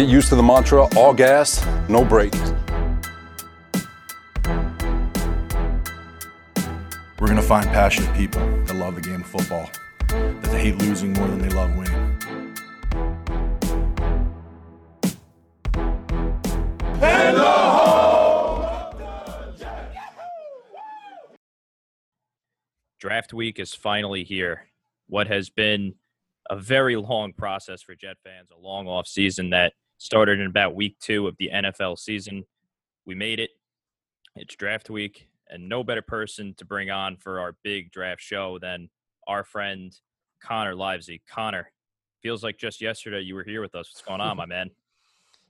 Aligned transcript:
Get 0.00 0.08
used 0.08 0.30
to 0.30 0.34
the 0.34 0.42
mantra 0.42 0.88
all 0.96 1.12
gas, 1.12 1.62
no 1.86 2.06
brake. 2.06 2.32
We're 7.18 7.26
going 7.26 7.36
to 7.36 7.42
find 7.42 7.66
passionate 7.66 8.16
people 8.16 8.40
that 8.64 8.76
love 8.76 8.94
the 8.94 9.02
game 9.02 9.20
of 9.20 9.26
football, 9.26 9.68
that 10.08 10.42
they 10.44 10.58
hate 10.58 10.78
losing 10.78 11.12
more 11.12 11.28
than 11.28 11.40
they 11.40 11.50
love 11.50 11.76
winning. 11.76 12.16
Draft 22.98 23.34
week 23.34 23.58
is 23.58 23.74
finally 23.74 24.24
here. 24.24 24.70
What 25.08 25.26
has 25.26 25.50
been 25.50 25.96
a 26.48 26.56
very 26.56 26.96
long 26.96 27.34
process 27.34 27.82
for 27.82 27.94
Jet 27.94 28.16
fans, 28.24 28.48
a 28.50 28.58
long 28.58 28.88
off 28.88 29.06
season 29.06 29.50
that 29.50 29.74
started 30.00 30.40
in 30.40 30.46
about 30.46 30.74
week 30.74 30.98
two 30.98 31.28
of 31.28 31.36
the 31.38 31.50
NFL 31.52 31.98
season. 31.98 32.44
We 33.04 33.14
made 33.14 33.38
it. 33.38 33.50
It's 34.34 34.56
draft 34.56 34.88
week, 34.88 35.28
and 35.48 35.68
no 35.68 35.84
better 35.84 36.00
person 36.00 36.54
to 36.56 36.64
bring 36.64 36.90
on 36.90 37.18
for 37.18 37.38
our 37.38 37.54
big 37.62 37.92
draft 37.92 38.22
show 38.22 38.58
than 38.58 38.88
our 39.28 39.44
friend 39.44 39.94
Connor 40.42 40.74
Livesay. 40.74 41.20
Connor, 41.28 41.70
feels 42.22 42.42
like 42.42 42.56
just 42.56 42.80
yesterday 42.80 43.20
you 43.20 43.34
were 43.34 43.44
here 43.44 43.60
with 43.60 43.74
us. 43.74 43.90
What's 43.92 44.02
going 44.02 44.20
on, 44.20 44.36
my 44.36 44.46
man? 44.46 44.70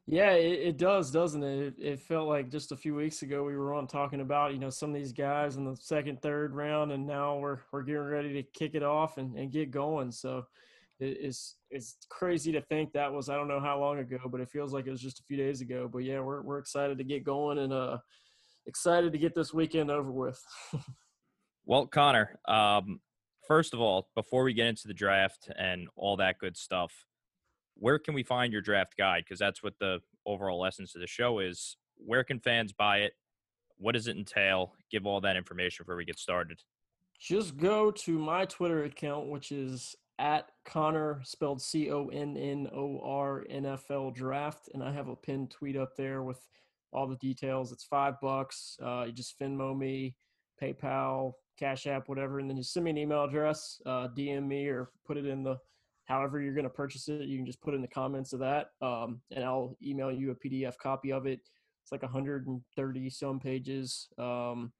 Yeah, 0.06 0.32
it, 0.32 0.60
it, 0.60 0.76
does, 0.76 1.12
doesn't 1.12 1.44
it? 1.44 1.58
it? 1.58 1.74
it? 1.78 2.00
felt 2.00 2.26
like 2.26 2.50
just 2.50 2.72
a 2.72 2.76
few 2.76 2.96
weeks 2.96 3.22
ago 3.22 3.44
we 3.44 3.56
were 3.56 3.72
on 3.74 3.86
talking 3.86 4.22
about, 4.22 4.52
you 4.52 4.58
know, 4.58 4.70
some 4.70 4.88
of 4.88 4.96
these 4.96 5.12
guys 5.12 5.54
in 5.54 5.64
the 5.64 5.76
second, 5.76 6.20
third 6.20 6.52
round, 6.52 6.90
and 6.90 7.06
now 7.06 7.38
we're 7.38 7.58
we're 7.70 7.82
getting 7.82 8.02
ready 8.02 8.32
to 8.32 8.42
kick 8.42 8.74
it 8.74 8.82
off 8.82 9.18
and, 9.18 9.36
and 9.36 9.52
get 9.52 9.70
going. 9.70 10.10
So 10.10 10.46
it's 11.00 11.56
it's 11.70 11.96
crazy 12.08 12.52
to 12.52 12.60
think 12.62 12.92
that 12.92 13.12
was 13.12 13.28
I 13.28 13.36
don't 13.36 13.48
know 13.48 13.60
how 13.60 13.80
long 13.80 13.98
ago, 13.98 14.18
but 14.30 14.40
it 14.40 14.50
feels 14.50 14.72
like 14.72 14.86
it 14.86 14.90
was 14.90 15.00
just 15.00 15.20
a 15.20 15.24
few 15.24 15.36
days 15.36 15.60
ago. 15.60 15.88
But 15.90 16.04
yeah, 16.04 16.20
we're 16.20 16.42
we're 16.42 16.58
excited 16.58 16.98
to 16.98 17.04
get 17.04 17.24
going 17.24 17.58
and 17.58 17.72
uh 17.72 17.98
excited 18.66 19.12
to 19.12 19.18
get 19.18 19.34
this 19.34 19.52
weekend 19.54 19.90
over 19.90 20.10
with. 20.10 20.40
well, 21.64 21.86
Connor, 21.86 22.38
um, 22.46 23.00
first 23.46 23.74
of 23.74 23.80
all, 23.80 24.08
before 24.14 24.44
we 24.44 24.54
get 24.54 24.66
into 24.66 24.86
the 24.86 24.94
draft 24.94 25.50
and 25.58 25.88
all 25.96 26.16
that 26.16 26.38
good 26.38 26.56
stuff, 26.56 26.92
where 27.74 27.98
can 27.98 28.14
we 28.14 28.22
find 28.22 28.52
your 28.52 28.62
draft 28.62 28.96
guide? 28.96 29.24
Because 29.24 29.38
that's 29.38 29.62
what 29.62 29.74
the 29.80 30.00
overall 30.26 30.64
essence 30.64 30.94
of 30.94 31.00
the 31.00 31.06
show 31.06 31.38
is. 31.38 31.76
Where 31.96 32.24
can 32.24 32.40
fans 32.40 32.72
buy 32.72 32.98
it? 32.98 33.12
What 33.78 33.92
does 33.92 34.06
it 34.06 34.16
entail? 34.16 34.74
Give 34.90 35.06
all 35.06 35.20
that 35.22 35.36
information 35.36 35.84
before 35.84 35.96
we 35.96 36.04
get 36.04 36.18
started. 36.18 36.60
Just 37.18 37.56
go 37.56 37.90
to 37.90 38.18
my 38.18 38.44
Twitter 38.46 38.84
account, 38.84 39.28
which 39.28 39.52
is 39.52 39.94
at 40.20 40.50
Connor, 40.64 41.20
spelled 41.24 41.60
C 41.60 41.90
O 41.90 42.08
N 42.08 42.36
N 42.36 42.68
O 42.72 43.00
R 43.02 43.44
NFL 43.50 44.14
draft. 44.14 44.68
And 44.74 44.82
I 44.82 44.92
have 44.92 45.08
a 45.08 45.16
pinned 45.16 45.50
tweet 45.50 45.76
up 45.76 45.96
there 45.96 46.22
with 46.22 46.46
all 46.92 47.08
the 47.08 47.16
details. 47.16 47.72
It's 47.72 47.84
five 47.84 48.20
bucks. 48.20 48.76
Uh, 48.84 49.04
you 49.06 49.12
just 49.12 49.38
Venmo 49.40 49.76
me, 49.76 50.14
PayPal, 50.62 51.32
Cash 51.58 51.86
App, 51.86 52.08
whatever. 52.08 52.38
And 52.38 52.48
then 52.48 52.56
just 52.56 52.72
send 52.72 52.84
me 52.84 52.90
an 52.90 52.98
email 52.98 53.24
address, 53.24 53.80
uh, 53.86 54.08
DM 54.16 54.46
me, 54.46 54.68
or 54.68 54.90
put 55.06 55.16
it 55.16 55.26
in 55.26 55.42
the 55.42 55.58
however 56.10 56.40
you're 56.40 56.54
going 56.54 56.64
to 56.64 56.70
purchase 56.70 57.08
it, 57.08 57.28
you 57.28 57.38
can 57.38 57.46
just 57.46 57.60
put 57.60 57.72
in 57.72 57.80
the 57.80 57.88
comments 57.88 58.32
of 58.32 58.40
that, 58.40 58.70
um, 58.82 59.20
and 59.30 59.44
I'll 59.44 59.76
email 59.80 60.10
you 60.10 60.32
a 60.32 60.34
PDF 60.34 60.76
copy 60.76 61.12
of 61.12 61.24
it. 61.24 61.38
It's 61.82 61.92
like 61.92 62.02
130 62.02 63.10
some 63.10 63.38
pages, 63.38 64.08
um, 64.18 64.72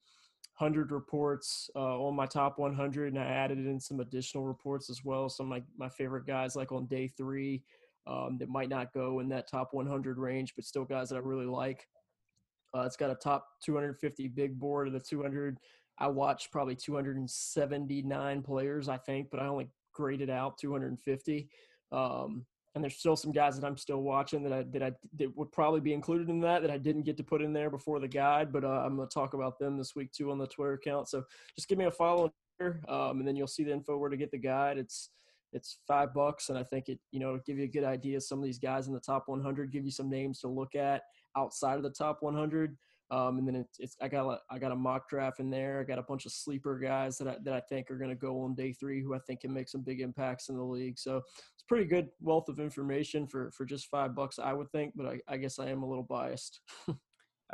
100 0.61 0.93
reports 0.93 1.71
uh, 1.75 1.99
on 1.99 2.15
my 2.15 2.27
top 2.27 2.59
100, 2.59 3.15
and 3.15 3.23
I 3.23 3.27
added 3.27 3.59
in 3.59 3.81
some 3.81 4.01
additional 4.01 4.45
reports 4.45 4.91
as 4.91 5.03
well. 5.05 5.29
Some 5.31 5.47
of 5.47 5.51
my, 5.51 5.63
my 5.79 5.89
favorite 5.89 6.27
guys, 6.27 6.55
like 6.55 6.71
on 6.71 6.87
day 6.87 7.09
three, 7.09 7.63
um, 8.07 8.37
that 8.39 8.49
might 8.49 8.69
not 8.69 8.93
go 8.93 9.21
in 9.21 9.29
that 9.31 9.49
top 9.49 9.71
100 9.73 10.19
range, 10.19 10.55
but 10.55 10.67
still 10.67 10.85
guys 10.85 11.09
that 11.09 11.17
I 11.17 11.21
really 11.21 11.47
like. 11.47 11.87
Uh, 12.75 12.83
it's 12.83 12.97
got 12.97 13.11
a 13.11 13.15
top 13.15 13.47
250 13.65 14.29
big 14.29 14.59
board 14.59 14.87
of 14.87 14.93
the 14.93 15.01
200. 15.01 15.59
I 15.99 16.09
watched 16.09 16.53
probably 16.53 16.77
279 16.77 18.43
players, 18.43 18.89
I 18.89 18.99
think, 18.99 19.29
but 19.31 19.41
I 19.41 19.47
only 19.47 19.69
graded 19.93 20.29
out 20.31 20.59
250. 20.59 21.49
Um, 21.91 22.45
and 22.75 22.85
there's 22.85 22.97
still 22.97 23.17
some 23.17 23.33
guys 23.33 23.59
that 23.59 23.67
I'm 23.67 23.77
still 23.77 24.03
watching 24.03 24.43
that 24.45 24.53
I 24.53 24.63
that 24.71 24.83
I 24.83 24.93
that 25.19 25.37
would 25.37 25.51
probably 25.53 25.81
be 25.81 25.93
included 25.93 26.29
in 26.29 26.41
that 26.41 26.63
that 26.63 26.71
I 26.71 26.79
didn't 26.79 27.03
get 27.03 27.17
to 27.17 27.25
put 27.25 27.43
in 27.43 27.53
there 27.53 27.71
before 27.71 27.99
the 27.99 28.09
guide, 28.09 28.53
but 28.53 28.65
uh, 28.65 28.83
I'm 28.85 28.97
going 28.97 29.09
to 29.09 29.13
talk 29.13 29.35
about 29.35 29.59
them 29.59 29.77
this 29.77 29.97
week 29.97 30.13
too 30.13 30.31
on 30.31 30.39
the 30.39 30.47
Twitter 30.47 30.75
account. 30.75 31.09
So 31.09 31.25
just 31.57 31.69
give 31.69 31.79
me 31.79 31.87
a 31.87 31.91
follow 31.91 32.33
here, 32.59 32.81
um, 32.89 33.19
and 33.19 33.27
then 33.27 33.37
you'll 33.37 33.49
see 33.49 33.65
the 33.65 33.73
info 33.73 33.97
where 33.97 34.11
to 34.11 34.17
get 34.17 34.31
the 34.31 34.39
guide. 34.39 34.79
It's 34.79 35.11
it's 35.53 35.79
five 35.89 36.15
bucks, 36.15 36.49
and 36.49 36.59
I 36.59 36.63
think 36.63 36.89
it 36.89 37.01
you 37.11 37.19
know 37.19 37.41
give 37.45 37.59
you 37.59 37.65
a 37.65 37.69
good 37.69 37.85
idea. 37.85 38.21
Some 38.21 38.39
of 38.39 38.45
these 38.45 38.59
guys 38.61 38.87
in 38.87 38.95
the 38.95 39.01
top 39.01 39.25
100 39.27 39.73
give 39.73 39.85
you 39.85 39.91
some 39.91 40.09
names 40.09 40.41
to 40.41 40.49
look 40.49 40.75
at 40.75 41.03
outside 41.37 41.77
of 41.77 41.83
the 41.83 41.91
top 41.91 42.19
100. 42.21 42.77
Um, 43.11 43.39
and 43.39 43.49
then 43.49 43.57
it's, 43.57 43.79
it's, 43.81 43.97
I 44.01 44.09
got 44.09 44.29
a, 44.29 44.39
I 44.51 44.59
got 44.59 44.71
a 44.71 44.77
mock 44.77 45.09
draft 45.09 45.41
in 45.41 45.51
there. 45.51 45.81
I 45.81 45.85
got 45.85 45.99
a 45.99 46.03
bunch 46.03 46.27
of 46.27 46.33
sleeper 46.33 46.79
guys 46.79 47.19
that 47.19 47.27
I, 47.27 47.37
that 47.43 47.55
I 47.55 47.61
think 47.61 47.91
are 47.91 47.99
going 47.99 48.11
to 48.11 48.17
go 48.17 48.43
on 48.43 48.55
day 48.55 48.73
three, 48.73 49.03
who 49.03 49.15
I 49.15 49.19
think 49.19 49.41
can 49.41 49.53
make 49.53 49.69
some 49.69 49.83
big 49.83 50.01
impacts 50.01 50.49
in 50.49 50.57
the 50.57 50.63
league. 50.63 50.99
So 50.99 51.17
it's 51.17 51.65
pretty 51.67 51.87
good 51.87 52.09
wealth 52.21 52.49
of 52.49 52.61
information 52.61 53.27
for 53.27 53.51
for 53.51 53.65
just 53.65 53.89
five 53.89 54.15
bucks, 54.15 54.39
I 54.39 54.53
would 54.53 54.71
think. 54.71 54.93
But 54.95 55.07
I, 55.07 55.21
I 55.27 55.37
guess 55.39 55.59
I 55.59 55.69
am 55.71 55.83
a 55.83 55.89
little 55.89 56.05
biased. 56.05 56.61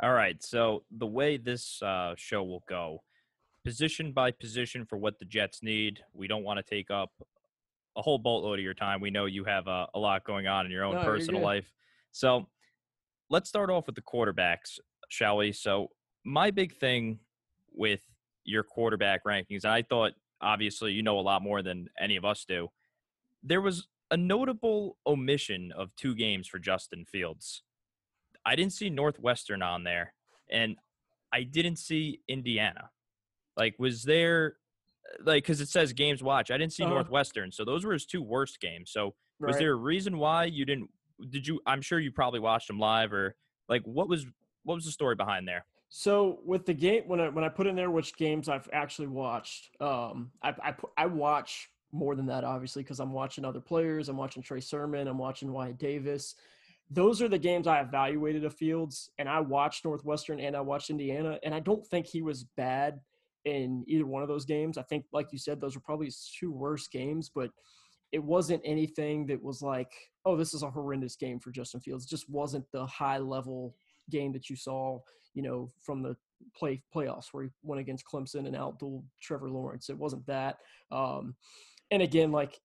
All 0.03 0.13
right. 0.13 0.41
So 0.43 0.83
the 0.91 1.07
way 1.07 1.37
this 1.37 1.81
uh, 1.81 2.13
show 2.17 2.43
will 2.43 2.63
go, 2.69 3.01
position 3.65 4.11
by 4.11 4.29
position 4.31 4.85
for 4.85 4.97
what 4.97 5.17
the 5.17 5.25
Jets 5.25 5.63
need. 5.63 6.01
We 6.13 6.27
don't 6.27 6.43
want 6.43 6.57
to 6.57 6.63
take 6.63 6.91
up 6.91 7.11
a 7.97 8.01
whole 8.01 8.19
boatload 8.19 8.59
of 8.59 8.63
your 8.63 8.75
time. 8.75 9.01
We 9.01 9.09
know 9.09 9.25
you 9.25 9.43
have 9.45 9.67
a, 9.67 9.87
a 9.95 9.99
lot 9.99 10.23
going 10.23 10.45
on 10.45 10.67
in 10.67 10.71
your 10.71 10.83
own 10.83 10.95
no, 10.95 11.03
personal 11.03 11.41
life. 11.41 11.73
So 12.11 12.47
let's 13.29 13.49
start 13.49 13.71
off 13.71 13.87
with 13.87 13.95
the 13.95 14.01
quarterbacks 14.01 14.79
shall 15.07 15.37
we? 15.37 15.51
So, 15.51 15.89
my 16.25 16.51
big 16.51 16.75
thing 16.75 17.19
with 17.73 18.01
your 18.43 18.63
quarterback 18.63 19.23
rankings, 19.25 19.63
and 19.63 19.73
I 19.73 19.81
thought 19.81 20.13
obviously 20.41 20.91
you 20.91 21.03
know 21.03 21.19
a 21.19 21.21
lot 21.21 21.41
more 21.41 21.61
than 21.61 21.87
any 21.99 22.15
of 22.15 22.25
us 22.25 22.45
do. 22.47 22.69
There 23.43 23.61
was 23.61 23.87
a 24.11 24.17
notable 24.17 24.97
omission 25.05 25.71
of 25.75 25.95
two 25.95 26.15
games 26.15 26.47
for 26.47 26.59
Justin 26.59 27.05
Fields. 27.05 27.63
I 28.45 28.55
didn't 28.55 28.73
see 28.73 28.89
Northwestern 28.89 29.61
on 29.61 29.83
there, 29.83 30.13
and 30.49 30.77
I 31.33 31.43
didn't 31.43 31.77
see 31.77 32.21
Indiana. 32.27 32.89
Like, 33.57 33.75
was 33.77 34.03
there 34.03 34.55
like 35.23 35.43
because 35.43 35.61
it 35.61 35.69
says 35.69 35.93
games 35.93 36.23
watch? 36.23 36.51
I 36.51 36.57
didn't 36.57 36.73
see 36.73 36.83
uh-huh. 36.83 36.93
Northwestern, 36.93 37.51
so 37.51 37.65
those 37.65 37.85
were 37.85 37.93
his 37.93 38.05
two 38.05 38.21
worst 38.21 38.59
games. 38.59 38.91
So, 38.91 39.15
was 39.39 39.53
right. 39.53 39.59
there 39.59 39.73
a 39.73 39.75
reason 39.75 40.17
why 40.17 40.45
you 40.45 40.65
didn't? 40.65 40.89
Did 41.29 41.47
you? 41.47 41.59
I'm 41.65 41.81
sure 41.81 41.99
you 41.99 42.11
probably 42.11 42.39
watched 42.39 42.67
them 42.67 42.79
live, 42.79 43.11
or 43.11 43.35
like 43.67 43.81
what 43.83 44.07
was 44.07 44.25
what 44.67 44.75
was 44.75 44.85
the 44.85 44.91
story 44.91 45.15
behind 45.15 45.47
there? 45.47 45.65
So 45.89 46.39
with 46.45 46.65
the 46.65 46.73
game, 46.73 47.03
when 47.07 47.21
I 47.21 47.29
when 47.29 47.45
I 47.45 47.49
put 47.49 47.67
in 47.67 47.75
there 47.75 47.89
which 47.89 48.15
games 48.17 48.49
I've 48.49 48.69
actually 48.73 49.07
watched, 49.07 49.69
um, 49.79 50.31
I 50.43 50.49
I, 50.61 50.75
I 50.97 51.05
watch 51.05 51.69
more 51.93 52.15
than 52.15 52.25
that 52.25 52.43
obviously 52.43 52.83
because 52.83 52.99
I'm 52.99 53.13
watching 53.13 53.45
other 53.45 53.61
players. 53.61 54.09
I'm 54.09 54.17
watching 54.17 54.43
Trey 54.43 54.59
Sermon. 54.59 55.07
I'm 55.07 55.17
watching 55.17 55.53
Wyatt 55.53 55.77
Davis. 55.77 56.35
Those 56.89 57.21
are 57.21 57.29
the 57.29 57.39
games 57.39 57.65
I 57.65 57.79
evaluated 57.79 58.43
of 58.43 58.53
Fields, 58.53 59.09
and 59.17 59.29
I 59.29 59.39
watched 59.39 59.85
Northwestern 59.85 60.41
and 60.41 60.55
I 60.55 60.61
watched 60.61 60.89
Indiana, 60.89 61.39
and 61.43 61.55
I 61.55 61.61
don't 61.61 61.85
think 61.87 62.05
he 62.05 62.21
was 62.21 62.43
bad 62.57 62.99
in 63.45 63.85
either 63.87 64.05
one 64.05 64.21
of 64.21 64.27
those 64.27 64.45
games. 64.45 64.77
I 64.77 64.83
think, 64.83 65.05
like 65.13 65.31
you 65.31 65.37
said, 65.37 65.61
those 65.61 65.75
were 65.75 65.81
probably 65.81 66.07
his 66.07 66.29
two 66.37 66.51
worst 66.51 66.91
games, 66.91 67.31
but 67.33 67.49
it 68.11 68.23
wasn't 68.23 68.61
anything 68.65 69.25
that 69.27 69.41
was 69.41 69.61
like, 69.61 69.91
oh, 70.25 70.35
this 70.35 70.53
is 70.53 70.63
a 70.63 70.69
horrendous 70.69 71.15
game 71.15 71.39
for 71.39 71.51
Justin 71.51 71.79
Fields. 71.79 72.05
It 72.05 72.09
just 72.09 72.29
wasn't 72.29 72.65
the 72.71 72.85
high 72.85 73.17
level 73.17 73.75
game 74.09 74.31
that 74.33 74.49
you 74.49 74.55
saw, 74.55 74.99
you 75.33 75.41
know, 75.41 75.69
from 75.81 76.01
the 76.01 76.15
play 76.55 76.81
playoffs 76.93 77.27
where 77.31 77.45
he 77.45 77.49
went 77.63 77.81
against 77.81 78.05
Clemson 78.05 78.45
and 78.45 78.55
outdueled 78.55 79.03
Trevor 79.21 79.49
Lawrence. 79.49 79.89
It 79.89 79.97
wasn't 79.97 80.25
that. 80.27 80.57
Um, 80.91 81.35
and 81.91 82.01
again, 82.01 82.31
like 82.31 82.59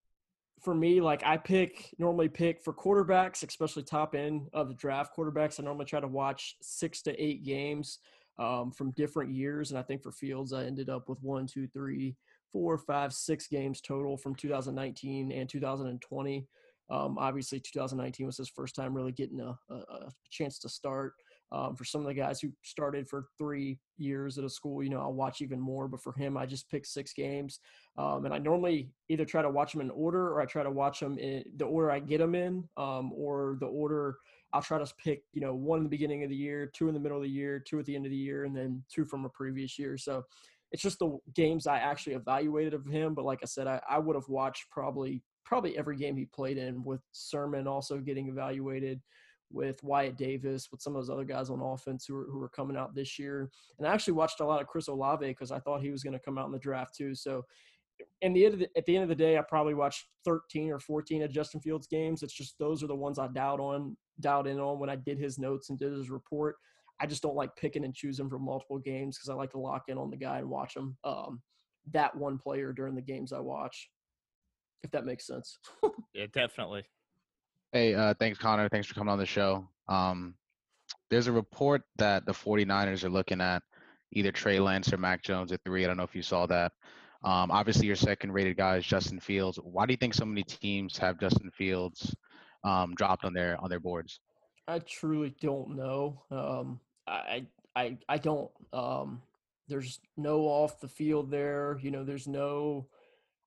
for 0.62 0.74
me, 0.74 1.00
like 1.00 1.22
I 1.24 1.36
pick 1.36 1.92
normally 1.98 2.28
pick 2.28 2.62
for 2.62 2.72
quarterbacks, 2.72 3.46
especially 3.46 3.82
top 3.82 4.14
end 4.14 4.48
of 4.52 4.68
the 4.68 4.74
draft 4.74 5.16
quarterbacks. 5.16 5.58
I 5.58 5.64
normally 5.64 5.86
try 5.86 6.00
to 6.00 6.08
watch 6.08 6.56
six 6.62 7.02
to 7.02 7.22
eight 7.22 7.44
games 7.44 7.98
um, 8.38 8.70
from 8.70 8.92
different 8.92 9.32
years, 9.32 9.70
and 9.70 9.78
I 9.78 9.82
think 9.82 10.02
for 10.02 10.12
Fields, 10.12 10.52
I 10.52 10.64
ended 10.64 10.88
up 10.88 11.08
with 11.08 11.18
one, 11.22 11.46
two, 11.46 11.66
three, 11.68 12.16
four, 12.52 12.78
five, 12.78 13.12
six 13.12 13.48
games 13.48 13.80
total 13.80 14.16
from 14.16 14.34
2019 14.34 15.32
and 15.32 15.48
2020. 15.48 16.46
Um, 16.90 17.16
obviously, 17.18 17.58
2019 17.60 18.26
was 18.26 18.36
his 18.36 18.50
first 18.50 18.74
time 18.74 18.94
really 18.94 19.12
getting 19.12 19.40
a, 19.40 19.56
a, 19.70 19.74
a 19.74 20.10
chance 20.30 20.58
to 20.60 20.68
start. 20.68 21.14
Um, 21.52 21.76
for 21.76 21.84
some 21.84 22.00
of 22.00 22.06
the 22.06 22.14
guys 22.14 22.40
who 22.40 22.50
started 22.62 23.06
for 23.08 23.26
three 23.36 23.78
years 23.98 24.38
at 24.38 24.44
a 24.44 24.48
school, 24.48 24.82
you 24.82 24.88
know, 24.88 25.00
I'll 25.00 25.12
watch 25.12 25.42
even 25.42 25.60
more. 25.60 25.86
But 25.86 26.02
for 26.02 26.14
him, 26.14 26.36
I 26.36 26.46
just 26.46 26.70
pick 26.70 26.86
six 26.86 27.12
games, 27.12 27.60
um, 27.98 28.24
and 28.24 28.32
I 28.32 28.38
normally 28.38 28.90
either 29.10 29.26
try 29.26 29.42
to 29.42 29.50
watch 29.50 29.72
them 29.72 29.82
in 29.82 29.90
order 29.90 30.28
or 30.28 30.40
I 30.40 30.46
try 30.46 30.62
to 30.62 30.70
watch 30.70 31.00
them 31.00 31.18
in 31.18 31.44
the 31.56 31.66
order 31.66 31.90
I 31.90 32.00
get 32.00 32.18
them 32.18 32.34
in, 32.34 32.64
um, 32.78 33.12
or 33.14 33.58
the 33.60 33.66
order 33.66 34.16
I'll 34.54 34.62
try 34.62 34.78
to 34.78 34.94
pick, 35.02 35.22
you 35.32 35.40
know, 35.40 35.54
one 35.54 35.78
in 35.78 35.84
the 35.84 35.90
beginning 35.90 36.24
of 36.24 36.30
the 36.30 36.36
year, 36.36 36.70
two 36.74 36.88
in 36.88 36.94
the 36.94 37.00
middle 37.00 37.18
of 37.18 37.22
the 37.22 37.28
year, 37.28 37.58
two 37.58 37.78
at 37.78 37.86
the 37.86 37.96
end 37.96 38.06
of 38.06 38.10
the 38.10 38.16
year, 38.16 38.44
and 38.44 38.56
then 38.56 38.82
two 38.92 39.04
from 39.04 39.24
a 39.24 39.30
previous 39.30 39.78
year. 39.78 39.96
So 39.96 40.24
it's 40.72 40.82
just 40.82 40.98
the 40.98 41.18
games 41.34 41.66
I 41.66 41.78
actually 41.78 42.14
evaluated 42.14 42.74
of 42.74 42.86
him. 42.86 43.14
But 43.14 43.24
like 43.24 43.40
I 43.42 43.46
said, 43.46 43.66
I, 43.66 43.80
I 43.88 43.98
would 43.98 44.16
have 44.16 44.28
watched 44.28 44.70
probably 44.70 45.22
probably 45.44 45.76
every 45.76 45.96
game 45.96 46.16
he 46.16 46.24
played 46.24 46.56
in 46.56 46.82
with 46.82 47.00
Sermon 47.12 47.66
also 47.66 47.98
getting 47.98 48.28
evaluated 48.28 49.00
with 49.52 49.82
Wyatt 49.82 50.16
Davis, 50.16 50.68
with 50.70 50.80
some 50.80 50.96
of 50.96 51.02
those 51.02 51.10
other 51.10 51.24
guys 51.24 51.50
on 51.50 51.60
offense 51.60 52.06
who 52.06 52.16
are, 52.16 52.24
who 52.24 52.42
are 52.42 52.48
coming 52.48 52.76
out 52.76 52.94
this 52.94 53.18
year. 53.18 53.50
And 53.78 53.86
I 53.86 53.92
actually 53.92 54.14
watched 54.14 54.40
a 54.40 54.46
lot 54.46 54.60
of 54.60 54.66
Chris 54.66 54.88
Olave 54.88 55.26
because 55.26 55.52
I 55.52 55.58
thought 55.58 55.82
he 55.82 55.90
was 55.90 56.02
going 56.02 56.14
to 56.14 56.24
come 56.24 56.38
out 56.38 56.46
in 56.46 56.52
the 56.52 56.58
draft 56.58 56.96
too. 56.96 57.14
So 57.14 57.44
in 58.20 58.32
the 58.32 58.46
end 58.46 58.60
the, 58.60 58.68
at 58.76 58.86
the 58.86 58.94
end 58.94 59.02
of 59.02 59.08
the 59.08 59.14
day, 59.14 59.38
I 59.38 59.42
probably 59.42 59.74
watched 59.74 60.06
13 60.24 60.70
or 60.70 60.78
14 60.78 61.22
of 61.22 61.30
Justin 61.30 61.60
Fields 61.60 61.86
games. 61.86 62.22
It's 62.22 62.32
just 62.32 62.58
those 62.58 62.82
are 62.82 62.88
the 62.88 62.94
ones 62.94 63.18
I 63.18 63.28
doubt 63.28 63.60
on, 63.60 63.96
doubt 64.20 64.46
in 64.46 64.58
on 64.58 64.78
when 64.78 64.90
I 64.90 64.96
did 64.96 65.18
his 65.18 65.38
notes 65.38 65.70
and 65.70 65.78
did 65.78 65.92
his 65.92 66.10
report. 66.10 66.56
I 67.00 67.06
just 67.06 67.22
don't 67.22 67.34
like 67.36 67.56
picking 67.56 67.84
and 67.84 67.94
choosing 67.94 68.28
from 68.28 68.44
multiple 68.44 68.78
games 68.78 69.18
because 69.18 69.28
I 69.28 69.34
like 69.34 69.50
to 69.52 69.58
lock 69.58 69.84
in 69.88 69.98
on 69.98 70.10
the 70.10 70.16
guy 70.16 70.38
and 70.38 70.48
watch 70.48 70.76
him. 70.76 70.96
Um, 71.04 71.42
that 71.90 72.16
one 72.16 72.38
player 72.38 72.72
during 72.72 72.94
the 72.94 73.02
games 73.02 73.32
I 73.32 73.40
watch, 73.40 73.90
if 74.82 74.90
that 74.92 75.04
makes 75.04 75.26
sense. 75.26 75.58
yeah, 76.14 76.26
definitely. 76.32 76.84
Hey, 77.72 77.94
uh, 77.94 78.12
thanks, 78.20 78.38
Connor. 78.38 78.68
Thanks 78.68 78.86
for 78.86 78.92
coming 78.92 79.10
on 79.10 79.18
the 79.18 79.24
show. 79.24 79.66
Um, 79.88 80.34
there's 81.08 81.26
a 81.26 81.32
report 81.32 81.80
that 81.96 82.26
the 82.26 82.32
49ers 82.32 83.02
are 83.02 83.08
looking 83.08 83.40
at 83.40 83.62
either 84.12 84.30
Trey 84.30 84.60
Lance 84.60 84.92
or 84.92 84.98
Mac 84.98 85.22
Jones 85.22 85.52
at 85.52 85.60
three. 85.64 85.82
I 85.82 85.86
don't 85.86 85.96
know 85.96 86.02
if 86.02 86.14
you 86.14 86.22
saw 86.22 86.44
that. 86.46 86.72
Um, 87.24 87.50
obviously, 87.50 87.86
your 87.86 87.96
second 87.96 88.32
rated 88.32 88.58
guy 88.58 88.76
is 88.76 88.84
Justin 88.84 89.20
Fields. 89.20 89.58
Why 89.62 89.86
do 89.86 89.94
you 89.94 89.96
think 89.96 90.12
so 90.12 90.26
many 90.26 90.42
teams 90.42 90.98
have 90.98 91.18
Justin 91.18 91.50
Fields 91.50 92.14
um, 92.62 92.94
dropped 92.94 93.24
on 93.24 93.32
their 93.32 93.58
on 93.58 93.70
their 93.70 93.80
boards? 93.80 94.20
I 94.68 94.80
truly 94.80 95.34
don't 95.40 95.74
know. 95.74 96.22
Um, 96.30 96.78
I 97.06 97.46
I 97.74 97.96
I 98.06 98.18
don't. 98.18 98.50
Um, 98.74 99.22
there's 99.68 99.98
no 100.18 100.40
off 100.42 100.78
the 100.80 100.88
field 100.88 101.30
there. 101.30 101.78
You 101.80 101.90
know, 101.90 102.04
there's 102.04 102.28
no 102.28 102.88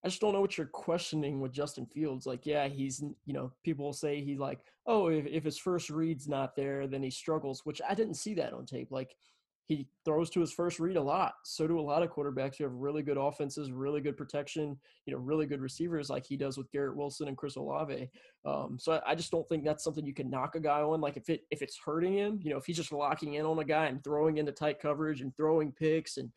I 0.06 0.08
just 0.08 0.22
don't 0.22 0.34
know 0.34 0.42
what 0.42 0.56
you're 0.56 0.68
questioning 0.68 1.42
with 1.42 1.52
Justin 1.52 1.88
Fields. 1.88 2.28
Like, 2.28 2.46
yeah, 2.46 2.68
he's, 2.68 3.02
you 3.26 3.34
know, 3.34 3.52
people 3.64 3.86
will 3.86 3.94
say 3.94 4.22
he's 4.22 4.38
like, 4.38 4.60
oh, 4.86 5.08
if, 5.08 5.26
if 5.26 5.44
his 5.44 5.58
first 5.58 5.90
read's 5.90 6.28
not 6.28 6.56
there, 6.56 6.86
then 6.86 7.02
he 7.02 7.10
struggles, 7.10 7.66
which 7.66 7.82
I 7.90 7.96
didn't 7.96 8.14
see 8.14 8.36
that 8.36 8.54
on 8.54 8.68
tape. 8.68 8.92
Like, 8.92 9.16
he 9.68 9.88
throws 10.04 10.30
to 10.30 10.42
his 10.42 10.52
first 10.52 10.80
read 10.80 10.96
a 10.96 11.02
lot. 11.02 11.34
So 11.44 11.68
do 11.68 11.80
a 11.80 11.82
lot 11.82 12.04
of 12.04 12.12
quarterbacks 12.12 12.58
who 12.58 12.66
have 12.66 12.74
really 12.74 13.02
good 13.02 13.18
offenses, 13.18 13.72
really 13.72 14.00
good 14.00 14.16
protection, 14.16 14.78
you 15.08 15.14
know, 15.14 15.20
really 15.20 15.48
good 15.48 15.60
receivers 15.60 16.08
like 16.08 16.24
he 16.24 16.38
does 16.38 16.56
with 16.56 16.72
Garrett 16.72 16.96
Wilson 16.96 17.28
and 17.28 17.36
Chris 17.36 17.56
Olave. 17.56 18.12
Um, 18.46 18.78
so 18.80 18.94
I, 18.94 19.12
I, 19.12 19.16
just 19.16 19.32
don't 19.32 19.50
think 19.50 19.64
that's 19.64 19.84
something 19.84 20.06
you 20.06 20.14
can 20.14 20.30
knock 20.30 20.54
a 20.54 20.60
guy 20.60 20.82
on. 20.82 21.02
Like 21.02 21.18
if 21.18 21.32
it 21.32 21.42
if 21.50 21.64
it's 21.64 21.80
hurting 21.84 22.14
him, 22.14 22.40
you 22.44 22.52
know, 22.52 22.58
if 22.58 22.66
he's 22.68 22.78
just 22.78 22.92
locking 22.92 23.34
in 23.34 23.46
on 23.48 23.58
a 23.58 23.66
guy 23.66 23.88
and 23.88 24.04
throwing 24.04 24.38
into 24.38 24.52
tight 24.52 24.80
coverage 24.80 25.22
and 25.22 25.36
throwing 25.36 25.72
picks 25.72 26.18
and 26.18 26.30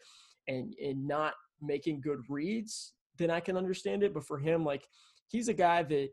and 0.46 0.74
and 0.82 1.06
not 1.06 1.34
making 1.60 2.00
good 2.00 2.22
reads, 2.30 2.94
then 3.18 3.30
I 3.30 3.40
can 3.40 3.56
understand 3.56 4.02
it. 4.02 4.14
But 4.14 4.26
for 4.26 4.38
him, 4.38 4.64
like 4.64 4.88
he's 5.28 5.48
a 5.48 5.54
guy 5.54 5.82
that 5.84 6.10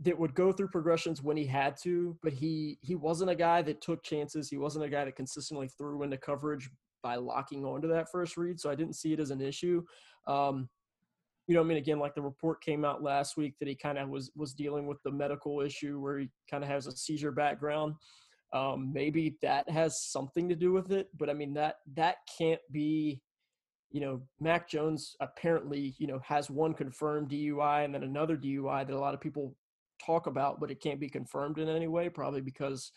that 0.00 0.18
would 0.18 0.34
go 0.34 0.50
through 0.50 0.68
progressions 0.68 1.22
when 1.22 1.36
he 1.36 1.46
had 1.46 1.76
to, 1.82 2.16
but 2.22 2.32
he 2.32 2.78
he 2.80 2.94
wasn't 2.94 3.30
a 3.30 3.34
guy 3.34 3.62
that 3.62 3.80
took 3.80 4.02
chances. 4.02 4.48
He 4.48 4.58
wasn't 4.58 4.84
a 4.84 4.88
guy 4.88 5.04
that 5.04 5.16
consistently 5.16 5.68
threw 5.68 6.02
into 6.02 6.16
coverage 6.16 6.68
by 7.02 7.16
locking 7.16 7.64
onto 7.64 7.88
that 7.88 8.10
first 8.10 8.36
read. 8.36 8.60
So 8.60 8.70
I 8.70 8.74
didn't 8.74 8.94
see 8.94 9.12
it 9.12 9.20
as 9.20 9.30
an 9.30 9.40
issue. 9.40 9.82
Um, 10.26 10.68
you 11.48 11.54
know, 11.54 11.60
I 11.60 11.64
mean, 11.64 11.78
again, 11.78 11.98
like 11.98 12.14
the 12.14 12.22
report 12.22 12.62
came 12.62 12.84
out 12.84 13.02
last 13.02 13.36
week 13.36 13.54
that 13.58 13.68
he 13.68 13.74
kind 13.74 13.98
of 13.98 14.08
was 14.08 14.30
was 14.34 14.54
dealing 14.54 14.86
with 14.86 15.02
the 15.02 15.10
medical 15.10 15.60
issue 15.60 16.00
where 16.00 16.18
he 16.18 16.28
kind 16.50 16.64
of 16.64 16.70
has 16.70 16.86
a 16.86 16.96
seizure 16.96 17.32
background. 17.32 17.94
Um, 18.52 18.92
maybe 18.92 19.36
that 19.42 19.68
has 19.70 20.02
something 20.02 20.48
to 20.48 20.54
do 20.54 20.72
with 20.72 20.92
it, 20.92 21.08
but 21.18 21.30
I 21.30 21.34
mean 21.34 21.54
that 21.54 21.76
that 21.94 22.16
can't 22.38 22.60
be 22.70 23.20
you 23.92 24.00
know, 24.00 24.22
Mac 24.40 24.68
Jones 24.68 25.14
apparently, 25.20 25.94
you 25.98 26.06
know, 26.06 26.20
has 26.24 26.50
one 26.50 26.74
confirmed 26.74 27.28
DUI 27.30 27.84
and 27.84 27.94
then 27.94 28.02
another 28.02 28.36
DUI 28.36 28.86
that 28.86 28.96
a 28.96 28.98
lot 28.98 29.14
of 29.14 29.20
people 29.20 29.54
talk 30.04 30.26
about, 30.26 30.58
but 30.58 30.70
it 30.70 30.80
can't 30.80 30.98
be 30.98 31.08
confirmed 31.08 31.58
in 31.58 31.68
any 31.68 31.86
way, 31.86 32.08
probably 32.08 32.40
because 32.40 32.90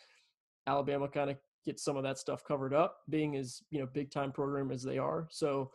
Alabama 0.68 1.07
kind 1.07 1.30
of 1.30 1.38
gets 1.65 1.83
some 1.83 1.97
of 1.97 2.03
that 2.03 2.18
stuff 2.18 2.44
covered 2.44 2.74
up, 2.74 3.00
being 3.09 3.36
as, 3.36 3.62
you 3.71 3.80
know, 3.80 3.86
big 3.86 4.09
time 4.09 4.31
program 4.31 4.71
as 4.71 4.83
they 4.83 4.97
are. 4.97 5.27
So 5.30 5.71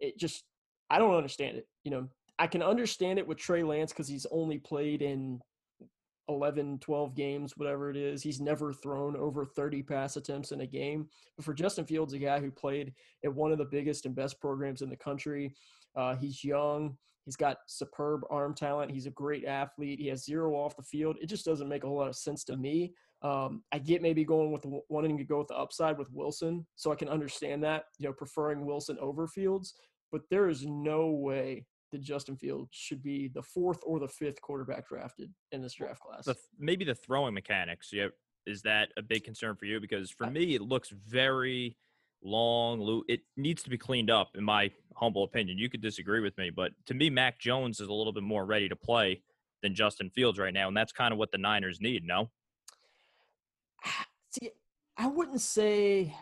it 0.00 0.18
just, 0.18 0.44
I 0.90 0.98
don't 0.98 1.14
understand 1.14 1.56
it. 1.56 1.68
You 1.84 1.92
know, 1.92 2.08
I 2.38 2.48
can 2.48 2.62
understand 2.62 3.18
it 3.18 3.26
with 3.26 3.38
Trey 3.38 3.62
Lance 3.62 3.92
because 3.92 4.08
he's 4.08 4.26
only 4.30 4.58
played 4.58 5.02
in 5.02 5.40
11, 6.28 6.78
12 6.80 7.14
games, 7.14 7.56
whatever 7.56 7.90
it 7.90 7.96
is. 7.96 8.22
He's 8.22 8.40
never 8.40 8.72
thrown 8.72 9.16
over 9.16 9.44
30 9.44 9.82
pass 9.82 10.16
attempts 10.16 10.52
in 10.52 10.62
a 10.62 10.66
game. 10.66 11.08
But 11.36 11.44
for 11.44 11.54
Justin 11.54 11.84
Fields, 11.84 12.12
a 12.12 12.18
guy 12.18 12.40
who 12.40 12.50
played 12.50 12.92
at 13.24 13.34
one 13.34 13.52
of 13.52 13.58
the 13.58 13.64
biggest 13.64 14.06
and 14.06 14.14
best 14.14 14.40
programs 14.40 14.82
in 14.82 14.88
the 14.88 14.96
country, 14.96 15.54
uh, 15.96 16.16
he's 16.16 16.42
young. 16.42 16.96
He's 17.24 17.36
got 17.36 17.58
superb 17.66 18.22
arm 18.30 18.54
talent. 18.54 18.90
He's 18.90 19.06
a 19.06 19.10
great 19.10 19.44
athlete. 19.44 19.98
He 19.98 20.08
has 20.08 20.24
zero 20.24 20.54
off 20.54 20.76
the 20.76 20.82
field. 20.82 21.16
It 21.20 21.26
just 21.26 21.44
doesn't 21.44 21.68
make 21.68 21.84
a 21.84 21.86
whole 21.86 21.96
lot 21.96 22.08
of 22.08 22.16
sense 22.16 22.44
to 22.44 22.56
me. 22.56 22.92
Um, 23.22 23.62
I 23.72 23.78
get 23.78 24.02
maybe 24.02 24.24
going 24.24 24.52
with 24.52 24.66
wanting 24.90 25.16
to 25.16 25.24
go 25.24 25.38
with 25.38 25.48
the 25.48 25.56
upside 25.56 25.96
with 25.96 26.12
Wilson, 26.12 26.66
so 26.76 26.92
I 26.92 26.96
can 26.96 27.08
understand 27.08 27.64
that. 27.64 27.84
You 27.98 28.08
know, 28.08 28.12
preferring 28.12 28.66
Wilson 28.66 28.98
over 29.00 29.26
Fields, 29.26 29.74
but 30.12 30.22
there 30.30 30.50
is 30.50 30.66
no 30.66 31.08
way 31.08 31.64
that 31.94 32.02
Justin 32.02 32.36
Fields 32.36 32.70
should 32.72 33.02
be 33.02 33.28
the 33.28 33.42
fourth 33.42 33.78
or 33.86 34.00
the 34.00 34.08
fifth 34.08 34.40
quarterback 34.40 34.88
drafted 34.88 35.32
in 35.52 35.62
this 35.62 35.74
draft 35.74 36.00
class. 36.00 36.24
The, 36.24 36.36
maybe 36.58 36.84
the 36.84 36.94
throwing 36.94 37.34
mechanics. 37.34 37.90
Yeah, 37.92 38.08
is 38.46 38.62
that 38.62 38.88
a 38.96 39.02
big 39.02 39.22
concern 39.22 39.54
for 39.54 39.64
you? 39.64 39.80
Because 39.80 40.10
for 40.10 40.26
me, 40.26 40.56
it 40.56 40.62
looks 40.62 40.90
very 40.90 41.76
long. 42.22 43.02
It 43.08 43.20
needs 43.36 43.62
to 43.62 43.70
be 43.70 43.78
cleaned 43.78 44.10
up, 44.10 44.30
in 44.34 44.42
my 44.42 44.72
humble 44.96 45.22
opinion. 45.22 45.56
You 45.56 45.70
could 45.70 45.80
disagree 45.80 46.20
with 46.20 46.36
me, 46.36 46.50
but 46.50 46.72
to 46.86 46.94
me, 46.94 47.10
Mac 47.10 47.38
Jones 47.38 47.78
is 47.78 47.88
a 47.88 47.92
little 47.92 48.12
bit 48.12 48.24
more 48.24 48.44
ready 48.44 48.68
to 48.68 48.76
play 48.76 49.22
than 49.62 49.74
Justin 49.74 50.10
Fields 50.10 50.38
right 50.38 50.52
now, 50.52 50.68
and 50.68 50.76
that's 50.76 50.92
kind 50.92 51.12
of 51.12 51.18
what 51.18 51.30
the 51.30 51.38
Niners 51.38 51.80
need. 51.80 52.04
No. 52.04 52.30
See, 54.30 54.50
I 54.96 55.06
wouldn't 55.06 55.40
say. 55.40 56.14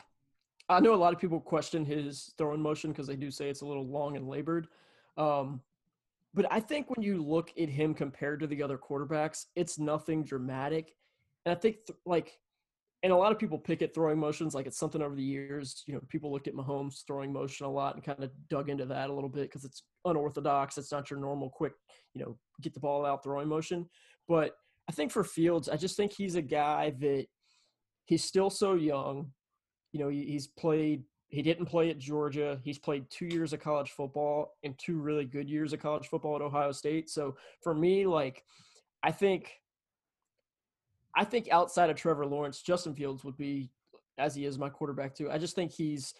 I 0.68 0.80
know 0.80 0.94
a 0.94 0.96
lot 0.96 1.12
of 1.12 1.18
people 1.18 1.40
question 1.40 1.84
his 1.84 2.32
throwing 2.38 2.60
motion 2.60 2.92
because 2.92 3.06
they 3.06 3.16
do 3.16 3.30
say 3.30 3.48
it's 3.48 3.62
a 3.62 3.66
little 3.66 3.86
long 3.86 4.16
and 4.16 4.28
labored. 4.28 4.68
Um, 5.16 5.60
but 6.34 6.46
I 6.50 6.60
think 6.60 6.88
when 6.88 7.02
you 7.02 7.22
look 7.22 7.50
at 7.60 7.68
him 7.68 7.94
compared 7.94 8.40
to 8.40 8.46
the 8.46 8.62
other 8.62 8.78
quarterbacks, 8.78 9.46
it's 9.54 9.78
nothing 9.78 10.24
dramatic. 10.24 10.92
And 11.44 11.54
I 11.54 11.58
think 11.58 11.76
th- 11.86 11.98
like, 12.06 12.38
and 13.02 13.12
a 13.12 13.16
lot 13.16 13.32
of 13.32 13.38
people 13.38 13.58
pick 13.58 13.82
at 13.82 13.92
throwing 13.92 14.18
motions 14.18 14.54
like 14.54 14.66
it's 14.66 14.78
something 14.78 15.02
over 15.02 15.14
the 15.14 15.22
years. 15.22 15.82
You 15.86 15.94
know, 15.94 16.00
people 16.08 16.30
looked 16.30 16.46
at 16.46 16.54
Mahomes 16.54 17.04
throwing 17.06 17.32
motion 17.32 17.66
a 17.66 17.70
lot 17.70 17.96
and 17.96 18.04
kind 18.04 18.22
of 18.22 18.30
dug 18.48 18.70
into 18.70 18.86
that 18.86 19.10
a 19.10 19.12
little 19.12 19.28
bit 19.28 19.42
because 19.42 19.64
it's 19.64 19.82
unorthodox. 20.04 20.78
It's 20.78 20.92
not 20.92 21.10
your 21.10 21.18
normal 21.18 21.50
quick, 21.50 21.72
you 22.14 22.22
know, 22.22 22.38
get 22.60 22.74
the 22.74 22.80
ball 22.80 23.04
out 23.04 23.24
throwing 23.24 23.48
motion. 23.48 23.88
But 24.28 24.52
I 24.88 24.92
think 24.92 25.10
for 25.10 25.24
Fields, 25.24 25.68
I 25.68 25.76
just 25.76 25.96
think 25.96 26.12
he's 26.12 26.36
a 26.36 26.42
guy 26.42 26.94
that 27.00 27.26
he's 28.06 28.24
still 28.24 28.50
so 28.50 28.74
young. 28.74 29.32
You 29.92 30.00
know, 30.00 30.08
he's 30.08 30.46
played 30.46 31.02
he 31.32 31.40
didn't 31.40 31.64
play 31.64 31.88
at 31.88 31.98
Georgia. 31.98 32.60
He's 32.62 32.78
played 32.78 33.08
two 33.08 33.24
years 33.24 33.54
of 33.54 33.60
college 33.60 33.90
football 33.90 34.54
and 34.64 34.78
two 34.78 35.00
really 35.00 35.24
good 35.24 35.48
years 35.48 35.72
of 35.72 35.80
college 35.80 36.06
football 36.08 36.36
at 36.36 36.42
Ohio 36.42 36.72
State. 36.72 37.08
So 37.08 37.36
for 37.62 37.74
me, 37.74 38.06
like, 38.06 38.44
I 39.02 39.12
think, 39.12 39.50
I 41.16 41.24
think 41.24 41.48
outside 41.50 41.88
of 41.88 41.96
Trevor 41.96 42.26
Lawrence, 42.26 42.60
Justin 42.60 42.94
Fields 42.94 43.24
would 43.24 43.38
be, 43.38 43.70
as 44.18 44.34
he 44.34 44.44
is 44.44 44.58
my 44.58 44.68
quarterback 44.68 45.14
too. 45.14 45.30
I 45.30 45.38
just 45.38 45.56
think 45.56 45.72
he's 45.72 46.12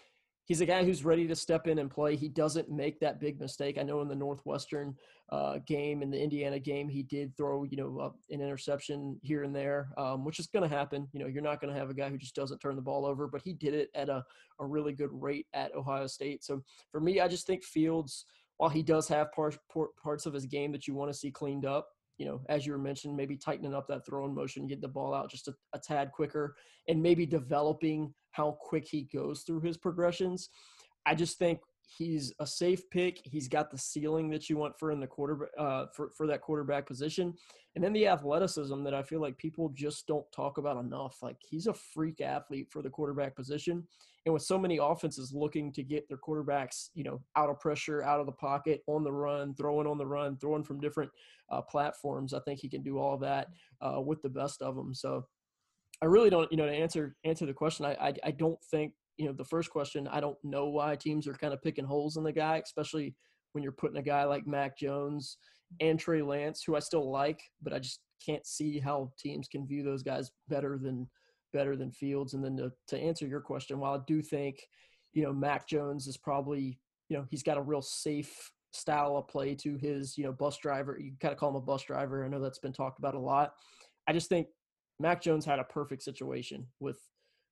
he's 0.45 0.61
a 0.61 0.67
guy 0.67 0.85
who's 0.85 1.05
ready 1.05 1.27
to 1.27 1.37
step 1.37 1.67
in 1.67 1.79
and 1.79 1.91
play. 1.91 2.17
He 2.17 2.29
doesn't 2.29 2.71
make 2.71 3.01
that 3.01 3.21
big 3.21 3.41
mistake. 3.41 3.79
I 3.79 3.83
know 3.83 4.01
in 4.01 4.09
the 4.09 4.15
Northwestern 4.15 4.97
uh, 5.31 5.59
game, 5.67 6.03
in 6.03 6.11
the 6.11 6.21
Indiana 6.21 6.59
game, 6.59 6.89
he 6.89 7.03
did 7.03 7.37
throw, 7.37 7.65
you 7.65 7.77
know, 7.77 7.99
uh, 7.99 8.11
an 8.31 8.41
interception 8.41 9.19
here 9.23 9.45
and 9.45 9.55
there, 9.55 9.89
um, 9.97 10.25
which 10.25 10.39
is 10.39 10.47
going 10.47 10.69
to 10.69 10.75
happen. 10.75 11.09
You 11.13 11.21
know, 11.21 11.27
you're 11.27 11.43
not 11.43 11.61
going 11.61 11.73
to 11.73 11.79
have 11.79 11.91
a 11.91 11.95
guy 11.95 12.09
who 12.11 12.19
just 12.19 12.35
doesn't 12.35 12.59
turn 12.59 12.77
the 12.77 12.83
ball 12.83 13.07
over, 13.07 13.27
but 13.27 13.43
he 13.43 13.53
did 13.53 13.75
it 13.75 13.91
at 13.95 14.09
a, 14.09 14.25
a 14.61 14.67
really 14.67 14.93
good 14.93 15.11
rate 15.13 15.47
at 15.55 15.75
Ohio 15.75 16.07
State. 16.07 16.45
So 16.45 16.63
for 16.91 17.01
me, 17.01 17.21
I 17.21 17.29
just 17.29 17.47
think 17.47 17.65
Fields, 17.65 18.27
while 18.59 18.71
he 18.71 18.83
does 18.83 19.09
have 19.09 19.33
par- 19.33 19.53
parts 20.03 20.27
of 20.27 20.35
his 20.35 20.47
game 20.47 20.73
that 20.73 20.87
you 20.87 20.95
want 20.95 21.11
to 21.11 21.19
see 21.19 21.31
cleaned 21.31 21.65
up, 21.65 21.89
you 22.19 22.27
know, 22.27 22.41
as 22.49 22.67
you 22.67 22.73
were 22.73 22.79
mentioned, 22.79 23.17
maybe 23.17 23.37
tightening 23.37 23.75
up 23.75 23.87
that 23.89 24.07
throwing 24.07 24.35
motion, 24.35 24.67
get 24.67 24.81
the 24.81 24.89
ball 24.89 25.15
out 25.15 25.31
just 25.31 25.49
a, 25.49 25.55
a 25.75 25.79
tad 25.79 26.13
quicker, 26.13 26.55
and 26.89 27.03
maybe 27.03 27.27
developing 27.27 28.13
how 28.33 28.57
quick 28.61 28.87
he 28.89 29.09
goes 29.15 29.43
through 29.43 29.61
his 29.61 29.77
progressions. 29.77 30.49
I 31.07 31.15
just 31.15 31.39
think 31.39 31.59
he's 31.97 32.33
a 32.41 32.47
safe 32.47 32.89
pick. 32.91 33.21
He's 33.25 33.49
got 33.49 33.71
the 33.71 33.79
ceiling 33.79 34.31
that 34.31 34.49
you 34.49 34.57
want 34.57 34.79
for 34.79 34.91
in 34.93 35.01
the 35.01 35.07
quarter 35.07 35.49
uh, 35.59 35.87
for 35.95 36.11
for 36.17 36.27
that 36.27 36.43
quarterback 36.43 36.87
position, 36.87 37.35
and 37.75 37.85
then 37.85 37.93
the 37.93 38.07
athleticism 38.07 38.83
that 38.85 38.95
I 38.95 39.03
feel 39.03 39.21
like 39.21 39.37
people 39.39 39.71
just 39.75 40.07
don't 40.07 40.31
talk 40.35 40.59
about 40.59 40.83
enough. 40.83 41.17
Like 41.23 41.37
he's 41.41 41.67
a 41.67 41.75
freak 41.75 42.21
athlete 42.21 42.69
for 42.71 42.83
the 42.83 42.91
quarterback 42.91 43.37
position, 43.37 43.87
and 44.25 44.33
with 44.33 44.43
so 44.43 44.59
many 44.59 44.79
offenses 44.79 45.33
looking 45.35 45.73
to 45.73 45.83
get 45.83 46.09
their 46.09 46.19
quarterbacks, 46.19 46.91
you 46.95 47.05
know, 47.05 47.21
out 47.37 47.51
of 47.51 47.59
pressure, 47.59 48.03
out 48.03 48.21
of 48.21 48.27
the 48.27 48.33
pocket, 48.33 48.83
on 48.87 49.03
the 49.03 49.13
run, 49.13 49.55
throwing 49.55 49.87
on 49.87 49.99
the 49.99 50.07
run, 50.07 50.37
throwing 50.39 50.63
from 50.63 50.81
different 50.81 51.11
uh, 51.51 51.63
platforms, 51.63 52.33
I 52.33 52.41
think 52.41 52.61
he 52.61 52.69
can 52.69 52.83
do 52.83 52.99
all 52.99 53.19
that 53.19 53.49
uh, 53.81 54.01
with 54.01 54.23
the 54.23 54.31
best 54.31 54.63
of 54.63 54.77
them. 54.77 54.95
So. 54.95 55.27
I 56.01 56.07
really 56.07 56.31
don't, 56.31 56.51
you 56.51 56.57
know, 56.57 56.67
to 56.67 56.73
answer 56.73 57.15
answer 57.23 57.47
the 57.47 57.53
question, 57.53 57.87
I, 57.87 57.93
I, 57.93 58.13
I 58.25 58.31
don't 58.33 58.59
think 58.73 58.93
you 59.17 59.27
know, 59.27 59.33
the 59.33 59.45
first 59.45 59.71
question, 59.71 60.09
I 60.09 60.21
don't 60.21 60.39
know 60.43 60.69
why 60.69 60.97
teams 60.97 61.27
are 61.27 61.35
kind 61.35 61.53
of 61.53 61.63
picking 61.63 61.85
holes 61.85 62.17
in 62.17 62.25
the 62.25 62.33
guy, 62.33 62.61
especially 62.65 63.15
when 63.53 63.63
you're 63.63 63.73
putting 63.73 63.99
a 63.99 64.03
guy 64.03 64.25
like 64.25 64.47
Mac 64.47 64.77
Jones 64.77 65.37
and 65.81 65.99
Trey 65.99 66.23
Lance, 66.23 66.63
who 66.67 66.77
I 66.77 66.81
still 66.81 67.11
like, 67.11 67.41
but 67.63 67.73
I 67.73 67.79
just 67.79 68.01
can't 68.25 68.47
see 68.47 68.79
how 68.79 69.13
teams 69.19 69.49
can 69.49 69.67
view 69.67 69.83
those 69.83 70.03
guys 70.03 70.31
better 70.49 70.79
than 70.83 71.09
better 71.53 71.77
than 71.77 71.91
Fields. 71.93 72.35
And 72.35 72.45
then 72.45 72.57
to, 72.57 72.73
to 72.89 72.99
answer 72.99 73.27
your 73.27 73.41
question, 73.41 73.79
while 73.79 73.95
I 73.95 74.01
do 74.07 74.23
think, 74.23 74.67
you 75.13 75.23
know, 75.23 75.33
Mac 75.33 75.69
Jones 75.69 76.07
is 76.07 76.17
probably, 76.17 76.79
you 77.09 77.17
know, 77.17 77.27
he's 77.31 77.43
got 77.43 77.59
a 77.59 77.63
real 77.63 77.83
safe 77.83 78.51
style 78.73 79.17
of 79.17 79.29
play 79.29 79.55
to 79.55 79.77
his, 79.77 80.17
you 80.17 80.25
know, 80.25 80.33
bus 80.33 80.59
driver. 80.59 80.99
You 80.99 81.13
kind 81.21 81.33
of 81.33 81.39
call 81.39 81.51
him 81.51 81.57
a 81.57 81.61
bus 81.61 81.83
driver. 81.83 82.25
I 82.25 82.29
know 82.29 82.41
that's 82.41 82.59
been 82.59 82.73
talked 82.73 82.99
about 82.99 83.15
a 83.15 83.21
lot. 83.21 83.53
I 84.07 84.13
just 84.13 84.29
think 84.29 84.49
Mac 84.99 85.21
Jones 85.21 85.45
had 85.45 85.59
a 85.59 85.65
perfect 85.65 86.03
situation 86.03 86.67
with 86.81 86.99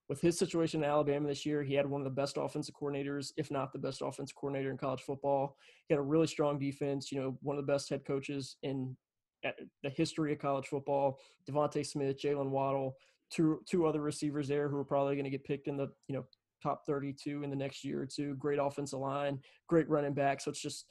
with 0.08 0.20
his 0.20 0.36
situation 0.36 0.82
in 0.82 0.90
Alabama 0.90 1.28
this 1.28 1.46
year. 1.46 1.62
He 1.62 1.74
had 1.74 1.88
one 1.88 2.00
of 2.00 2.04
the 2.04 2.10
best 2.10 2.36
offensive 2.36 2.74
coordinators, 2.74 3.30
if 3.36 3.48
not 3.48 3.72
the 3.72 3.78
best 3.78 4.02
offensive 4.02 4.34
coordinator 4.34 4.72
in 4.72 4.76
college 4.76 5.02
football. 5.02 5.56
He 5.86 5.94
had 5.94 6.00
a 6.00 6.02
really 6.02 6.26
strong 6.26 6.58
defense. 6.58 7.12
You 7.12 7.20
know, 7.20 7.38
one 7.42 7.56
of 7.56 7.64
the 7.64 7.72
best 7.72 7.88
head 7.88 8.04
coaches 8.04 8.56
in 8.64 8.96
the 9.44 9.90
history 9.90 10.32
of 10.32 10.40
college 10.40 10.66
football. 10.66 11.20
DeVonta 11.48 11.86
Smith, 11.86 12.20
Jaylen 12.20 12.50
Waddle, 12.50 12.96
two 13.30 13.60
two 13.66 13.86
other 13.86 14.00
receivers 14.00 14.48
there 14.48 14.68
who 14.68 14.76
are 14.76 14.84
probably 14.84 15.14
going 15.14 15.24
to 15.24 15.30
get 15.30 15.44
picked 15.44 15.68
in 15.68 15.76
the 15.76 15.90
you 16.08 16.14
know 16.14 16.24
top 16.62 16.84
32 16.86 17.42
in 17.42 17.50
the 17.50 17.56
next 17.56 17.84
year 17.84 18.02
or 18.02 18.06
two. 18.06 18.34
Great 18.34 18.58
offensive 18.58 18.98
line, 18.98 19.38
great 19.66 19.88
running 19.88 20.12
back. 20.12 20.40
So 20.40 20.50
it's 20.50 20.60
just 20.60 20.86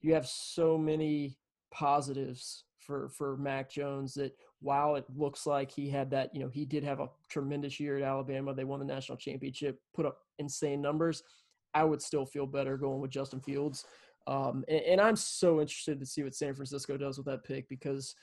you 0.00 0.12
have 0.14 0.26
so 0.26 0.76
many 0.76 1.38
positives 1.72 2.64
for 2.78 3.08
for 3.08 3.36
Mac 3.36 3.70
Jones 3.70 4.14
that 4.14 4.36
while 4.60 4.96
it 4.96 5.04
looks 5.14 5.46
like 5.46 5.70
he 5.70 5.90
had 5.90 6.10
that, 6.10 6.34
you 6.34 6.40
know, 6.40 6.48
he 6.48 6.64
did 6.64 6.84
have 6.84 7.00
a 7.00 7.08
tremendous 7.28 7.78
year 7.78 7.98
at 7.98 8.02
Alabama. 8.02 8.54
They 8.54 8.64
won 8.64 8.80
the 8.80 8.84
national 8.84 9.18
championship, 9.18 9.78
put 9.94 10.06
up 10.06 10.18
insane 10.38 10.80
numbers. 10.80 11.22
I 11.74 11.84
would 11.84 12.00
still 12.00 12.24
feel 12.24 12.46
better 12.46 12.76
going 12.76 13.00
with 13.00 13.10
Justin 13.10 13.40
Fields. 13.40 13.84
Um, 14.26 14.64
and, 14.68 14.80
and 14.80 15.00
I'm 15.00 15.16
so 15.16 15.60
interested 15.60 16.00
to 16.00 16.06
see 16.06 16.22
what 16.22 16.34
San 16.34 16.54
Francisco 16.54 16.96
does 16.96 17.18
with 17.18 17.26
that 17.26 17.44
pick 17.44 17.68
because 17.68 18.14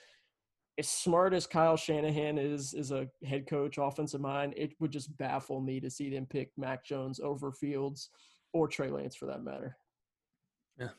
as 0.77 0.87
smart 0.87 1.33
as 1.33 1.45
Kyle 1.45 1.77
Shanahan 1.77 2.37
is 2.37 2.73
is 2.73 2.91
a 2.91 3.07
head 3.25 3.47
coach, 3.47 3.77
offensive 3.77 4.21
mind, 4.21 4.53
it 4.55 4.71
would 4.79 4.91
just 4.91 5.15
baffle 5.17 5.61
me 5.61 5.79
to 5.79 5.89
see 5.89 6.09
them 6.09 6.25
pick 6.25 6.51
Mac 6.57 6.85
Jones 6.85 7.19
over 7.19 7.51
Fields 7.51 8.09
or 8.53 8.67
Trey 8.67 8.89
Lance 8.89 9.15
for 9.15 9.25
that 9.25 9.43
matter. 9.43 9.77
Yeah. 10.77 10.89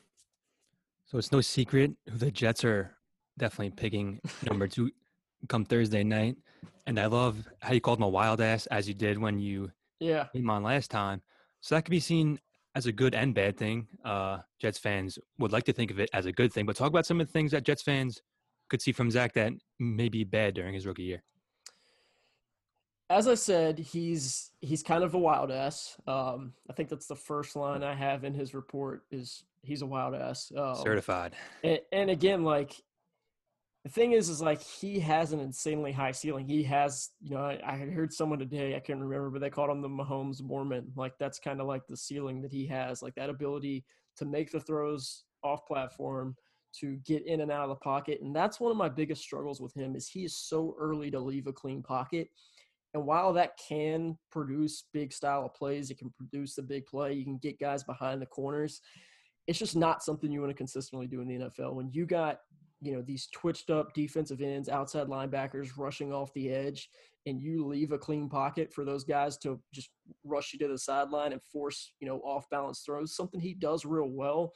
So 1.05 1.17
it's 1.17 1.31
no 1.31 1.41
secret 1.41 1.91
who 2.09 2.17
the 2.17 2.31
Jets 2.31 2.63
are 2.63 2.95
definitely 3.37 3.71
picking 3.71 4.19
number 4.43 4.67
two 4.67 4.91
come 5.49 5.65
Thursday 5.65 6.03
night. 6.03 6.37
And 6.85 6.99
I 6.99 7.07
love 7.07 7.47
how 7.61 7.73
you 7.73 7.81
called 7.81 7.99
him 7.99 8.03
a 8.03 8.09
wild 8.09 8.41
ass 8.41 8.65
as 8.67 8.87
you 8.87 8.93
did 8.93 9.17
when 9.17 9.39
you 9.39 9.71
yeah 9.99 10.27
came 10.33 10.49
on 10.49 10.63
last 10.63 10.91
time. 10.91 11.21
So 11.61 11.75
that 11.75 11.85
could 11.85 11.91
be 11.91 11.99
seen 11.99 12.39
as 12.75 12.85
a 12.85 12.91
good 12.91 13.15
and 13.15 13.33
bad 13.33 13.57
thing. 13.57 13.87
Uh, 14.03 14.39
Jets 14.59 14.79
fans 14.79 15.17
would 15.39 15.51
like 15.51 15.63
to 15.65 15.73
think 15.73 15.91
of 15.91 15.99
it 15.99 16.09
as 16.13 16.25
a 16.25 16.31
good 16.31 16.51
thing, 16.51 16.65
but 16.65 16.75
talk 16.75 16.89
about 16.89 17.05
some 17.05 17.21
of 17.21 17.27
the 17.27 17.33
things 17.33 17.51
that 17.51 17.63
Jets 17.63 17.83
fans 17.83 18.21
could 18.73 18.81
see 18.81 18.91
from 18.91 19.11
Zach 19.11 19.33
that 19.33 19.53
may 19.77 20.09
be 20.09 20.23
bad 20.23 20.55
during 20.55 20.73
his 20.73 20.87
rookie 20.87 21.03
year. 21.03 21.21
As 23.07 23.27
I 23.27 23.35
said, 23.35 23.77
he's 23.77 24.49
he's 24.61 24.81
kind 24.81 25.03
of 25.03 25.13
a 25.13 25.19
wild 25.19 25.51
ass. 25.51 25.95
Um, 26.07 26.53
I 26.67 26.73
think 26.73 26.89
that's 26.89 27.05
the 27.05 27.15
first 27.15 27.55
line 27.55 27.83
I 27.83 27.93
have 27.93 28.23
in 28.23 28.33
his 28.33 28.55
report 28.55 29.03
is 29.11 29.43
he's 29.61 29.83
a 29.83 29.85
wild 29.85 30.15
ass. 30.15 30.51
Um, 30.57 30.75
Certified. 30.77 31.35
And, 31.63 31.79
and 31.91 32.09
again, 32.09 32.43
like 32.43 32.73
the 33.83 33.91
thing 33.91 34.13
is, 34.13 34.27
is 34.27 34.41
like 34.41 34.63
he 34.63 34.99
has 35.01 35.33
an 35.33 35.39
insanely 35.39 35.91
high 35.91 36.13
ceiling. 36.13 36.47
He 36.47 36.63
has, 36.63 37.11
you 37.21 37.35
know, 37.35 37.43
I, 37.43 37.59
I 37.63 37.77
heard 37.77 38.11
someone 38.11 38.39
today, 38.39 38.75
I 38.75 38.79
can't 38.79 38.99
remember, 38.99 39.29
but 39.29 39.41
they 39.41 39.51
called 39.51 39.69
him 39.69 39.83
the 39.83 39.87
Mahomes 39.87 40.41
Mormon. 40.41 40.91
Like 40.95 41.13
that's 41.19 41.37
kind 41.37 41.61
of 41.61 41.67
like 41.67 41.85
the 41.87 41.97
ceiling 41.97 42.41
that 42.41 42.51
he 42.51 42.65
has, 42.67 43.03
like 43.03 43.13
that 43.15 43.29
ability 43.29 43.85
to 44.17 44.25
make 44.25 44.51
the 44.51 44.59
throws 44.59 45.25
off 45.43 45.67
platform, 45.67 46.35
to 46.79 46.97
get 47.05 47.25
in 47.25 47.41
and 47.41 47.51
out 47.51 47.63
of 47.63 47.69
the 47.69 47.75
pocket. 47.75 48.21
And 48.21 48.35
that's 48.35 48.59
one 48.59 48.71
of 48.71 48.77
my 48.77 48.89
biggest 48.89 49.21
struggles 49.21 49.61
with 49.61 49.73
him 49.75 49.95
is 49.95 50.07
he 50.07 50.25
is 50.25 50.35
so 50.35 50.75
early 50.79 51.11
to 51.11 51.19
leave 51.19 51.47
a 51.47 51.53
clean 51.53 51.81
pocket. 51.81 52.29
And 52.93 53.05
while 53.05 53.33
that 53.33 53.57
can 53.57 54.17
produce 54.31 54.85
big 54.93 55.11
style 55.11 55.45
of 55.45 55.53
plays, 55.53 55.89
it 55.89 55.97
can 55.97 56.11
produce 56.11 56.55
the 56.55 56.61
big 56.61 56.85
play. 56.85 57.13
You 57.13 57.23
can 57.23 57.37
get 57.37 57.59
guys 57.59 57.83
behind 57.83 58.21
the 58.21 58.27
corners. 58.27 58.81
It's 59.47 59.59
just 59.59 59.75
not 59.75 60.03
something 60.03 60.31
you 60.31 60.41
want 60.41 60.51
to 60.51 60.57
consistently 60.57 61.07
do 61.07 61.21
in 61.21 61.27
the 61.27 61.45
NFL. 61.45 61.73
When 61.73 61.91
you 61.91 62.05
got 62.05 62.39
you 62.83 62.91
know 62.93 63.01
these 63.01 63.27
twitched 63.31 63.69
up 63.69 63.93
defensive 63.93 64.41
ends, 64.41 64.69
outside 64.69 65.07
linebackers 65.07 65.77
rushing 65.77 66.13
off 66.13 66.33
the 66.33 66.49
edge, 66.49 66.89
and 67.25 67.41
you 67.41 67.65
leave 67.65 67.93
a 67.93 67.97
clean 67.97 68.29
pocket 68.29 68.73
for 68.73 68.83
those 68.83 69.05
guys 69.05 69.37
to 69.37 69.59
just 69.73 69.89
rush 70.25 70.51
you 70.53 70.59
to 70.59 70.67
the 70.67 70.77
sideline 70.77 71.31
and 71.31 71.41
force 71.41 71.93
you 71.99 72.07
know 72.07 72.19
off 72.19 72.49
balance 72.49 72.81
throws, 72.81 73.15
something 73.15 73.39
he 73.39 73.53
does 73.53 73.85
real 73.85 74.09
well. 74.09 74.51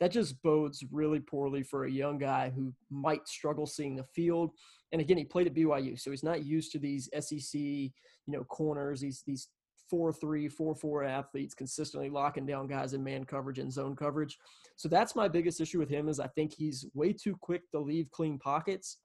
That 0.00 0.12
just 0.12 0.40
bodes 0.42 0.84
really 0.90 1.20
poorly 1.20 1.62
for 1.62 1.84
a 1.84 1.90
young 1.90 2.18
guy 2.18 2.52
who 2.54 2.72
might 2.90 3.26
struggle 3.26 3.66
seeing 3.66 3.96
the 3.96 4.04
field. 4.04 4.50
And 4.92 5.00
again, 5.00 5.16
he 5.16 5.24
played 5.24 5.46
at 5.46 5.54
BYU, 5.54 5.98
so 5.98 6.10
he's 6.10 6.22
not 6.22 6.44
used 6.44 6.72
to 6.72 6.78
these 6.78 7.08
SEC, 7.18 7.60
you 7.60 7.92
know, 8.26 8.44
corners, 8.44 9.00
these 9.00 9.22
these 9.26 9.48
four 9.88 10.12
three, 10.12 10.48
four 10.48 10.74
four 10.74 11.04
athletes 11.04 11.54
consistently 11.54 12.10
locking 12.10 12.46
down 12.46 12.66
guys 12.66 12.92
in 12.92 13.02
man 13.02 13.24
coverage 13.24 13.58
and 13.58 13.72
zone 13.72 13.96
coverage. 13.96 14.36
So 14.76 14.88
that's 14.88 15.16
my 15.16 15.28
biggest 15.28 15.60
issue 15.60 15.78
with 15.78 15.88
him 15.88 16.08
is 16.08 16.20
I 16.20 16.28
think 16.28 16.52
he's 16.52 16.86
way 16.94 17.12
too 17.12 17.36
quick 17.40 17.62
to 17.70 17.80
leave 17.80 18.10
clean 18.10 18.38
pockets. 18.38 18.98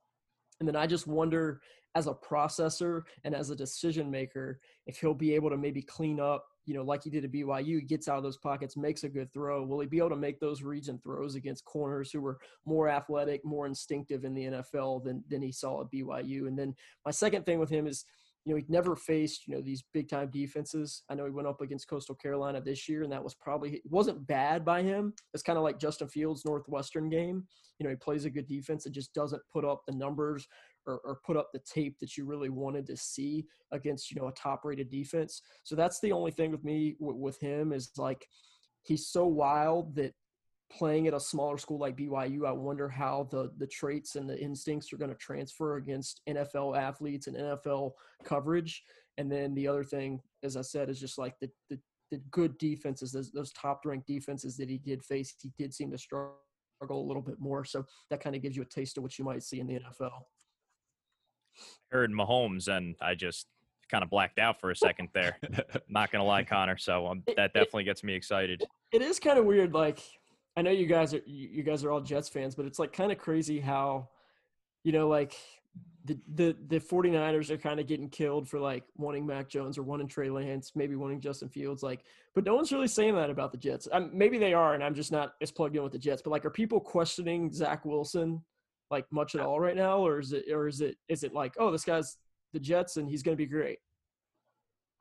And 0.61 0.67
then 0.67 0.75
I 0.75 0.85
just 0.85 1.07
wonder 1.07 1.59
as 1.95 2.05
a 2.05 2.13
processor 2.13 3.01
and 3.23 3.33
as 3.33 3.49
a 3.49 3.55
decision 3.55 4.09
maker 4.11 4.59
if 4.85 4.99
he'll 4.99 5.15
be 5.15 5.33
able 5.33 5.49
to 5.49 5.57
maybe 5.57 5.81
clean 5.81 6.19
up, 6.19 6.45
you 6.65 6.75
know, 6.75 6.83
like 6.83 7.03
he 7.03 7.09
did 7.09 7.25
at 7.25 7.31
BYU, 7.31 7.79
he 7.79 7.81
gets 7.81 8.07
out 8.07 8.17
of 8.17 8.23
those 8.23 8.37
pockets, 8.37 8.77
makes 8.77 9.03
a 9.03 9.09
good 9.09 9.33
throw. 9.33 9.63
Will 9.63 9.79
he 9.79 9.87
be 9.87 9.97
able 9.97 10.11
to 10.11 10.15
make 10.15 10.39
those 10.39 10.61
reads 10.61 10.87
and 10.87 11.01
throws 11.01 11.33
against 11.33 11.65
corners 11.65 12.11
who 12.11 12.21
were 12.21 12.37
more 12.63 12.89
athletic, 12.89 13.43
more 13.43 13.65
instinctive 13.65 14.23
in 14.23 14.35
the 14.35 14.43
NFL 14.43 15.03
than 15.03 15.23
than 15.27 15.41
he 15.41 15.51
saw 15.51 15.81
at 15.81 15.91
BYU? 15.91 16.47
And 16.47 16.57
then 16.57 16.75
my 17.03 17.11
second 17.11 17.43
thing 17.43 17.57
with 17.57 17.71
him 17.71 17.87
is 17.87 18.05
you 18.45 18.53
know, 18.53 18.57
he'd 18.57 18.69
never 18.69 18.95
faced, 18.95 19.47
you 19.47 19.53
know, 19.53 19.61
these 19.61 19.83
big 19.93 20.09
time 20.09 20.29
defenses. 20.31 21.03
I 21.09 21.15
know 21.15 21.25
he 21.25 21.31
went 21.31 21.47
up 21.47 21.61
against 21.61 21.87
Coastal 21.87 22.15
Carolina 22.15 22.59
this 22.59 22.89
year, 22.89 23.03
and 23.03 23.11
that 23.11 23.23
was 23.23 23.35
probably 23.35 23.75
it 23.75 23.81
wasn't 23.89 24.25
bad 24.25 24.65
by 24.65 24.81
him. 24.81 25.13
It's 25.33 25.43
kind 25.43 25.57
of 25.57 25.63
like 25.63 25.79
Justin 25.79 26.07
Fields' 26.07 26.45
Northwestern 26.45 27.09
game. 27.09 27.45
You 27.77 27.83
know, 27.83 27.91
he 27.91 27.95
plays 27.95 28.25
a 28.25 28.29
good 28.29 28.47
defense 28.47 28.85
and 28.85 28.95
just 28.95 29.13
doesn't 29.13 29.41
put 29.51 29.65
up 29.65 29.83
the 29.87 29.95
numbers 29.95 30.47
or, 30.87 31.01
or 31.03 31.19
put 31.23 31.37
up 31.37 31.49
the 31.53 31.61
tape 31.71 31.99
that 31.99 32.17
you 32.17 32.25
really 32.25 32.49
wanted 32.49 32.87
to 32.87 32.97
see 32.97 33.45
against, 33.71 34.11
you 34.11 34.19
know, 34.19 34.27
a 34.27 34.33
top 34.33 34.65
rated 34.65 34.89
defense. 34.89 35.41
So 35.63 35.75
that's 35.75 35.99
the 35.99 36.11
only 36.11 36.31
thing 36.31 36.51
with 36.51 36.63
me 36.63 36.95
w- 36.99 37.19
with 37.19 37.39
him 37.39 37.73
is 37.73 37.91
like 37.97 38.25
he's 38.83 39.07
so 39.07 39.25
wild 39.25 39.95
that 39.95 40.13
playing 40.77 41.07
at 41.07 41.13
a 41.13 41.19
smaller 41.19 41.57
school 41.57 41.79
like 41.79 41.97
BYU, 41.97 42.45
I 42.45 42.51
wonder 42.51 42.87
how 42.89 43.27
the 43.31 43.51
the 43.57 43.67
traits 43.67 44.15
and 44.15 44.29
the 44.29 44.39
instincts 44.39 44.91
are 44.91 44.97
going 44.97 45.11
to 45.11 45.17
transfer 45.17 45.77
against 45.77 46.21
NFL 46.27 46.77
athletes 46.77 47.27
and 47.27 47.35
NFL 47.35 47.91
coverage. 48.23 48.83
And 49.17 49.31
then 49.31 49.53
the 49.53 49.67
other 49.67 49.83
thing, 49.83 50.21
as 50.43 50.57
I 50.57 50.61
said, 50.61 50.89
is 50.89 50.99
just 50.99 51.17
like 51.17 51.35
the 51.39 51.49
the, 51.69 51.79
the 52.11 52.21
good 52.31 52.57
defenses, 52.57 53.11
those, 53.11 53.31
those 53.31 53.51
top 53.53 53.85
ranked 53.85 54.07
defenses 54.07 54.57
that 54.57 54.69
he 54.69 54.77
did 54.77 55.03
face, 55.03 55.33
he 55.41 55.51
did 55.57 55.73
seem 55.73 55.91
to 55.91 55.97
struggle 55.97 56.35
a 56.81 56.93
little 56.93 57.21
bit 57.21 57.39
more. 57.39 57.63
So 57.63 57.85
that 58.09 58.21
kind 58.21 58.35
of 58.35 58.41
gives 58.41 58.55
you 58.55 58.63
a 58.63 58.65
taste 58.65 58.97
of 58.97 59.03
what 59.03 59.17
you 59.17 59.25
might 59.25 59.43
see 59.43 59.59
in 59.59 59.67
the 59.67 59.75
NFL. 59.79 60.11
I 61.91 61.95
heard 61.95 62.11
Mahomes, 62.11 62.67
and 62.67 62.95
I 63.01 63.15
just 63.15 63.47
kind 63.89 64.03
of 64.03 64.09
blacked 64.09 64.39
out 64.39 64.59
for 64.59 64.71
a 64.71 64.75
second 64.75 65.09
there. 65.13 65.37
Not 65.89 66.11
gonna 66.11 66.23
lie, 66.23 66.43
Connor. 66.43 66.77
So 66.77 67.07
um, 67.07 67.23
that 67.35 67.53
definitely 67.53 67.83
gets 67.83 68.03
me 68.03 68.13
excited. 68.13 68.63
It 68.91 69.01
is 69.01 69.19
kind 69.19 69.37
of 69.37 69.45
weird, 69.45 69.73
like 69.73 70.01
I 70.57 70.61
know 70.61 70.71
you 70.71 70.85
guys 70.85 71.13
are 71.13 71.21
you 71.25 71.63
guys 71.63 71.83
are 71.83 71.91
all 71.91 72.01
Jets 72.01 72.29
fans, 72.29 72.55
but 72.55 72.65
it's 72.65 72.79
like 72.79 72.93
kind 72.93 73.11
of 73.11 73.17
crazy 73.17 73.59
how 73.59 74.09
you 74.83 74.91
know 74.91 75.07
like 75.07 75.35
the 76.05 76.19
the 76.33 76.57
the 76.67 76.79
49ers 76.79 77.49
are 77.51 77.57
kind 77.57 77.79
of 77.79 77.87
getting 77.87 78.09
killed 78.09 78.49
for 78.49 78.59
like 78.59 78.83
wanting 78.97 79.25
Mac 79.25 79.47
Jones 79.47 79.77
or 79.77 79.83
wanting 79.83 80.07
Trey 80.07 80.29
Lance, 80.29 80.71
maybe 80.75 80.95
wanting 80.95 81.21
Justin 81.21 81.49
Fields 81.49 81.83
like 81.83 82.03
but 82.33 82.43
no 82.43 82.55
one's 82.55 82.71
really 82.71 82.87
saying 82.87 83.15
that 83.15 83.29
about 83.29 83.51
the 83.51 83.57
Jets. 83.57 83.87
Um, 83.91 84.09
maybe 84.13 84.37
they 84.37 84.53
are 84.53 84.73
and 84.73 84.83
I'm 84.83 84.95
just 84.95 85.11
not 85.11 85.33
as 85.41 85.51
plugged 85.51 85.75
in 85.75 85.83
with 85.83 85.91
the 85.91 85.99
Jets, 85.99 86.21
but 86.21 86.31
like 86.31 86.45
are 86.45 86.49
people 86.49 86.79
questioning 86.79 87.51
Zach 87.51 87.85
Wilson 87.85 88.43
like 88.89 89.05
much 89.11 89.35
at 89.35 89.41
all 89.41 89.59
right 89.59 89.75
now 89.75 89.99
or 89.99 90.19
is 90.19 90.33
it 90.33 90.45
or 90.51 90.67
is 90.67 90.81
it 90.81 90.97
is 91.07 91.23
it 91.23 91.33
like 91.33 91.53
oh 91.59 91.71
this 91.71 91.85
guy's 91.85 92.17
the 92.51 92.59
Jets 92.59 92.97
and 92.97 93.07
he's 93.07 93.23
going 93.23 93.37
to 93.37 93.41
be 93.41 93.49
great? 93.49 93.79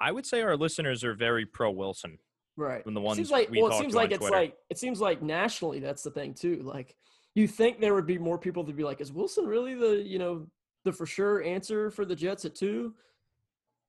I 0.00 0.12
would 0.12 0.26
say 0.26 0.42
our 0.42 0.56
listeners 0.56 1.02
are 1.02 1.14
very 1.14 1.44
pro 1.44 1.70
Wilson. 1.70 2.18
Right. 2.60 2.84
From 2.84 2.92
the 2.92 3.00
ones 3.00 3.16
seems 3.16 3.30
like 3.30 3.48
we 3.48 3.62
well, 3.62 3.72
it 3.72 3.78
seems 3.78 3.94
like 3.94 4.10
it's 4.10 4.18
Twitter. 4.18 4.36
like 4.36 4.56
it 4.68 4.78
seems 4.78 5.00
like 5.00 5.22
nationally 5.22 5.80
that's 5.80 6.02
the 6.02 6.10
thing 6.10 6.34
too. 6.34 6.60
Like 6.62 6.94
you 7.34 7.48
think 7.48 7.80
there 7.80 7.94
would 7.94 8.06
be 8.06 8.18
more 8.18 8.38
people 8.38 8.64
to 8.64 8.72
be 8.74 8.84
like, 8.84 9.00
is 9.00 9.10
Wilson 9.10 9.46
really 9.46 9.74
the 9.74 10.02
you 10.02 10.18
know 10.18 10.46
the 10.84 10.92
for 10.92 11.06
sure 11.06 11.42
answer 11.42 11.90
for 11.90 12.04
the 12.04 12.14
Jets 12.14 12.44
at 12.44 12.54
two? 12.54 12.94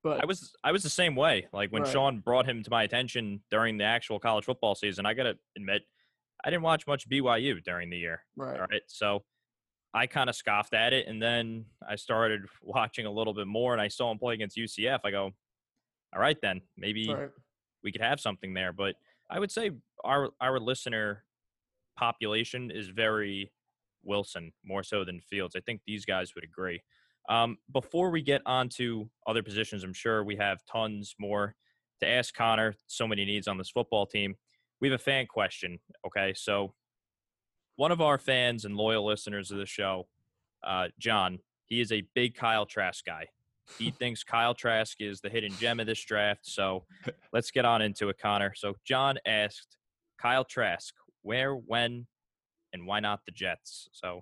But 0.03 0.23
I 0.23 0.25
was 0.25 0.53
I 0.63 0.71
was 0.71 0.83
the 0.83 0.89
same 0.89 1.17
way. 1.17 1.47
Like 1.51 1.71
when 1.71 1.83
Right. 1.83 1.91
Sean 1.91 2.19
brought 2.21 2.47
him 2.47 2.63
to 2.63 2.69
my 2.69 2.83
attention 2.83 3.41
during 3.51 3.77
the 3.77 3.83
actual 3.83 4.19
college 4.19 4.45
football 4.45 4.73
season, 4.73 5.05
I 5.05 5.13
gotta 5.13 5.37
admit, 5.57 5.81
I 6.45 6.49
didn't 6.49 6.63
watch 6.63 6.87
much 6.87 7.09
BYU 7.09 7.61
during 7.61 7.89
the 7.89 7.97
year. 7.97 8.23
right. 8.37 8.57
All 8.57 8.67
right. 8.71 8.83
So 8.87 9.23
I 9.93 10.07
kind 10.07 10.29
of 10.29 10.35
scoffed 10.37 10.73
at 10.73 10.93
it. 10.93 11.07
And 11.07 11.21
then 11.21 11.65
I 11.87 11.97
started 11.97 12.43
watching 12.61 13.05
a 13.05 13.11
little 13.11 13.33
bit 13.33 13.47
more 13.47 13.73
and 13.73 13.81
I 13.81 13.89
saw 13.89 14.09
him 14.09 14.17
play 14.17 14.33
against 14.33 14.55
UCF. 14.55 14.99
I 15.03 15.11
go, 15.11 15.31
all 16.13 16.21
right, 16.21 16.37
then 16.41 16.61
maybe 16.77 17.13
Right. 17.13 17.29
We 17.83 17.91
could 17.91 18.01
have 18.01 18.19
something 18.19 18.53
there. 18.53 18.73
But 18.73 18.95
I 19.29 19.39
would 19.39 19.51
say 19.51 19.71
our, 20.03 20.29
our 20.39 20.59
listener 20.59 21.23
population 21.97 22.71
is 22.71 22.87
very 22.87 23.51
Wilson 24.03 24.51
more 24.65 24.83
so 24.83 25.03
than 25.03 25.21
Fields. 25.21 25.55
I 25.55 25.61
think 25.61 25.81
these 25.85 26.05
guys 26.05 26.33
would 26.35 26.43
agree. 26.43 26.81
Um, 27.29 27.57
before 27.71 28.09
we 28.09 28.21
get 28.21 28.41
on 28.45 28.69
to 28.69 29.09
other 29.27 29.43
positions, 29.43 29.83
I'm 29.83 29.93
sure 29.93 30.23
we 30.23 30.35
have 30.37 30.65
tons 30.65 31.15
more 31.19 31.55
to 32.01 32.07
ask 32.07 32.33
Connor. 32.33 32.75
So 32.87 33.07
many 33.07 33.25
needs 33.25 33.47
on 33.47 33.57
this 33.57 33.69
football 33.69 34.05
team. 34.05 34.35
We 34.79 34.89
have 34.89 34.99
a 34.99 35.03
fan 35.03 35.27
question. 35.27 35.79
Okay, 36.05 36.33
so 36.35 36.73
one 37.75 37.91
of 37.91 38.01
our 38.01 38.17
fans 38.17 38.65
and 38.65 38.75
loyal 38.75 39.05
listeners 39.05 39.51
of 39.51 39.57
the 39.57 39.65
show, 39.65 40.07
uh, 40.63 40.87
John, 40.99 41.39
he 41.65 41.79
is 41.79 41.91
a 41.91 42.03
big 42.15 42.35
Kyle 42.35 42.65
Trask 42.65 43.05
guy. 43.05 43.27
He 43.77 43.91
thinks 43.91 44.23
Kyle 44.23 44.53
Trask 44.53 44.97
is 44.99 45.21
the 45.21 45.29
hidden 45.29 45.51
gem 45.53 45.79
of 45.79 45.85
this 45.87 46.03
draft. 46.03 46.41
So 46.43 46.85
let's 47.33 47.51
get 47.51 47.65
on 47.65 47.81
into 47.81 48.09
it, 48.09 48.17
Connor. 48.17 48.53
So 48.55 48.75
John 48.85 49.17
asked 49.25 49.77
Kyle 50.19 50.43
Trask, 50.45 50.93
where, 51.23 51.53
when, 51.53 52.07
and 52.73 52.85
why 52.85 52.99
not 52.99 53.21
the 53.25 53.31
Jets? 53.31 53.89
So 53.91 54.21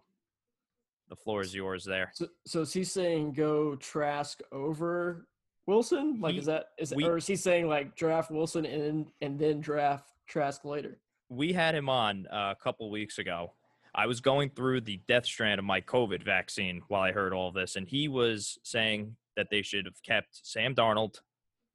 the 1.10 1.16
floor 1.16 1.42
is 1.42 1.54
yours 1.54 1.84
there. 1.84 2.12
So, 2.14 2.28
so 2.46 2.62
is 2.62 2.74
he 2.74 2.84
saying 2.84 3.34
go 3.34 3.76
Trask 3.76 4.42
over 4.52 5.28
Wilson? 5.66 6.20
Like, 6.22 6.34
He- 6.34 6.40
is 6.40 6.46
that 6.46 6.68
is 6.78 6.94
we- 6.94 7.06
or 7.06 7.18
is 7.18 7.28
he 7.28 7.36
saying 7.36 7.68
like 7.68 7.96
draft 7.96 8.32
Wilson 8.32 8.66
and 8.66 9.12
and 9.22 9.40
then 9.40 9.60
draft 9.62 10.12
Trask 10.28 10.64
later? 10.66 11.00
we 11.32 11.54
had 11.54 11.76
him 11.76 11.88
on 11.90 12.26
uh, 12.28 12.56
a 12.60 12.64
couple 12.64 12.90
weeks 12.90 13.20
ago. 13.20 13.54
I 13.94 14.08
was 14.08 14.20
going 14.20 14.50
through 14.50 14.82
the 14.82 15.00
death 15.08 15.28
strand 15.28 15.60
of 15.60 15.66
my 15.66 15.80
COVID 15.82 16.24
vaccine 16.24 16.82
while 16.88 17.02
I 17.04 17.12
heard 17.12 17.34
all 17.34 17.52
this, 17.52 17.76
and 17.76 17.88
he 17.88 18.08
was 18.08 18.58
saying 18.64 19.16
that 19.40 19.48
they 19.50 19.62
should 19.62 19.86
have 19.86 20.04
kept 20.04 20.42
Sam 20.44 20.76
Darnold 20.76 21.16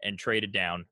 and 0.03 0.19
traded 0.19 0.53
down 0.53 0.85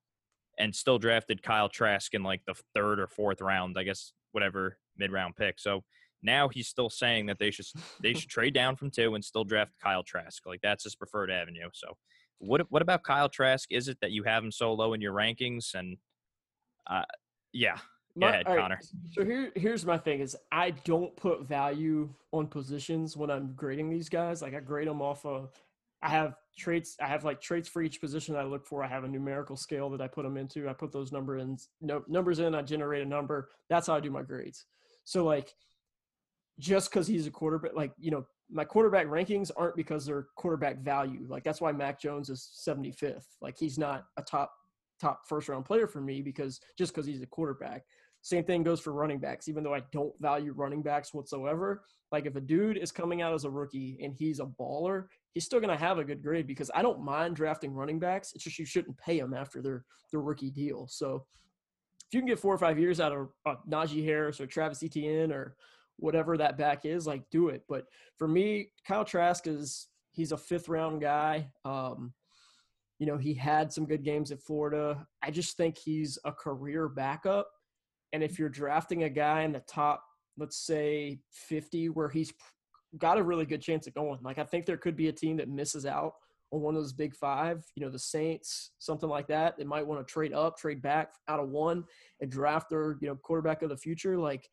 and 0.58 0.74
still 0.74 0.98
drafted 0.98 1.42
Kyle 1.42 1.68
Trask 1.68 2.14
in 2.14 2.22
like 2.22 2.40
the 2.46 2.54
third 2.74 2.98
or 2.98 3.06
fourth 3.06 3.42
round, 3.42 3.76
I 3.78 3.82
guess, 3.82 4.14
whatever 4.32 4.78
mid 4.96 5.12
round 5.12 5.36
pick. 5.36 5.60
So 5.60 5.84
now 6.22 6.48
he's 6.48 6.68
still 6.68 6.88
saying 6.88 7.26
that 7.26 7.38
they 7.38 7.50
should 7.50 7.66
they 8.00 8.14
should 8.14 8.30
trade 8.36 8.54
down 8.54 8.76
from 8.76 8.90
two 8.90 9.14
and 9.14 9.22
still 9.22 9.44
draft 9.44 9.72
Kyle 9.82 10.02
Trask. 10.02 10.46
Like 10.46 10.60
that's 10.62 10.84
his 10.84 10.94
preferred 10.94 11.30
avenue. 11.30 11.68
So 11.74 11.94
what 12.38 12.62
what 12.70 12.80
about 12.80 13.04
Kyle 13.04 13.28
Trask? 13.28 13.70
Is 13.70 13.88
it 13.88 13.98
that 14.00 14.12
you 14.12 14.22
have 14.22 14.42
him 14.42 14.50
so 14.50 14.72
low 14.72 14.94
in 14.94 15.02
your 15.02 15.12
rankings? 15.12 15.74
And 15.74 15.98
uh, 16.88 17.04
yeah, 17.52 17.76
Go 18.18 18.26
ahead, 18.26 18.46
right, 18.46 18.58
Connor. 18.58 18.80
So 19.12 19.24
here, 19.24 19.52
here's 19.54 19.86
my 19.86 19.96
thing: 19.96 20.20
is 20.20 20.36
I 20.50 20.70
don't 20.70 21.14
put 21.16 21.42
value 21.42 22.10
on 22.32 22.46
positions 22.46 23.16
when 23.16 23.30
I'm 23.30 23.54
grading 23.54 23.90
these 23.90 24.08
guys. 24.08 24.42
Like 24.42 24.54
I 24.54 24.60
grade 24.60 24.88
them 24.88 25.00
off 25.00 25.24
of. 25.24 25.50
I 26.02 26.08
have 26.08 26.34
traits. 26.58 26.96
I 27.00 27.06
have 27.06 27.24
like 27.24 27.40
traits 27.40 27.68
for 27.68 27.82
each 27.82 28.00
position 28.00 28.36
I 28.36 28.42
look 28.42 28.66
for. 28.66 28.82
I 28.82 28.88
have 28.88 29.04
a 29.04 29.08
numerical 29.08 29.56
scale 29.56 29.88
that 29.90 30.00
I 30.00 30.08
put 30.08 30.24
them 30.24 30.36
into. 30.36 30.68
I 30.68 30.72
put 30.72 30.92
those 30.92 31.12
number 31.12 31.38
in, 31.38 31.56
no, 31.80 32.02
numbers 32.08 32.40
in. 32.40 32.54
I 32.54 32.62
generate 32.62 33.02
a 33.02 33.08
number. 33.08 33.50
That's 33.68 33.86
how 33.86 33.94
I 33.94 34.00
do 34.00 34.10
my 34.10 34.22
grades. 34.22 34.66
So 35.04 35.24
like, 35.24 35.54
just 36.58 36.90
because 36.90 37.06
he's 37.06 37.26
a 37.26 37.30
quarterback, 37.30 37.74
like 37.74 37.92
you 37.98 38.10
know, 38.10 38.26
my 38.50 38.64
quarterback 38.64 39.06
rankings 39.06 39.50
aren't 39.56 39.76
because 39.76 40.04
they're 40.04 40.26
quarterback 40.36 40.78
value. 40.80 41.24
Like 41.28 41.44
that's 41.44 41.60
why 41.60 41.72
Mac 41.72 42.00
Jones 42.00 42.28
is 42.28 42.50
75th. 42.68 43.24
Like 43.40 43.56
he's 43.56 43.78
not 43.78 44.04
a 44.16 44.22
top 44.22 44.52
top 45.00 45.22
first 45.26 45.48
round 45.48 45.64
player 45.64 45.86
for 45.86 46.00
me 46.00 46.22
because 46.22 46.60
just 46.76 46.92
because 46.92 47.06
he's 47.06 47.22
a 47.22 47.26
quarterback. 47.26 47.84
Same 48.24 48.44
thing 48.44 48.62
goes 48.62 48.80
for 48.80 48.92
running 48.92 49.18
backs, 49.18 49.48
even 49.48 49.64
though 49.64 49.74
I 49.74 49.82
don't 49.90 50.14
value 50.20 50.52
running 50.52 50.82
backs 50.82 51.12
whatsoever. 51.12 51.82
Like 52.12 52.26
if 52.26 52.36
a 52.36 52.40
dude 52.40 52.76
is 52.76 52.92
coming 52.92 53.20
out 53.20 53.34
as 53.34 53.44
a 53.44 53.50
rookie 53.50 53.98
and 54.00 54.14
he's 54.14 54.38
a 54.38 54.44
baller, 54.44 55.06
he's 55.32 55.44
still 55.44 55.60
gonna 55.60 55.76
have 55.76 55.98
a 55.98 56.04
good 56.04 56.22
grade 56.22 56.46
because 56.46 56.70
I 56.74 56.82
don't 56.82 57.02
mind 57.02 57.36
drafting 57.36 57.72
running 57.72 57.98
backs. 57.98 58.32
It's 58.34 58.44
just 58.44 58.58
you 58.58 58.66
shouldn't 58.66 58.98
pay 58.98 59.20
them 59.20 59.34
after 59.34 59.62
their 59.62 59.84
their 60.10 60.20
rookie 60.20 60.50
deal. 60.50 60.86
So 60.88 61.26
if 62.06 62.14
you 62.14 62.20
can 62.20 62.28
get 62.28 62.38
four 62.38 62.54
or 62.54 62.58
five 62.58 62.78
years 62.78 63.00
out 63.00 63.12
of 63.12 63.28
uh, 63.46 63.54
Najee 63.68 64.04
Harris 64.04 64.40
or 64.40 64.46
Travis 64.46 64.82
Etienne 64.82 65.32
or 65.32 65.56
whatever 65.96 66.36
that 66.36 66.58
back 66.58 66.84
is, 66.84 67.06
like 67.06 67.22
do 67.30 67.48
it. 67.48 67.62
But 67.68 67.86
for 68.18 68.28
me, 68.28 68.72
Kyle 68.86 69.04
Trask 69.04 69.46
is 69.46 69.88
he's 70.12 70.32
a 70.32 70.36
fifth 70.36 70.68
round 70.68 71.00
guy. 71.00 71.48
Um, 71.64 72.12
you 72.98 73.06
know, 73.06 73.16
he 73.16 73.34
had 73.34 73.72
some 73.72 73.86
good 73.86 74.04
games 74.04 74.30
at 74.30 74.42
Florida. 74.42 75.06
I 75.22 75.30
just 75.30 75.56
think 75.56 75.78
he's 75.78 76.18
a 76.24 76.32
career 76.32 76.88
backup. 76.88 77.48
And 78.12 78.22
if 78.22 78.38
you're 78.38 78.48
drafting 78.48 79.04
a 79.04 79.08
guy 79.08 79.42
in 79.42 79.52
the 79.52 79.60
top, 79.60 80.04
let's 80.36 80.58
say 80.58 81.20
50, 81.30 81.88
where 81.88 82.08
he's 82.08 82.32
got 82.98 83.18
a 83.18 83.22
really 83.22 83.46
good 83.46 83.62
chance 83.62 83.86
of 83.86 83.94
going, 83.94 84.18
like 84.22 84.38
I 84.38 84.44
think 84.44 84.66
there 84.66 84.76
could 84.76 84.96
be 84.96 85.08
a 85.08 85.12
team 85.12 85.36
that 85.38 85.48
misses 85.48 85.86
out 85.86 86.14
on 86.52 86.60
one 86.60 86.74
of 86.74 86.82
those 86.82 86.92
big 86.92 87.16
five, 87.16 87.64
you 87.74 87.84
know, 87.84 87.90
the 87.90 87.98
Saints, 87.98 88.72
something 88.78 89.08
like 89.08 89.26
that. 89.28 89.56
They 89.56 89.64
might 89.64 89.86
want 89.86 90.06
to 90.06 90.12
trade 90.12 90.32
up, 90.34 90.58
trade 90.58 90.82
back 90.82 91.14
out 91.28 91.40
of 91.40 91.48
one 91.48 91.84
and 92.20 92.30
draft 92.30 92.68
their, 92.68 92.98
you 93.00 93.08
know, 93.08 93.16
quarterback 93.16 93.62
of 93.62 93.70
the 93.70 93.76
future. 93.76 94.18
Like, 94.18 94.48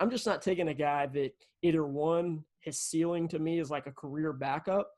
I'm 0.00 0.10
just 0.10 0.26
not 0.26 0.42
taking 0.42 0.68
a 0.68 0.74
guy 0.74 1.06
that 1.06 1.30
either 1.62 1.86
one, 1.86 2.44
his 2.60 2.80
ceiling 2.80 3.28
to 3.28 3.38
me 3.38 3.60
is 3.60 3.70
like 3.70 3.86
a 3.86 3.92
career 3.92 4.32
backup, 4.32 4.90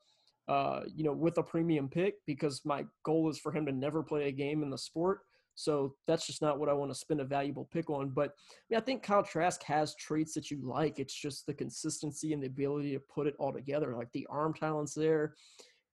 uh, 0.47 0.81
you 0.93 1.03
know, 1.03 1.13
with 1.13 1.37
a 1.37 1.43
premium 1.43 1.87
pick 1.89 2.15
because 2.25 2.61
my 2.65 2.85
goal 3.05 3.29
is 3.29 3.37
for 3.37 3.51
him 3.51 3.65
to 3.67 3.71
never 3.71 4.01
play 4.01 4.27
a 4.27 4.31
game 4.31 4.63
in 4.63 4.71
the 4.71 4.77
sport. 4.77 5.19
So 5.57 5.95
that's 6.05 6.27
just 6.27 6.43
not 6.43 6.59
what 6.59 6.69
I 6.69 6.73
want 6.73 6.91
to 6.91 6.95
spend 6.95 7.19
a 7.19 7.25
valuable 7.25 7.67
pick 7.73 7.89
on. 7.89 8.09
But 8.09 8.29
I 8.29 8.53
mean, 8.69 8.77
I 8.77 8.81
think 8.81 9.01
Kyle 9.01 9.23
Trask 9.23 9.63
has 9.63 9.95
traits 9.95 10.35
that 10.35 10.51
you 10.51 10.59
like. 10.61 10.99
It's 10.99 11.15
just 11.15 11.47
the 11.47 11.53
consistency 11.53 12.31
and 12.31 12.43
the 12.43 12.47
ability 12.47 12.93
to 12.93 12.99
put 12.99 13.25
it 13.25 13.33
all 13.39 13.51
together. 13.51 13.95
Like 13.95 14.11
the 14.13 14.27
arm 14.29 14.53
talent's 14.53 14.93
there, 14.93 15.33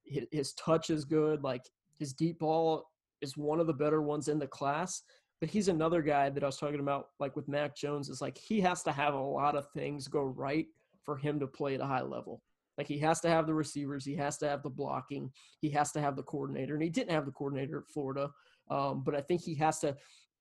his, 0.05 0.53
touch 0.53 0.91
is 0.91 1.07
good. 1.07 1.43
Like 1.43 1.63
his 1.99 2.13
deep 2.13 2.41
ball 2.41 2.91
is 3.23 3.39
one 3.39 3.59
of 3.59 3.67
the 3.67 3.73
better 3.73 4.03
ones 4.03 4.29
in 4.29 4.39
the 4.39 4.47
class. 4.47 5.01
But 5.41 5.49
he's 5.49 5.69
another 5.69 6.03
guy 6.03 6.29
that 6.29 6.43
I 6.43 6.47
was 6.47 6.59
talking 6.59 6.81
about, 6.81 7.07
like 7.19 7.35
with 7.35 7.49
Mac 7.49 7.75
Jones, 7.75 8.11
is 8.11 8.21
like 8.21 8.37
he 8.37 8.61
has 8.61 8.83
to 8.83 8.93
have 8.93 9.15
a 9.15 9.19
lot 9.19 9.57
of 9.57 9.67
things 9.71 10.09
go 10.09 10.25
right 10.25 10.67
for 11.05 11.17
him 11.17 11.41
to 11.41 11.47
play 11.47 11.75
at 11.75 11.81
a 11.81 11.87
high 11.87 12.03
level. 12.03 12.43
Like 12.77 12.87
he 12.87 12.99
has 12.99 13.21
to 13.21 13.29
have 13.29 13.47
the 13.47 13.55
receivers, 13.55 14.05
he 14.05 14.17
has 14.17 14.37
to 14.39 14.49
have 14.49 14.63
the 14.63 14.71
blocking, 14.71 15.31
he 15.61 15.71
has 15.71 15.91
to 15.93 16.01
have 16.01 16.17
the 16.17 16.23
coordinator, 16.23 16.75
and 16.75 16.83
he 16.83 16.91
didn't 16.91 17.13
have 17.13 17.25
the 17.25 17.33
coordinator 17.33 17.79
at 17.79 17.89
Florida. 17.93 18.29
Um, 18.71 19.03
but 19.05 19.15
I 19.15 19.21
think 19.21 19.43
he 19.43 19.55
has 19.57 19.81
to, 19.81 19.97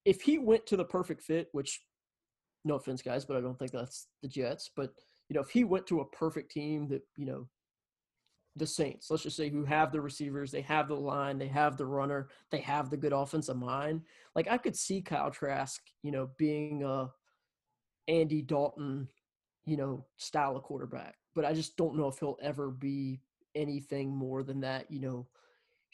if 0.05 0.21
he 0.21 0.37
went 0.37 0.65
to 0.67 0.77
the 0.77 0.85
perfect 0.85 1.21
fit, 1.21 1.49
which 1.51 1.81
no 2.65 2.75
offense, 2.75 3.01
guys, 3.01 3.25
but 3.25 3.37
I 3.37 3.41
don't 3.41 3.57
think 3.57 3.71
that's 3.71 4.07
the 4.21 4.27
Jets. 4.27 4.69
But 4.75 4.93
you 5.29 5.35
know, 5.35 5.41
if 5.41 5.49
he 5.49 5.63
went 5.63 5.87
to 5.87 6.01
a 6.01 6.05
perfect 6.09 6.51
team 6.51 6.87
that 6.89 7.01
you 7.17 7.25
know, 7.25 7.47
the 8.55 8.67
Saints, 8.67 9.09
let's 9.09 9.23
just 9.23 9.37
say, 9.37 9.49
who 9.49 9.65
have 9.65 9.91
the 9.91 10.01
receivers, 10.01 10.51
they 10.51 10.61
have 10.61 10.87
the 10.87 10.95
line, 10.95 11.37
they 11.37 11.47
have 11.47 11.77
the 11.77 11.85
runner, 11.85 12.29
they 12.51 12.59
have 12.59 12.89
the 12.89 12.97
good 12.97 13.13
offensive 13.13 13.57
mind. 13.57 14.01
Like 14.35 14.47
I 14.49 14.57
could 14.57 14.75
see 14.75 15.01
Kyle 15.01 15.31
Trask, 15.31 15.81
you 16.03 16.11
know, 16.11 16.29
being 16.37 16.83
a 16.83 17.09
Andy 18.07 18.41
Dalton, 18.41 19.07
you 19.65 19.77
know, 19.77 20.05
style 20.17 20.55
of 20.55 20.63
quarterback. 20.63 21.15
But 21.35 21.45
I 21.45 21.53
just 21.53 21.77
don't 21.77 21.97
know 21.97 22.07
if 22.07 22.19
he'll 22.19 22.37
ever 22.41 22.69
be 22.69 23.21
anything 23.55 24.15
more 24.15 24.43
than 24.43 24.61
that. 24.61 24.91
You 24.91 24.99
know, 24.99 25.27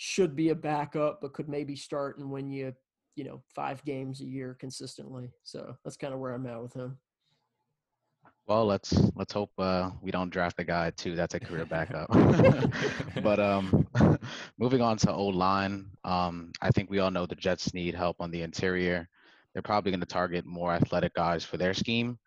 should 0.01 0.33
be 0.33 0.47
a 0.47 0.55
backup, 0.55 1.19
but 1.21 1.33
could 1.33 1.49
maybe 1.49 1.75
start 1.75 2.17
and 2.17 2.31
win 2.31 2.49
you, 2.49 2.73
you 3.17 3.25
know, 3.25 3.41
five 3.53 3.83
games 3.83 4.21
a 4.21 4.25
year 4.25 4.55
consistently. 4.57 5.29
So 5.43 5.75
that's 5.83 5.97
kind 5.97 6.13
of 6.13 6.21
where 6.21 6.31
I'm 6.31 6.47
at 6.47 6.61
with 6.61 6.73
him. 6.73 6.97
Well, 8.47 8.65
let's 8.65 8.97
let's 9.15 9.33
hope 9.33 9.51
uh, 9.57 9.91
we 10.01 10.09
don't 10.09 10.29
draft 10.29 10.57
a 10.59 10.63
guy 10.63 10.91
too. 10.91 11.17
That's 11.17 11.35
a 11.35 11.39
career 11.39 11.65
backup. 11.65 12.07
but 13.21 13.41
um, 13.41 13.85
moving 14.57 14.81
on 14.81 14.95
to 14.99 15.11
O 15.11 15.25
line, 15.25 15.87
um, 16.05 16.53
I 16.61 16.69
think 16.69 16.89
we 16.89 16.99
all 16.99 17.11
know 17.11 17.25
the 17.25 17.35
Jets 17.35 17.73
need 17.73 17.93
help 17.93 18.15
on 18.21 18.31
the 18.31 18.41
interior. 18.41 19.09
They're 19.53 19.61
probably 19.61 19.91
going 19.91 19.99
to 19.99 20.05
target 20.05 20.45
more 20.45 20.71
athletic 20.71 21.13
guys 21.13 21.43
for 21.43 21.57
their 21.57 21.73
scheme. 21.73 22.17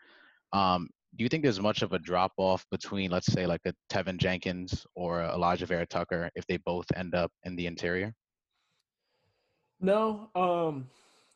Um, 0.52 0.90
do 1.16 1.22
you 1.22 1.28
think 1.28 1.42
there's 1.42 1.60
much 1.60 1.82
of 1.82 1.92
a 1.92 1.98
drop 1.98 2.32
off 2.38 2.64
between, 2.70 3.10
let's 3.10 3.30
say, 3.30 3.46
like 3.46 3.60
a 3.66 3.74
Teven 3.90 4.16
Jenkins 4.16 4.86
or 4.94 5.22
Elijah 5.22 5.66
Vera 5.66 5.86
Tucker 5.86 6.30
if 6.34 6.46
they 6.46 6.56
both 6.58 6.86
end 6.96 7.14
up 7.14 7.30
in 7.44 7.54
the 7.54 7.66
interior? 7.66 8.14
No, 9.78 10.30
um, 10.34 10.88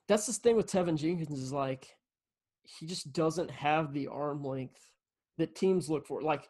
that's 0.08 0.26
the 0.26 0.32
thing 0.32 0.56
with 0.56 0.70
Teven 0.70 0.96
Jenkins 0.96 1.38
is 1.38 1.52
like 1.52 1.88
he 2.62 2.86
just 2.86 3.12
doesn't 3.12 3.50
have 3.50 3.92
the 3.92 4.08
arm 4.08 4.42
length 4.42 4.80
that 5.38 5.54
teams 5.54 5.90
look 5.90 6.06
for. 6.06 6.22
Like 6.22 6.48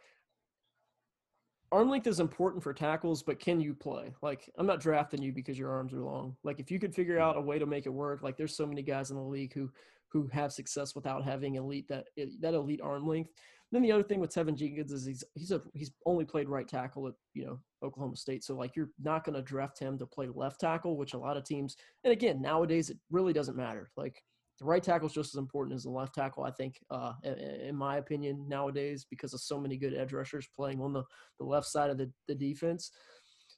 arm 1.73 1.91
length 1.91 2.07
is 2.07 2.21
important 2.21 2.63
for 2.63 2.73
tackles, 2.73 3.23
but 3.23 3.39
can 3.39 3.61
you 3.61 3.75
play? 3.75 4.13
Like 4.23 4.51
I'm 4.59 4.67
not 4.67 4.81
drafting 4.81 5.23
you 5.23 5.33
because 5.33 5.59
your 5.59 5.71
arms 5.71 5.93
are 5.93 6.03
long. 6.03 6.37
Like 6.45 6.61
if 6.61 6.71
you 6.71 6.79
could 6.79 6.95
figure 6.95 7.17
mm. 7.17 7.23
out 7.23 7.37
a 7.37 7.41
way 7.41 7.59
to 7.59 7.67
make 7.67 7.87
it 7.87 7.91
work, 7.91 8.23
like 8.23 8.37
there's 8.37 8.57
so 8.57 8.67
many 8.67 8.83
guys 8.83 9.11
in 9.11 9.17
the 9.17 9.23
league 9.23 9.55
who 9.55 9.71
who 10.09 10.29
have 10.33 10.53
success 10.53 10.95
without 10.95 11.25
having 11.25 11.57
elite 11.57 11.89
that 11.89 12.07
that 12.41 12.55
elite 12.55 12.81
arm 12.83 13.07
length. 13.07 13.31
then 13.73 13.83
the 13.83 13.93
other 13.93 14.03
thing 14.03 14.21
with 14.21 14.33
Teven 14.33 14.55
Jenkins 14.55 14.93
is 14.93 15.05
he's 15.05 15.25
he's 15.35 15.51
a 15.51 15.61
he's 15.75 15.91
only 16.07 16.25
played 16.25 16.49
right 16.49 16.69
tackle 16.69 17.09
at 17.09 17.15
you 17.35 17.45
know 17.45 17.59
Oklahoma 17.83 18.17
State, 18.17 18.45
so 18.45 18.55
like 18.55 18.77
you're 18.77 18.91
not 19.03 19.25
going 19.25 19.35
to 19.35 19.43
draft 19.43 19.79
him 19.79 19.99
to 19.99 20.07
play 20.07 20.29
left 20.33 20.61
tackle, 20.61 20.97
which 20.97 21.15
a 21.15 21.19
lot 21.19 21.37
of 21.37 21.45
teams. 21.45 21.77
And 22.05 22.13
again, 22.13 22.41
nowadays 22.41 22.91
it 22.91 22.99
really 23.11 23.33
doesn't 23.33 23.57
matter. 23.57 23.91
Like 23.97 24.23
the 24.59 24.65
right 24.65 24.83
tackle 24.83 25.07
is 25.07 25.15
just 25.15 25.35
as 25.35 25.39
important 25.39 25.77
as 25.77 25.83
the 25.83 25.91
left 25.91 26.15
tackle, 26.15 26.45
I 26.45 26.51
think, 26.51 26.81
uh, 26.91 27.13
in 27.23 27.77
my 27.77 27.99
opinion, 27.99 28.47
nowadays, 28.49 29.07
because 29.09 29.35
of 29.35 29.41
so 29.41 29.61
many 29.61 29.77
good 29.77 29.95
edge 29.95 30.13
rushers 30.13 30.49
playing 30.55 30.81
on 30.81 30.93
the, 30.93 31.03
the 31.39 31.45
left 31.45 31.67
side 31.67 31.91
of 31.91 31.99
the, 31.99 32.11
the 32.27 32.35
defense. 32.35 32.91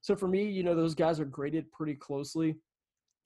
So 0.01 0.17
for 0.17 0.27
me, 0.27 0.45
you 0.45 0.63
know, 0.63 0.75
those 0.75 0.95
guys 0.95 1.21
are 1.21 1.25
graded 1.25 1.71
pretty 1.71 1.95
closely. 1.95 2.57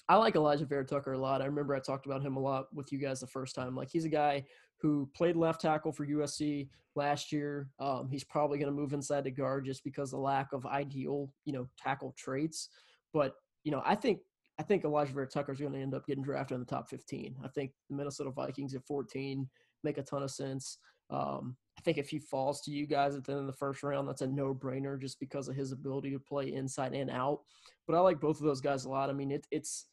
I 0.09 0.17
like 0.17 0.35
Elijah 0.35 0.67
Vera 0.67 0.85
Tucker 0.85 1.13
a 1.13 1.19
lot. 1.19 1.41
I 1.41 1.47
remember 1.47 1.75
I 1.75 1.81
talked 1.81 2.07
about 2.07 2.23
him 2.23 2.37
a 2.37 2.41
lot 2.41 2.67
with 2.75 2.93
you 2.93 2.99
guys 2.99 3.21
the 3.21 3.27
first 3.27 3.55
time. 3.55 3.75
Like 3.75 3.89
he's 3.91 4.05
a 4.05 4.11
guy 4.11 4.45
who 4.81 5.09
played 5.15 5.37
left 5.37 5.61
tackle 5.61 5.93
for 5.93 6.07
USC 6.07 6.69
last 6.97 7.33
year. 7.33 7.69
Um, 7.79 8.09
he's 8.11 8.25
probably 8.25 8.59
going 8.59 8.71
to 8.71 8.79
move 8.79 8.93
inside 8.93 9.25
the 9.25 9.31
guard 9.31 9.65
just 9.65 9.85
because 9.85 10.11
the 10.11 10.19
lack 10.19 10.53
of 10.53 10.67
ideal, 10.67 11.33
you 11.45 11.53
know, 11.53 11.69
tackle 11.79 12.15
traits. 12.19 12.69
But 13.15 13.35
you 13.65 13.71
know, 13.71 13.83
I 13.87 13.95
think 13.95 14.19
I 14.59 14.63
think 14.63 14.85
Elijah 14.85 15.13
Vera 15.13 15.27
Tucker 15.27 15.53
is 15.53 15.61
going 15.61 15.73
to 15.73 15.79
end 15.79 15.95
up 15.95 16.07
getting 16.07 16.23
drafted 16.23 16.57
in 16.57 16.61
the 16.61 16.67
top 16.67 16.89
15. 16.89 17.37
I 17.43 17.49
think 17.49 17.73
the 17.89 17.97
Minnesota 17.97 18.31
Vikings 18.31 18.75
at 18.75 18.87
14 18.87 19.49
make 19.83 19.99
a 19.99 20.03
ton 20.03 20.23
of 20.23 20.31
sense. 20.31 20.79
Um, 21.11 21.57
I 21.79 21.81
think 21.83 21.99
if 21.99 22.09
he 22.09 22.19
falls 22.19 22.61
to 22.63 22.71
you 22.71 22.87
guys 22.87 23.17
at 23.17 23.25
the 23.25 23.33
end 23.33 23.41
of 23.41 23.47
the 23.47 23.53
first 23.53 23.83
round, 23.83 24.09
that's 24.09 24.23
a 24.23 24.27
no-brainer 24.27 25.01
just 25.01 25.19
because 25.21 25.49
of 25.49 25.57
his 25.57 25.73
ability 25.73 26.11
to 26.13 26.19
play 26.19 26.53
inside 26.53 26.95
and 26.95 27.11
out. 27.11 27.41
But 27.87 27.97
I 27.97 28.01
like 28.01 28.21
both 28.21 28.39
of 28.39 28.47
those 28.47 28.61
guys 28.61 28.85
a 28.85 28.91
lot. 28.91 29.11
I 29.11 29.15
mean, 29.15 29.31
it, 29.31 29.47
it's 29.51 29.87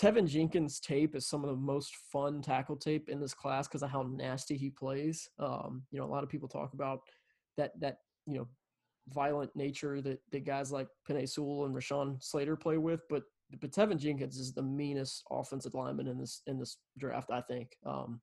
Teven 0.00 0.26
Jenkins 0.26 0.80
tape 0.80 1.14
is 1.14 1.26
some 1.26 1.44
of 1.44 1.50
the 1.50 1.56
most 1.56 1.94
fun 2.10 2.40
tackle 2.40 2.76
tape 2.76 3.08
in 3.08 3.20
this 3.20 3.34
class 3.34 3.68
because 3.68 3.82
of 3.82 3.90
how 3.90 4.02
nasty 4.02 4.56
he 4.56 4.70
plays. 4.70 5.28
Um, 5.38 5.82
you 5.90 5.98
know, 5.98 6.06
a 6.06 6.12
lot 6.12 6.22
of 6.22 6.30
people 6.30 6.48
talk 6.48 6.72
about 6.72 7.00
that 7.56 7.78
that 7.80 7.98
you 8.26 8.38
know 8.38 8.48
violent 9.08 9.54
nature 9.54 10.00
that, 10.00 10.20
that 10.32 10.46
guys 10.46 10.72
like 10.72 10.88
Penei 11.08 11.28
Sewell 11.28 11.66
and 11.66 11.74
Rashawn 11.74 12.22
Slater 12.22 12.56
play 12.56 12.78
with, 12.78 13.00
but 13.10 13.24
but 13.60 13.72
Teven 13.72 13.98
Jenkins 13.98 14.38
is 14.38 14.52
the 14.52 14.62
meanest 14.62 15.24
offensive 15.30 15.74
lineman 15.74 16.06
in 16.06 16.18
this 16.18 16.42
in 16.46 16.58
this 16.58 16.78
draft, 16.98 17.30
I 17.30 17.40
think. 17.40 17.76
Um, 17.84 18.20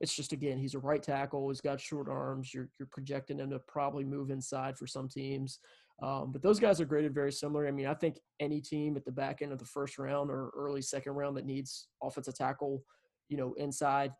it's 0.00 0.14
just 0.14 0.32
again, 0.32 0.58
he's 0.58 0.74
a 0.74 0.78
right 0.78 1.02
tackle. 1.02 1.48
He's 1.48 1.60
got 1.60 1.80
short 1.80 2.08
arms. 2.08 2.52
You're 2.52 2.68
you're 2.78 2.88
projecting 2.90 3.38
him 3.38 3.50
to 3.50 3.58
probably 3.60 4.04
move 4.04 4.30
inside 4.30 4.78
for 4.78 4.86
some 4.86 5.08
teams. 5.08 5.58
Um, 6.00 6.30
but 6.30 6.42
those 6.42 6.60
guys 6.60 6.80
are 6.80 6.84
graded 6.84 7.12
very 7.12 7.32
similar. 7.32 7.66
I 7.66 7.72
mean, 7.72 7.86
I 7.86 7.94
think 7.94 8.20
any 8.38 8.60
team 8.60 8.96
at 8.96 9.04
the 9.04 9.10
back 9.10 9.42
end 9.42 9.52
of 9.52 9.58
the 9.58 9.64
first 9.64 9.98
round 9.98 10.30
or 10.30 10.50
early 10.56 10.82
second 10.82 11.14
round 11.14 11.36
that 11.36 11.46
needs 11.46 11.88
offensive 12.02 12.36
tackle, 12.36 12.84
you 13.28 13.36
know, 13.36 13.54
inside 13.54 14.12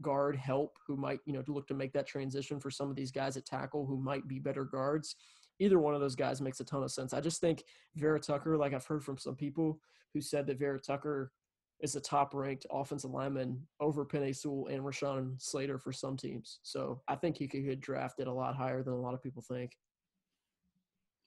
guard 0.00 0.36
help, 0.36 0.76
who 0.86 0.96
might, 0.96 1.18
you 1.26 1.32
know, 1.32 1.42
to 1.42 1.52
look 1.52 1.66
to 1.66 1.74
make 1.74 1.92
that 1.92 2.06
transition 2.06 2.60
for 2.60 2.70
some 2.70 2.88
of 2.88 2.94
these 2.94 3.10
guys 3.10 3.36
at 3.36 3.44
tackle 3.44 3.84
who 3.84 4.00
might 4.00 4.28
be 4.28 4.38
better 4.38 4.64
guards. 4.64 5.16
Either 5.60 5.78
one 5.78 5.94
of 5.94 6.00
those 6.00 6.14
guys 6.14 6.40
makes 6.40 6.60
a 6.60 6.64
ton 6.64 6.82
of 6.82 6.90
sense. 6.90 7.12
I 7.12 7.20
just 7.20 7.40
think 7.40 7.64
Vera 7.96 8.20
Tucker, 8.20 8.56
like 8.56 8.74
I've 8.74 8.86
heard 8.86 9.04
from 9.04 9.18
some 9.18 9.34
people 9.34 9.80
who 10.14 10.20
said 10.20 10.46
that 10.46 10.58
Vera 10.58 10.78
Tucker 10.78 11.32
is 11.80 11.94
a 11.94 12.00
top 12.00 12.34
ranked 12.34 12.66
offensive 12.70 13.10
lineman 13.10 13.60
over 13.80 14.04
Penei 14.04 14.34
Sewell 14.34 14.66
and 14.66 14.82
Rashawn 14.82 15.40
Slater 15.40 15.78
for 15.78 15.92
some 15.92 16.16
teams. 16.16 16.58
So 16.62 17.00
I 17.06 17.14
think 17.14 17.36
he 17.36 17.46
could 17.46 17.64
get 17.64 17.80
drafted 17.80 18.26
a 18.26 18.32
lot 18.32 18.56
higher 18.56 18.82
than 18.82 18.94
a 18.94 19.00
lot 19.00 19.14
of 19.14 19.22
people 19.22 19.42
think. 19.42 19.76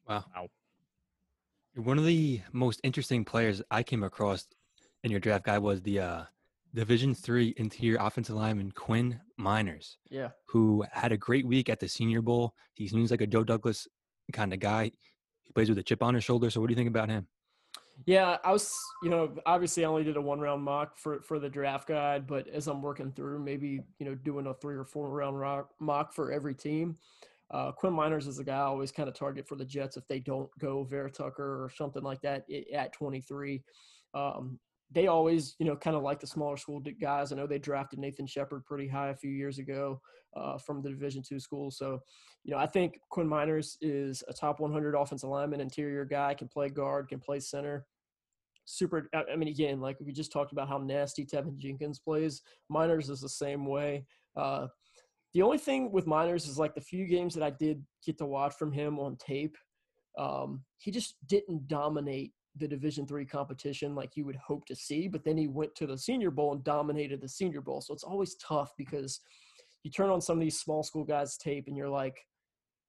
Wow. 0.08 0.26
wow. 0.36 0.48
One 1.76 1.98
of 1.98 2.06
the 2.06 2.42
most 2.52 2.82
interesting 2.84 3.24
players 3.24 3.62
I 3.72 3.82
came 3.84 4.04
across 4.04 4.46
in 5.04 5.12
your 5.12 5.22
draft 5.22 5.46
guy 5.46 5.58
was 5.58 5.82
the 5.82 6.00
uh, 6.00 6.24
Division 6.74 7.14
three 7.14 7.54
interior 7.58 7.98
offensive 8.00 8.36
lineman 8.36 8.72
Quinn 8.72 9.20
Meinerz. 9.40 9.96
Yeah. 10.10 10.30
Who 10.48 10.84
had 10.92 11.12
a 11.14 11.18
great 11.18 11.46
week 11.46 11.70
at 11.70 11.80
the 11.80 11.88
Senior 11.88 12.22
Bowl. 12.22 12.56
He 12.74 12.88
seems 12.88 13.12
like 13.12 13.22
a 13.22 13.28
Joe 13.28 13.44
Douglas 13.46 13.88
kind 14.32 14.54
of 14.54 14.60
guy. 14.60 14.92
He 15.44 15.54
plays 15.54 15.70
with 15.70 15.78
a 15.78 15.84
chip 15.84 16.04
on 16.04 16.16
his 16.16 16.24
shoulder. 16.24 16.50
So 16.50 16.62
what 16.62 16.68
do 16.68 16.72
you 16.72 16.78
think 16.78 16.90
about 16.90 17.10
him? 17.10 17.28
Yeah, 18.06 18.38
I 18.44 18.52
was, 18.52 18.76
you 19.04 19.10
know, 19.10 19.36
obviously 19.46 19.86
I 19.86 19.88
only 19.88 20.04
did 20.04 20.18
a 20.18 20.22
one 20.22 20.40
round 20.40 20.64
mock 20.64 20.98
for 20.98 21.22
for 21.22 21.40
the 21.40 21.50
draft 21.50 21.88
guide, 21.88 22.26
but 22.26 22.48
as 22.48 22.68
I'm 22.68 22.82
working 22.82 23.12
through, 23.12 23.40
maybe 23.44 23.82
you 24.00 24.06
know, 24.06 24.16
doing 24.16 24.48
a 24.48 24.54
three 24.56 24.76
or 24.76 24.86
four 24.86 25.10
round 25.10 25.66
mock 25.80 26.14
for 26.14 26.32
every 26.32 26.56
team. 26.56 26.98
Uh, 27.52 27.72
Quinn 27.72 27.94
Meinerz 27.94 28.28
is 28.28 28.40
a 28.40 28.44
guy 28.44 28.58
I 28.58 28.62
always 28.62 28.94
kind 28.94 29.10
of 29.10 29.16
target 29.16 29.48
for 29.48 29.56
the 29.56 29.66
Jets 29.66 29.98
if 29.98 30.08
they 30.08 30.20
don't 30.20 30.50
go 30.58 30.84
Vera 30.86 31.12
Tucker 31.12 31.64
or 31.64 31.70
something 31.70 32.02
like 32.02 32.22
that 32.22 32.46
at 32.74 32.94
23. 32.94 33.62
Um, 34.14 34.58
they 34.92 35.08
always, 35.08 35.56
you 35.58 35.66
know, 35.66 35.76
kind 35.76 35.96
of 35.96 36.04
like 36.04 36.20
the 36.20 36.28
smaller 36.28 36.58
school 36.58 36.82
guys. 37.00 37.32
I 37.32 37.36
know 37.36 37.48
they 37.48 37.60
drafted 37.60 38.00
Nathan 38.00 38.28
Shepherd 38.28 38.66
pretty 38.66 38.88
high 38.88 39.10
a 39.10 39.16
few 39.16 39.32
years 39.32 39.58
ago 39.58 40.02
uh, 40.36 40.58
from 40.58 40.82
the 40.82 40.90
Division 40.90 41.24
two 41.28 41.40
school. 41.40 41.72
So, 41.72 42.00
you 42.44 42.52
know, 42.52 42.58
I 42.58 42.66
think 42.66 43.00
Quinn 43.10 43.28
Meinerz 43.28 43.78
is 43.82 44.24
a 44.28 44.34
top 44.34 44.60
100 44.60 44.96
offensive 44.96 45.30
lineman, 45.30 45.62
interior 45.62 46.04
guy, 46.04 46.34
can 46.34 46.50
play 46.50 46.70
guard, 46.70 47.08
can 47.08 47.20
play 47.20 47.40
center. 47.40 47.86
Super. 48.66 49.10
I 49.14 49.36
mean, 49.36 49.50
again, 49.50 49.80
like 49.80 49.98
we 50.00 50.12
just 50.12 50.32
talked 50.32 50.52
about 50.52 50.68
how 50.68 50.78
nasty 50.78 51.26
Teven 51.26 51.58
Jenkins 51.58 52.00
plays. 52.00 52.42
Meinerz 52.72 53.10
is 53.10 53.22
the 53.22 53.30
same 53.30 53.66
way. 53.66 54.06
Uh, 54.36 54.68
the 55.34 55.42
only 55.42 55.58
thing 55.58 55.92
with 55.92 56.06
Meinerz 56.06 56.48
is 56.48 56.60
like 56.60 56.76
the 56.76 56.82
few 56.82 57.06
games 57.06 57.34
that 57.36 57.44
I 57.44 57.50
did 57.52 57.84
get 58.06 58.18
to 58.18 58.26
watch 58.26 58.54
from 58.56 58.72
him 58.72 59.00
on 59.00 59.16
tape, 59.16 59.58
um, 60.18 60.64
he 60.78 60.92
just 60.92 61.16
didn't 61.28 61.68
dominate 61.68 62.34
the 62.58 62.68
Division 62.68 63.08
three 63.08 63.26
competition 63.26 63.96
like 63.96 64.16
you 64.16 64.26
would 64.26 64.36
hope 64.36 64.66
to 64.66 64.76
see. 64.76 65.08
But 65.08 65.24
then 65.24 65.38
he 65.38 65.48
went 65.48 65.74
to 65.76 65.88
the 65.88 65.98
Senior 65.98 66.32
Bowl 66.32 66.54
and 66.54 66.64
dominated 66.64 67.22
the 67.22 67.30
Senior 67.30 67.62
Bowl. 67.62 67.82
So 67.82 67.94
it's 67.94 68.04
always 68.04 68.36
tough 68.36 68.74
because 68.78 69.22
you 69.84 69.92
turn 69.92 70.10
on 70.10 70.22
some 70.22 70.38
of 70.38 70.42
these 70.42 70.60
small 70.60 70.84
school 70.84 71.04
guys' 71.04 71.38
tape 71.38 71.68
and 71.68 71.78
you're 71.78 71.90
like, 71.90 72.18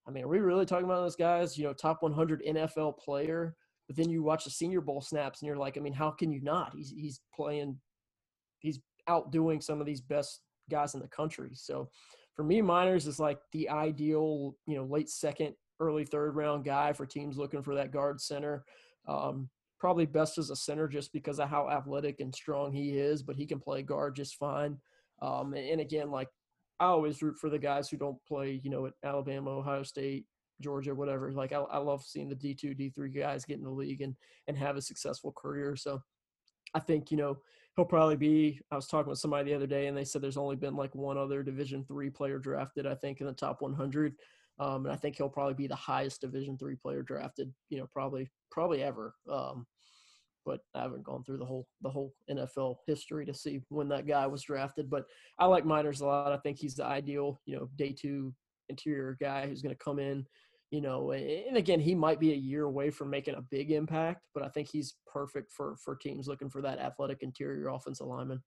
I 0.06 0.10
mean, 0.10 0.24
are 0.24 0.28
we 0.28 0.40
really 0.40 0.66
talking 0.66 0.84
about 0.84 1.02
those 1.02 1.16
guys? 1.16 1.56
You 1.56 1.64
know, 1.64 1.72
top 1.72 2.02
100 2.02 2.42
NFL 2.44 2.98
player. 2.98 3.54
But 3.86 3.96
then 3.96 4.10
you 4.10 4.22
watch 4.22 4.44
the 4.44 4.50
Senior 4.50 4.80
Bowl 4.80 5.00
snaps 5.00 5.40
and 5.40 5.46
you're 5.46 5.56
like, 5.56 5.76
I 5.76 5.80
mean, 5.80 5.92
how 5.92 6.10
can 6.10 6.32
you 6.32 6.40
not? 6.42 6.72
He's 6.74 6.90
he's 6.90 7.20
playing, 7.34 7.78
he's 8.58 8.80
outdoing 9.08 9.60
some 9.60 9.80
of 9.80 9.86
these 9.86 10.00
best 10.00 10.40
guys 10.70 10.94
in 10.94 11.00
the 11.00 11.08
country. 11.08 11.50
So 11.54 11.88
for 12.34 12.44
me, 12.44 12.62
Meinerz 12.62 13.06
is 13.06 13.18
like 13.18 13.38
the 13.52 13.68
ideal, 13.68 14.56
you 14.66 14.76
know, 14.76 14.84
late 14.84 15.08
second, 15.08 15.54
early 15.80 16.04
third 16.04 16.36
round 16.36 16.64
guy 16.64 16.92
for 16.92 17.06
teams 17.06 17.36
looking 17.36 17.62
for 17.62 17.74
that 17.74 17.92
guard 17.92 18.20
center. 18.20 18.64
Um, 19.08 19.48
probably 19.78 20.06
best 20.06 20.38
as 20.38 20.50
a 20.50 20.56
center 20.56 20.86
just 20.86 21.12
because 21.12 21.40
of 21.40 21.48
how 21.48 21.68
athletic 21.68 22.20
and 22.20 22.32
strong 22.32 22.72
he 22.72 22.98
is, 22.98 23.22
but 23.22 23.34
he 23.34 23.44
can 23.44 23.58
play 23.58 23.82
guard 23.82 24.14
just 24.14 24.36
fine. 24.36 24.78
Um, 25.20 25.54
and, 25.54 25.80
again, 25.80 26.10
like 26.10 26.28
I 26.78 26.86
always 26.86 27.22
root 27.22 27.36
for 27.38 27.50
the 27.50 27.58
guys 27.58 27.88
who 27.88 27.96
don't 27.96 28.18
play, 28.26 28.60
you 28.62 28.70
know, 28.70 28.86
at 28.86 28.92
Alabama, 29.04 29.50
Ohio 29.50 29.82
State, 29.82 30.26
Georgia, 30.60 30.94
whatever. 30.94 31.32
Like 31.32 31.52
I, 31.52 31.58
I 31.58 31.78
love 31.78 32.04
seeing 32.04 32.28
the 32.28 32.34
D 32.34 32.54
two, 32.54 32.74
D 32.74 32.90
three 32.90 33.10
guys 33.10 33.44
get 33.44 33.58
in 33.58 33.64
the 33.64 33.70
league 33.70 34.00
and 34.00 34.14
and 34.48 34.56
have 34.56 34.76
a 34.76 34.82
successful 34.82 35.32
career. 35.32 35.76
So 35.76 36.00
I 36.74 36.80
think 36.80 37.10
you 37.10 37.16
know 37.16 37.38
he'll 37.76 37.84
probably 37.84 38.16
be. 38.16 38.60
I 38.70 38.76
was 38.76 38.86
talking 38.86 39.10
with 39.10 39.18
somebody 39.18 39.50
the 39.50 39.56
other 39.56 39.66
day, 39.66 39.86
and 39.86 39.96
they 39.96 40.04
said 40.04 40.22
there's 40.22 40.36
only 40.36 40.56
been 40.56 40.76
like 40.76 40.94
one 40.94 41.18
other 41.18 41.42
Division 41.42 41.84
three 41.84 42.10
player 42.10 42.38
drafted. 42.38 42.86
I 42.86 42.94
think 42.94 43.20
in 43.20 43.26
the 43.26 43.32
top 43.32 43.62
100. 43.62 44.14
Um, 44.62 44.86
and 44.86 44.92
I 44.92 44.96
think 44.96 45.16
he'll 45.16 45.28
probably 45.28 45.54
be 45.54 45.66
the 45.66 45.74
highest 45.74 46.20
Division 46.20 46.56
three 46.56 46.76
player 46.76 47.02
drafted, 47.02 47.52
you 47.68 47.78
know, 47.78 47.86
probably 47.92 48.30
probably 48.50 48.82
ever. 48.82 49.14
Um, 49.30 49.66
but 50.44 50.60
I 50.74 50.82
haven't 50.82 51.04
gone 51.04 51.24
through 51.24 51.38
the 51.38 51.44
whole 51.44 51.66
the 51.82 51.90
whole 51.90 52.14
NFL 52.30 52.76
history 52.86 53.26
to 53.26 53.34
see 53.34 53.60
when 53.68 53.88
that 53.88 54.06
guy 54.06 54.26
was 54.26 54.42
drafted. 54.42 54.90
But 54.90 55.04
I 55.38 55.46
like 55.46 55.64
Meinerz 55.64 56.00
a 56.00 56.06
lot. 56.06 56.32
I 56.32 56.36
think 56.38 56.58
he's 56.58 56.76
the 56.76 56.84
ideal, 56.84 57.40
you 57.46 57.56
know, 57.56 57.68
day 57.76 57.92
two 57.92 58.34
interior 58.68 59.16
guy 59.20 59.46
who's 59.46 59.62
going 59.62 59.74
to 59.74 59.84
come 59.84 59.98
in, 59.98 60.24
you 60.70 60.80
know, 60.80 61.12
and 61.12 61.56
again, 61.56 61.80
he 61.80 61.94
might 61.94 62.20
be 62.20 62.32
a 62.32 62.36
year 62.36 62.64
away 62.64 62.90
from 62.90 63.10
making 63.10 63.34
a 63.34 63.42
big 63.42 63.70
impact, 63.70 64.22
but 64.34 64.42
I 64.44 64.48
think 64.48 64.68
he's 64.68 64.94
perfect 65.06 65.50
for 65.50 65.76
for 65.84 65.96
teams 65.96 66.28
looking 66.28 66.50
for 66.50 66.62
that 66.62 66.78
athletic 66.78 67.18
interior 67.22 67.68
offensive 67.68 68.06
lineman. 68.06 68.42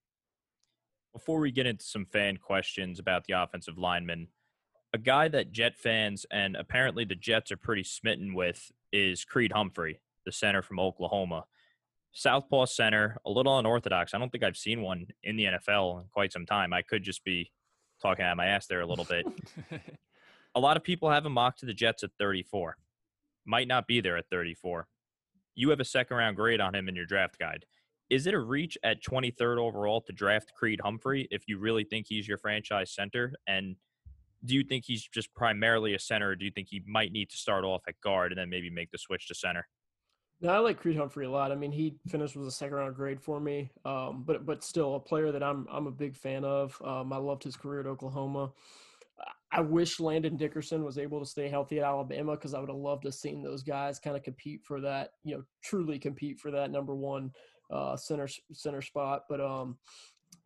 Before 1.14 1.40
we 1.40 1.52
get 1.52 1.66
into 1.66 1.86
some 1.86 2.06
fan 2.06 2.38
questions 2.38 3.00
about 3.00 3.24
the 3.26 3.42
offensive 3.42 3.78
lineman, 3.78 4.28
a 4.96 4.98
guy 4.98 5.28
that 5.28 5.52
Jet 5.52 5.78
fans 5.78 6.26
and 6.32 6.56
apparently 6.56 7.04
the 7.04 7.16
Jets 7.16 7.52
are 7.52 7.58
pretty 7.58 7.84
smitten 7.84 8.34
with 8.34 8.72
is 8.94 9.26
Creed 9.26 9.52
Humphrey, 9.52 10.00
the 10.26 10.32
center 10.32 10.62
from 10.62 10.80
Oklahoma. 10.80 11.44
Southpaw 12.14 12.68
center, 12.68 13.18
a 13.26 13.30
little 13.30 13.60
unorthodox. 13.60 14.14
I 14.14 14.20
don't 14.20 14.32
think 14.32 14.46
I've 14.46 14.56
seen 14.56 14.82
one 14.82 15.08
in 15.22 15.36
the 15.36 15.48
NFL 15.48 16.00
in 16.00 16.08
quite 16.14 16.32
some 16.32 16.46
time. 16.46 16.72
I 16.72 16.82
could 16.82 17.04
just 17.04 17.26
be 17.26 17.52
talking 18.02 18.24
out 18.24 18.32
of 18.32 18.38
my 18.38 18.46
ass 18.46 18.68
there 18.68 18.80
a 18.80 18.88
little 18.88 19.04
bit. 19.04 19.26
a 20.56 20.60
lot 20.62 20.78
of 20.78 20.84
people 20.86 21.10
have 21.10 21.26
him 21.26 21.34
mocked 21.34 21.60
to 21.60 21.66
the 21.66 21.74
Jets 21.74 22.02
at 22.04 22.12
34. 22.18 22.78
Might 23.46 23.68
not 23.68 23.88
be 23.88 24.00
there 24.00 24.16
at 24.16 24.30
34. 24.32 24.88
You 25.56 25.72
have 25.72 25.82
a 25.82 25.86
second 25.86 26.16
round 26.16 26.38
grade 26.38 26.62
on 26.62 26.74
him 26.74 26.88
in 26.88 26.96
your 26.96 27.06
draft 27.06 27.38
guide. 27.38 27.66
Is 28.10 28.28
it 28.28 28.34
a 28.34 28.40
reach 28.40 28.78
at 28.82 29.04
23rd 29.04 29.58
overall 29.58 30.00
to 30.04 30.14
draft 30.14 30.54
Creed 30.58 30.80
Humphrey 30.82 31.28
if 31.32 31.44
you 31.50 31.60
really 31.60 31.84
think 31.84 32.06
he's 32.08 32.30
your 32.30 32.38
franchise 32.38 32.96
center? 32.96 33.34
And 33.46 33.76
do 34.46 34.56
you 34.56 34.64
think 34.64 34.86
he's 34.86 35.08
just 35.08 35.34
primarily 35.34 35.94
a 35.94 36.00
center, 36.00 36.30
or 36.30 36.36
do 36.36 36.46
you 36.46 36.52
think 36.52 36.68
he 36.70 36.82
might 36.86 37.12
need 37.12 37.30
to 37.30 37.38
start 37.38 37.64
off 37.64 37.84
at 37.88 38.00
guard 38.02 38.32
and 38.32 38.40
then 38.40 38.50
maybe 38.50 38.70
make 38.70 38.92
the 38.92 38.98
switch 38.98 39.28
to 39.28 39.36
center? 39.36 39.68
No, 40.42 40.50
I 40.50 40.60
like 40.60 40.80
Creed 40.80 40.98
Humphrey 40.98 41.26
a 41.26 41.30
lot. 41.30 41.52
I 41.52 41.56
mean, 41.56 41.72
he 41.72 41.98
finished 42.08 42.36
with 42.36 42.48
a 42.48 42.52
second 42.52 42.76
round 42.76 42.96
grade 42.96 43.22
for 43.22 43.40
me, 43.40 43.72
um, 43.86 44.24
but 44.26 44.46
but 44.46 44.64
still 44.64 44.96
a 44.96 45.00
player 45.00 45.32
that 45.32 45.44
I'm 45.44 45.66
I'm 45.72 45.88
a 45.88 45.92
big 45.92 46.16
fan 46.18 46.44
of. 46.44 46.80
Um, 46.84 47.14
I 47.14 47.18
loved 47.18 47.44
his 47.44 47.56
career 47.56 47.80
at 47.82 47.88
Oklahoma. 47.88 48.52
I 49.52 49.62
wish 49.62 50.02
Landon 50.02 50.36
Dickerson 50.36 50.84
was 50.84 50.98
able 50.98 51.20
to 51.22 51.26
stay 51.26 51.48
healthy 51.48 51.80
at 51.80 51.86
Alabama 51.86 52.34
because 52.34 52.54
I 52.54 52.60
would 52.60 52.70
have 52.70 52.78
loved 52.78 53.04
to 53.04 53.12
seen 53.12 53.42
those 53.42 53.64
guys 53.64 54.00
kind 54.00 54.18
of 54.18 54.24
compete 54.24 54.62
for 54.66 54.82
that, 54.82 55.12
you 55.24 55.36
know, 55.36 55.44
truly 55.64 55.98
compete 55.98 56.42
for 56.42 56.52
that 56.52 56.72
number 56.72 56.94
one 56.94 57.32
uh, 57.72 57.96
center 57.96 58.28
center 58.52 58.82
spot. 58.82 59.24
But 59.30 59.40
um, 59.40 59.78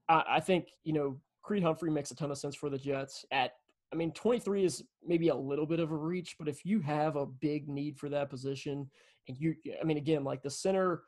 I, 0.08 0.24
I 0.30 0.40
think 0.40 0.68
you 0.84 0.94
know 0.94 1.20
Creed 1.42 1.64
Humphrey 1.64 1.90
makes 1.90 2.12
a 2.12 2.16
ton 2.16 2.30
of 2.30 2.38
sense 2.38 2.56
for 2.56 2.70
the 2.70 2.78
Jets 2.78 3.26
at 3.32 3.54
I 3.92 3.96
mean, 3.96 4.12
23 4.12 4.66
is 4.66 4.84
maybe 5.06 5.30
a 5.30 5.36
little 5.36 5.66
bit 5.66 5.80
of 5.80 5.92
a 5.92 5.96
reach, 5.96 6.36
but 6.38 6.48
if 6.48 6.64
you 6.64 6.80
have 6.82 7.16
a 7.16 7.26
big 7.26 7.68
need 7.68 7.98
for 7.98 8.10
that 8.10 8.30
position, 8.30 8.90
and 9.28 9.38
you, 9.38 9.56
I 9.82 9.84
mean, 9.84 9.98
again, 9.98 10.24
like 10.24 10.42
the 10.44 10.50
center, 10.50 11.04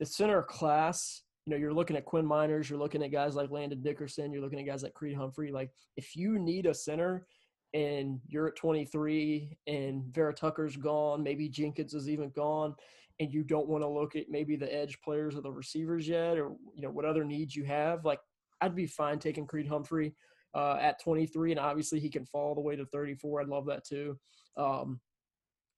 the 0.00 0.06
center 0.06 0.42
class, 0.42 1.22
you 1.46 1.50
know, 1.50 1.56
you're 1.56 1.74
looking 1.74 1.96
at 1.96 2.04
Quinn 2.04 2.26
Meinerz, 2.26 2.70
you're 2.70 2.78
looking 2.78 3.02
at 3.02 3.12
guys 3.12 3.34
like 3.34 3.50
Landon 3.50 3.82
Dickerson, 3.82 4.32
you're 4.32 4.42
looking 4.42 4.60
at 4.60 4.66
guys 4.66 4.82
like 4.82 4.94
Creed 4.94 5.16
Humphrey. 5.16 5.52
Like, 5.52 5.70
if 5.96 6.16
you 6.16 6.38
need 6.38 6.66
a 6.66 6.74
center 6.74 7.26
and 7.74 8.20
you're 8.26 8.48
at 8.48 8.56
23 8.56 9.56
and 9.66 10.04
Vera 10.14 10.32
Tucker's 10.32 10.76
gone, 10.76 11.22
maybe 11.22 11.48
Jenkins 11.48 11.94
is 11.94 12.08
even 12.08 12.30
gone, 12.30 12.74
and 13.20 13.32
you 13.32 13.42
don't 13.42 13.68
want 13.68 13.82
to 13.82 13.88
look 13.88 14.16
at 14.16 14.30
maybe 14.30 14.56
the 14.56 14.72
edge 14.72 14.98
players 15.02 15.36
or 15.36 15.42
the 15.42 15.52
receivers 15.52 16.08
yet, 16.08 16.38
or 16.38 16.52
you 16.74 16.82
know 16.82 16.90
what 16.90 17.04
other 17.04 17.24
needs 17.24 17.54
you 17.54 17.64
have, 17.64 18.04
like 18.04 18.20
I'd 18.60 18.76
be 18.76 18.86
fine 18.86 19.18
taking 19.18 19.46
Creed 19.46 19.68
Humphrey 19.68 20.14
uh, 20.54 20.78
at 20.80 21.02
23, 21.02 21.52
and 21.52 21.60
obviously 21.60 22.00
he 22.00 22.08
can 22.08 22.26
fall 22.26 22.48
all 22.48 22.54
the 22.54 22.60
way 22.60 22.76
to 22.76 22.86
34. 22.86 23.40
I'd 23.40 23.48
love 23.48 23.66
that 23.66 23.84
too. 23.84 24.18
Um, 24.56 25.00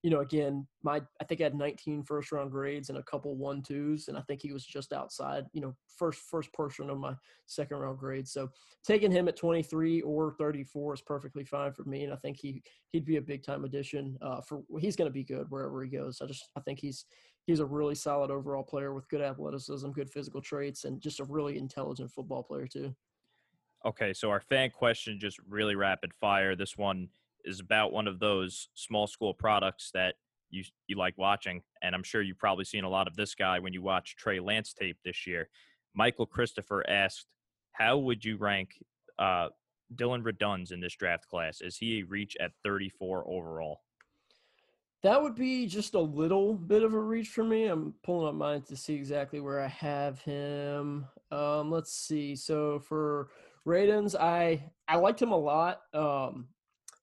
you 0.05 0.11
know, 0.11 0.21
again, 0.21 0.67
my 0.83 1.01
I 1.19 1.25
think 1.25 1.41
I 1.41 1.45
had 1.45 1.55
19 1.55 2.03
first 2.03 2.31
round 2.31 2.51
grades 2.51 2.91
and 2.91 2.99
a 2.99 3.03
couple 3.05 3.35
one 3.37 3.63
twos, 3.63 4.09
and 4.09 4.19
I 4.19 4.21
think 4.29 4.43
he 4.43 4.53
was 4.53 4.67
just 4.67 4.93
outside, 4.93 5.47
you 5.55 5.63
know, 5.63 5.75
first 5.97 6.21
first 6.31 6.53
portion 6.53 6.91
of 6.91 6.99
my 6.99 7.15
second 7.47 7.79
round 7.79 7.99
grade. 7.99 8.29
So 8.29 8.51
taking 8.87 9.11
him 9.11 9.29
at 9.29 9.37
23 9.37 10.03
or 10.03 10.35
34 10.39 10.95
is 10.95 11.01
perfectly 11.01 11.43
fine 11.43 11.73
for 11.73 11.85
me, 11.85 12.05
and 12.05 12.13
I 12.13 12.17
think 12.17 12.37
he 12.39 12.63
he'd 12.93 13.07
be 13.07 13.17
a 13.17 13.23
big 13.23 13.45
time 13.45 13.65
addition. 13.65 14.19
Uh, 14.21 14.43
for 14.43 14.61
he's 14.79 14.95
going 14.95 15.09
to 15.09 15.15
be 15.15 15.25
good 15.25 15.47
wherever 15.49 15.83
he 15.83 15.89
goes. 15.89 16.21
I 16.21 16.27
just 16.27 16.51
I 16.55 16.61
think 16.61 16.81
he's 16.81 17.07
he's 17.47 17.61
a 17.61 17.67
really 17.67 17.95
solid 17.95 18.31
overall 18.31 18.63
player 18.63 18.93
with 18.93 19.09
good 19.09 19.23
athleticism, 19.23 19.91
good 19.93 20.11
physical 20.11 20.43
traits, 20.43 20.85
and 20.85 21.01
just 21.01 21.21
a 21.21 21.25
really 21.25 21.57
intelligent 21.57 22.11
football 22.11 22.43
player 22.43 22.67
too. 22.67 22.95
Okay, 23.85 24.15
so 24.15 24.31
our 24.31 24.41
fan 24.41 24.71
question 24.71 25.21
just 25.21 25.39
really 25.47 25.75
rapid 25.75 26.15
fire. 26.15 26.57
This 26.57 26.77
one 26.77 27.09
is 27.45 27.61
about 27.61 27.93
one 27.93 28.09
of 28.09 28.19
those 28.19 28.69
small 28.75 29.07
school 29.07 29.35
products 29.35 29.91
that 29.93 30.15
you 30.51 30.65
you 30.87 30.97
like 30.97 31.19
watching, 31.19 31.63
and 31.83 31.95
I'm 31.95 32.03
sure 32.03 32.23
you've 32.23 32.39
probably 32.39 32.65
seen 32.65 32.85
a 32.85 32.89
lot 32.89 33.07
of 33.07 33.17
this 33.17 33.35
guy 33.35 33.59
when 33.59 33.75
you 33.75 33.83
watch 33.83 34.17
Trey 34.17 34.41
Lance 34.41 34.73
tape 34.73 34.97
this 35.05 35.27
year. 35.27 35.49
Michael 35.95 36.25
Christopher 36.25 36.89
asked, 36.89 37.27
"How 37.73 37.99
would 37.99 38.25
you 38.25 38.39
rank 38.39 38.71
uh, 39.19 39.49
Dillon 39.95 40.23
Radunz 40.23 40.73
in 40.73 40.81
this 40.81 40.95
draft 40.95 41.29
class? 41.29 41.61
Is 41.61 41.77
he 41.77 42.01
a 42.01 42.03
reach 42.05 42.37
at 42.41 42.53
34 42.63 43.29
overall?" 43.29 43.83
That 45.03 45.21
would 45.21 45.35
be 45.35 45.67
just 45.67 45.93
a 45.93 46.01
little 46.01 46.55
bit 46.55 46.83
of 46.83 46.95
a 46.95 46.99
reach 46.99 47.29
for 47.29 47.45
me. 47.45 47.67
I'm 47.67 47.93
pulling 48.03 48.29
up 48.29 48.35
mine 48.35 48.63
to 48.63 48.77
see 48.77 48.95
exactly 48.95 49.41
where 49.41 49.61
I 49.61 49.67
have 49.67 50.19
him. 50.23 51.05
Um, 51.31 51.71
let's 51.71 51.93
see. 51.93 52.35
So 52.35 52.79
for 52.79 53.29
Radunz, 53.67 54.15
I 54.19 54.71
I 54.89 54.97
liked 54.97 55.21
him 55.21 55.33
a 55.33 55.37
lot. 55.37 55.81
Um, 55.93 56.49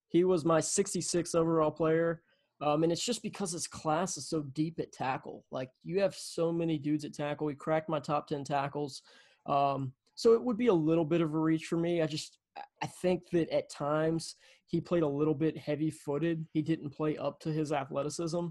he 0.10 0.24
was 0.24 0.46
my 0.46 0.60
66 0.60 1.34
overall 1.36 1.72
player. 1.72 2.22
Um, 2.62 2.84
and 2.84 2.92
it's 2.92 3.04
just 3.04 3.24
because 3.24 3.52
his 3.52 3.68
class 3.68 4.18
is 4.18 4.28
so 4.28 4.42
deep 4.54 4.80
at 4.80 4.92
tackle. 4.92 5.46
Like 5.52 5.72
you 5.84 6.00
have 6.02 6.14
so 6.14 6.52
many 6.52 6.78
dudes 6.78 7.06
at 7.06 7.14
tackle. 7.14 7.48
He 7.48 7.56
cracked 7.56 7.90
my 7.90 8.00
top 8.00 8.28
10 8.28 8.44
tackles. 8.44 9.02
Um, 9.48 9.94
so 10.14 10.34
it 10.34 10.44
would 10.44 10.58
be 10.58 10.68
a 10.68 10.74
little 10.74 11.06
bit 11.06 11.22
of 11.22 11.34
a 11.34 11.40
reach 11.40 11.66
for 11.66 11.78
me. 11.78 12.04
I 12.04 12.06
just, 12.06 12.38
I 12.84 12.86
think 12.86 13.30
that 13.32 13.50
at 13.50 13.72
times 13.72 14.36
he 14.68 14.80
played 14.80 15.02
a 15.02 15.08
little 15.08 15.34
bit 15.34 15.58
heavy 15.58 15.90
footed. 15.90 16.46
He 16.54 16.62
didn't 16.62 16.92
play 16.92 17.18
up 17.18 17.40
to 17.40 17.50
his 17.52 17.72
athleticism. 17.72 18.48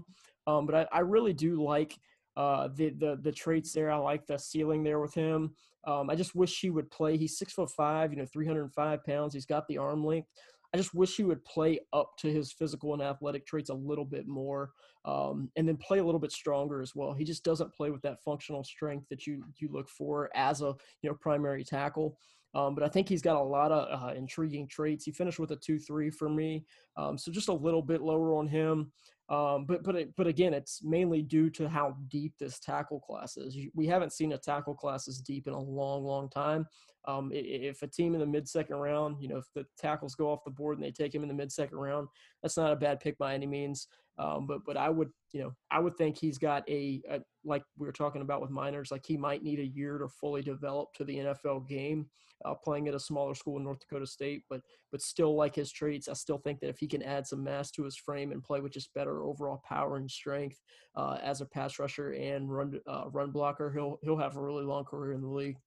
Um, 0.47 0.65
but 0.65 0.75
I, 0.75 0.87
I, 0.91 0.99
really 1.01 1.33
do 1.33 1.63
like 1.63 1.97
uh, 2.35 2.67
the, 2.75 2.89
the, 2.89 3.19
the 3.21 3.31
traits 3.31 3.71
there. 3.71 3.91
I 3.91 3.97
like 3.97 4.25
the 4.25 4.37
ceiling 4.37 4.83
there 4.83 4.99
with 4.99 5.13
him. 5.13 5.55
Um, 5.85 6.09
I 6.09 6.15
just 6.15 6.35
wish 6.35 6.59
he 6.59 6.69
would 6.69 6.89
play. 6.91 7.17
He's 7.17 7.37
six 7.37 7.53
foot 7.53 7.71
five, 7.71 8.11
you 8.11 8.19
know, 8.19 8.25
305 8.25 9.03
pounds. 9.03 9.33
He's 9.33 9.45
got 9.45 9.67
the 9.67 9.77
arm 9.77 10.03
length. 10.05 10.29
I 10.73 10.77
just 10.77 10.93
wish 10.93 11.17
he 11.17 11.23
would 11.23 11.43
play 11.43 11.79
up 11.91 12.11
to 12.19 12.31
his 12.31 12.53
physical 12.53 12.93
and 12.93 13.01
athletic 13.01 13.45
traits 13.45 13.69
a 13.69 13.73
little 13.73 14.05
bit 14.05 14.25
more, 14.25 14.71
um, 15.03 15.49
and 15.57 15.67
then 15.67 15.75
play 15.75 15.99
a 15.99 16.03
little 16.03 16.19
bit 16.19 16.31
stronger 16.31 16.81
as 16.81 16.95
well. 16.95 17.13
He 17.13 17.25
just 17.25 17.43
doesn't 17.43 17.73
play 17.73 17.89
with 17.89 18.01
that 18.03 18.23
functional 18.23 18.63
strength 18.63 19.07
that 19.09 19.27
you 19.27 19.43
you 19.57 19.69
look 19.69 19.89
for 19.89 20.29
as 20.33 20.61
a 20.61 20.73
you 21.01 21.09
know 21.09 21.15
primary 21.19 21.63
tackle. 21.63 22.17
Um, 22.53 22.75
but 22.75 22.83
I 22.83 22.89
think 22.89 23.07
he's 23.07 23.21
got 23.21 23.37
a 23.37 23.43
lot 23.43 23.71
of 23.71 24.09
uh, 24.09 24.13
intriguing 24.13 24.67
traits. 24.67 25.05
He 25.05 25.11
finished 25.11 25.39
with 25.39 25.51
a 25.51 25.55
two 25.55 25.79
three 25.79 26.09
for 26.09 26.29
me, 26.29 26.65
um, 26.97 27.17
so 27.17 27.31
just 27.31 27.49
a 27.49 27.53
little 27.53 27.81
bit 27.81 28.01
lower 28.01 28.35
on 28.35 28.47
him. 28.47 28.91
Um, 29.29 29.63
but 29.65 29.83
but 29.83 29.95
but 30.17 30.27
again, 30.27 30.53
it's 30.53 30.83
mainly 30.83 31.21
due 31.21 31.49
to 31.51 31.69
how 31.69 31.95
deep 32.09 32.33
this 32.37 32.59
tackle 32.59 32.99
class 32.99 33.37
is. 33.37 33.57
We 33.73 33.87
haven't 33.87 34.11
seen 34.11 34.33
a 34.33 34.37
tackle 34.37 34.75
class 34.75 35.07
as 35.07 35.19
deep 35.19 35.47
in 35.47 35.53
a 35.53 35.59
long, 35.59 36.03
long 36.03 36.29
time. 36.29 36.67
Um, 37.05 37.31
if 37.33 37.81
a 37.81 37.87
team 37.87 38.13
in 38.13 38.19
the 38.19 38.25
mid 38.25 38.47
second 38.47 38.75
round, 38.75 39.21
you 39.21 39.29
know, 39.29 39.37
if 39.37 39.45
the 39.55 39.65
tackles 39.79 40.15
go 40.15 40.29
off 40.29 40.43
the 40.43 40.51
board 40.51 40.77
and 40.77 40.85
they 40.85 40.91
take 40.91 41.15
him 41.15 41.23
in 41.23 41.29
the 41.29 41.33
mid 41.33 41.51
second 41.51 41.77
round, 41.77 42.09
that's 42.43 42.57
not 42.57 42.73
a 42.73 42.75
bad 42.75 42.99
pick 42.99 43.17
by 43.17 43.33
any 43.33 43.47
means. 43.47 43.87
Um, 44.19 44.45
but 44.45 44.59
but 44.65 44.75
I 44.75 44.89
would 44.89 45.09
you 45.31 45.41
know 45.41 45.55
I 45.71 45.79
would 45.79 45.95
think 45.95 46.17
he's 46.17 46.37
got 46.37 46.67
a, 46.69 47.01
a, 47.09 47.21
like 47.43 47.63
we 47.77 47.85
were 47.85 47.93
talking 47.93 48.21
about 48.21 48.41
with 48.41 48.51
Meinerz, 48.51 48.91
like 48.91 49.05
he 49.05 49.17
might 49.17 49.43
need 49.43 49.59
a 49.59 49.65
year 49.65 49.97
to 49.97 50.07
fully 50.07 50.41
develop 50.41 50.93
to 50.95 51.03
the 51.03 51.17
NFL 51.17 51.67
game, 51.67 52.07
uh, 52.45 52.53
playing 52.53 52.87
at 52.87 52.93
a 52.93 52.99
smaller 52.99 53.35
school 53.35 53.57
in 53.57 53.63
North 53.63 53.79
Dakota 53.79 54.05
State. 54.05 54.43
But 54.49 54.61
but 54.91 55.01
still 55.01 55.35
like 55.35 55.55
his 55.55 55.71
traits, 55.71 56.07
I 56.07 56.13
still 56.13 56.37
think 56.37 56.59
that 56.59 56.69
if 56.69 56.77
he 56.79 56.87
can 56.87 57.01
add 57.03 57.25
some 57.25 57.43
mass 57.43 57.71
to 57.71 57.83
his 57.83 57.97
frame 57.97 58.31
and 58.31 58.43
play 58.43 58.59
with 58.59 58.73
just 58.73 58.93
better 58.93 59.23
overall 59.23 59.61
power 59.67 59.97
and 59.97 60.09
strength 60.09 60.59
uh, 60.95 61.17
as 61.21 61.41
a 61.41 61.45
pass 61.45 61.79
rusher 61.79 62.11
and 62.11 62.51
run 62.51 62.79
uh, 62.87 63.05
run 63.11 63.31
blocker, 63.31 63.71
he'll 63.71 63.99
he'll 64.03 64.17
have 64.17 64.37
a 64.37 64.41
really 64.41 64.63
long 64.63 64.85
career 64.85 65.13
in 65.13 65.21
the 65.21 65.27
league. 65.27 65.57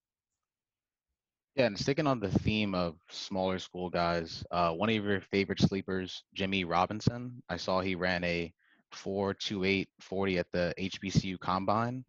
Yeah, 1.57 1.67
and 1.67 1.79
sticking 1.79 2.09
on 2.09 2.19
the 2.19 2.31
theme 2.31 2.75
of 2.75 2.97
smaller 3.11 3.61
school 3.61 3.89
guys, 3.89 4.45
uh, 4.51 4.73
one 4.73 4.89
of 4.89 5.05
your 5.05 5.21
favorite 5.21 5.61
sleepers, 5.61 6.25
Jimmy 6.35 6.65
Robinson. 6.65 7.41
I 7.49 7.57
saw 7.59 7.81
he 7.81 7.95
ran 7.95 8.25
a 8.25 8.53
4.28 8.95 9.87
40 10.01 10.39
at 10.39 10.47
the 10.53 10.75
HBCU 10.79 11.39
Combine, 11.39 12.05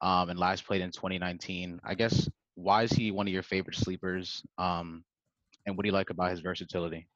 um, 0.00 0.30
and 0.30 0.38
last 0.38 0.66
played 0.66 0.80
in 0.82 0.90
2019. 0.90 1.80
I 1.84 1.94
guess 1.94 2.28
why 2.54 2.82
is 2.82 2.92
he 2.92 3.10
one 3.10 3.26
of 3.26 3.32
your 3.32 3.42
favorite 3.42 3.76
sleepers? 3.76 4.42
Um, 4.58 5.04
and 5.66 5.76
what 5.76 5.84
do 5.84 5.88
you 5.88 5.94
like 5.94 6.10
about 6.10 6.30
his 6.30 6.40
versatility? 6.40 7.06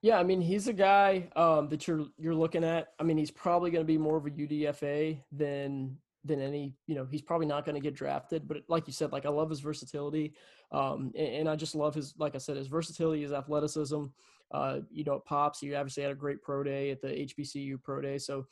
Yeah, 0.00 0.18
I 0.18 0.22
mean 0.22 0.40
he's 0.40 0.68
a 0.68 0.72
guy 0.72 1.28
um, 1.34 1.68
that 1.68 1.86
you're 1.86 2.06
you're 2.18 2.34
looking 2.34 2.64
at. 2.64 2.88
I 2.98 3.02
mean 3.02 3.18
he's 3.18 3.30
probably 3.30 3.70
going 3.70 3.84
to 3.84 3.86
be 3.86 3.98
more 3.98 4.16
of 4.16 4.26
a 4.26 4.30
UDFA 4.30 5.20
than 5.32 5.98
than 6.28 6.40
any 6.40 6.74
you 6.86 6.94
know 6.94 7.06
he's 7.10 7.22
probably 7.22 7.46
not 7.46 7.64
going 7.64 7.74
to 7.74 7.80
get 7.80 7.94
drafted 7.94 8.46
but 8.46 8.58
like 8.68 8.86
you 8.86 8.92
said 8.92 9.12
like 9.12 9.26
i 9.26 9.28
love 9.28 9.50
his 9.50 9.60
versatility 9.60 10.34
um, 10.70 11.10
and, 11.16 11.28
and, 11.28 11.48
i 11.48 11.56
just 11.56 11.74
love 11.74 11.94
his 11.94 12.14
like 12.18 12.34
i 12.34 12.38
said 12.38 12.56
his 12.56 12.68
versatility 12.68 13.22
his 13.22 13.32
athleticism 13.32 14.04
uh, 14.52 14.78
you 14.90 15.04
know 15.04 15.14
it 15.14 15.24
pops 15.24 15.60
he 15.60 15.74
obviously 15.74 16.02
had 16.02 16.12
a 16.12 16.14
great 16.14 16.42
pro 16.42 16.62
day 16.62 16.90
at 16.90 17.00
the 17.00 17.08
hbcu 17.08 17.82
pro 17.82 18.00
day 18.00 18.18
so 18.18 18.46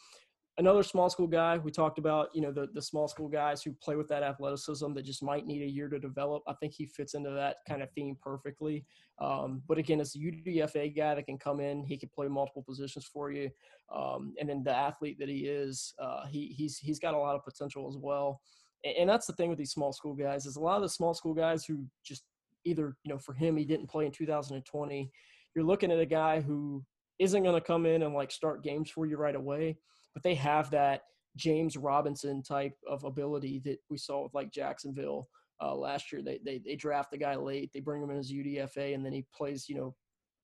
another 0.58 0.82
small 0.82 1.10
school 1.10 1.26
guy 1.26 1.58
we 1.58 1.70
talked 1.70 1.98
about 1.98 2.28
you 2.34 2.40
know 2.40 2.50
the, 2.50 2.68
the 2.72 2.80
small 2.80 3.08
school 3.08 3.28
guys 3.28 3.62
who 3.62 3.72
play 3.72 3.96
with 3.96 4.08
that 4.08 4.22
athleticism 4.22 4.92
that 4.94 5.04
just 5.04 5.22
might 5.22 5.46
need 5.46 5.62
a 5.62 5.70
year 5.70 5.88
to 5.88 5.98
develop. 5.98 6.42
I 6.46 6.54
think 6.54 6.72
he 6.72 6.86
fits 6.86 7.14
into 7.14 7.30
that 7.30 7.56
kind 7.68 7.82
of 7.82 7.90
theme 7.92 8.16
perfectly. 8.22 8.84
Um, 9.20 9.62
but 9.66 9.78
again 9.78 10.00
it's 10.00 10.16
a 10.16 10.18
udfa 10.18 10.96
guy 10.96 11.14
that 11.14 11.26
can 11.26 11.38
come 11.38 11.60
in 11.60 11.84
he 11.84 11.96
can 11.96 12.10
play 12.14 12.28
multiple 12.28 12.64
positions 12.66 13.04
for 13.04 13.30
you. 13.30 13.50
Um, 13.94 14.34
and 14.40 14.48
then 14.48 14.62
the 14.64 14.74
athlete 14.74 15.18
that 15.20 15.28
he 15.28 15.46
is 15.46 15.94
uh, 16.02 16.26
he, 16.26 16.46
he's 16.56 16.78
he's 16.78 16.98
got 16.98 17.14
a 17.14 17.18
lot 17.18 17.36
of 17.36 17.44
potential 17.44 17.88
as 17.88 17.96
well. 17.98 18.40
And, 18.84 18.96
and 18.96 19.10
that's 19.10 19.26
the 19.26 19.34
thing 19.34 19.50
with 19.50 19.58
these 19.58 19.72
small 19.72 19.92
school 19.92 20.14
guys 20.14 20.46
is 20.46 20.56
a 20.56 20.60
lot 20.60 20.76
of 20.76 20.82
the 20.82 20.88
small 20.88 21.14
school 21.14 21.34
guys 21.34 21.64
who 21.64 21.84
just 22.04 22.24
either 22.64 22.96
you 23.04 23.12
know 23.12 23.18
for 23.18 23.34
him 23.34 23.56
he 23.56 23.64
didn't 23.64 23.88
play 23.88 24.06
in 24.06 24.12
2020 24.12 25.10
you're 25.54 25.64
looking 25.64 25.92
at 25.92 26.00
a 26.00 26.06
guy 26.06 26.40
who 26.40 26.84
isn't 27.18 27.44
going 27.44 27.54
to 27.54 27.66
come 27.66 27.86
in 27.86 28.02
and 28.02 28.14
like 28.14 28.30
start 28.30 28.62
games 28.62 28.90
for 28.90 29.06
you 29.06 29.16
right 29.16 29.36
away 29.36 29.76
but 30.16 30.22
they 30.22 30.34
have 30.34 30.70
that 30.70 31.02
James 31.36 31.76
Robinson 31.76 32.42
type 32.42 32.72
of 32.88 33.04
ability 33.04 33.60
that 33.66 33.76
we 33.90 33.98
saw 33.98 34.22
with 34.22 34.32
like 34.32 34.50
Jacksonville 34.50 35.28
uh, 35.62 35.74
last 35.74 36.10
year. 36.10 36.22
They, 36.22 36.40
they 36.42 36.58
they 36.64 36.74
draft 36.74 37.10
the 37.10 37.18
guy 37.18 37.36
late, 37.36 37.70
they 37.74 37.80
bring 37.80 38.02
him 38.02 38.08
in 38.08 38.16
as 38.16 38.32
UDFA, 38.32 38.94
and 38.94 39.04
then 39.04 39.12
he 39.12 39.26
plays 39.36 39.68
you 39.68 39.76
know 39.76 39.94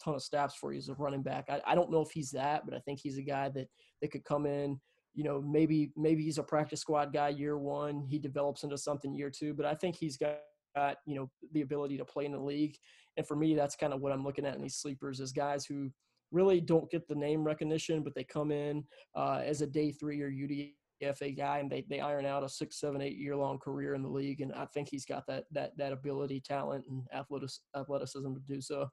ton 0.05 0.15
of 0.15 0.23
snaps 0.23 0.57
for 0.57 0.75
you 0.75 0.79
as 0.79 0.91
a 0.91 0.95
running 0.95 1.23
back. 1.23 1.47
I, 1.49 1.63
I 1.67 1.75
don't 1.75 1.91
know 1.91 2.03
if 2.03 2.11
he's 2.11 2.31
that, 2.33 2.67
but 2.67 2.75
I 2.75 2.81
think 2.81 3.01
he's 3.03 3.17
a 3.17 3.23
guy 3.23 3.49
that 3.49 3.67
that 4.03 4.11
could 4.11 4.25
come 4.25 4.45
in. 4.45 4.79
You 5.15 5.25
know, 5.25 5.41
maybe 5.41 5.91
maybe 5.97 6.23
he's 6.23 6.37
a 6.37 6.43
practice 6.43 6.81
squad 6.83 7.15
guy 7.15 7.31
year 7.31 7.57
one. 7.57 8.05
He 8.07 8.19
develops 8.19 8.65
into 8.65 8.77
something 8.77 9.15
year 9.15 9.31
two, 9.31 9.55
but 9.55 9.65
I 9.65 9.75
think 9.75 9.97
he's 9.97 10.19
got 10.19 10.37
got 10.77 10.99
you 11.07 11.17
know 11.17 11.31
the 11.55 11.63
ability 11.63 11.97
to 11.97 12.05
play 12.05 12.27
in 12.27 12.33
the 12.33 12.39
league. 12.39 12.77
And 13.17 13.27
for 13.27 13.37
me, 13.37 13.55
that's 13.55 13.77
kind 13.77 13.95
of 13.95 14.03
what 14.03 14.13
I'm 14.13 14.23
looking 14.23 14.45
at 14.45 14.55
in 14.55 14.61
these 14.61 14.77
sleepers 14.77 15.19
as 15.19 15.33
guys 15.33 15.65
who 15.65 15.91
really 16.33 16.61
don't 16.61 16.91
get 16.91 17.07
the 17.07 17.15
name 17.15 17.45
recognition, 17.45 18.03
but 18.03 18.15
they 18.15 18.25
come 18.25 18.51
in 18.51 18.85
uh, 19.15 19.43
as 19.45 19.63
a 19.63 19.67
day 19.67 19.93
three 19.93 20.21
or 20.21 20.31
UDFA 20.31 21.37
guy, 21.37 21.59
and 21.59 21.71
they, 21.71 21.85
they 21.89 22.01
iron 22.01 22.27
out 22.27 22.43
a 22.43 22.49
six, 22.49 22.81
seven, 22.81 23.01
eight 23.03 23.17
year 23.17 23.37
long 23.37 23.59
career 23.59 23.95
in 23.95 24.03
the 24.03 24.09
league. 24.09 24.41
And 24.41 24.53
I 24.55 24.67
think 24.67 24.89
he's 24.89 25.05
got 25.05 25.27
that 25.29 25.45
that 25.53 25.77
that 25.77 25.93
ability, 25.93 26.41
talent, 26.41 26.87
and 26.89 27.07
athleticism 27.15 28.35
to 28.35 28.41
do 28.49 28.61
so. 28.61 28.89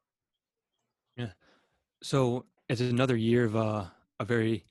Yeah. 1.15 1.31
So 2.03 2.45
it's 2.67 2.81
another 2.81 3.15
year 3.15 3.45
of 3.45 3.55
uh, 3.55 3.85
a 4.19 4.25
very 4.25 4.65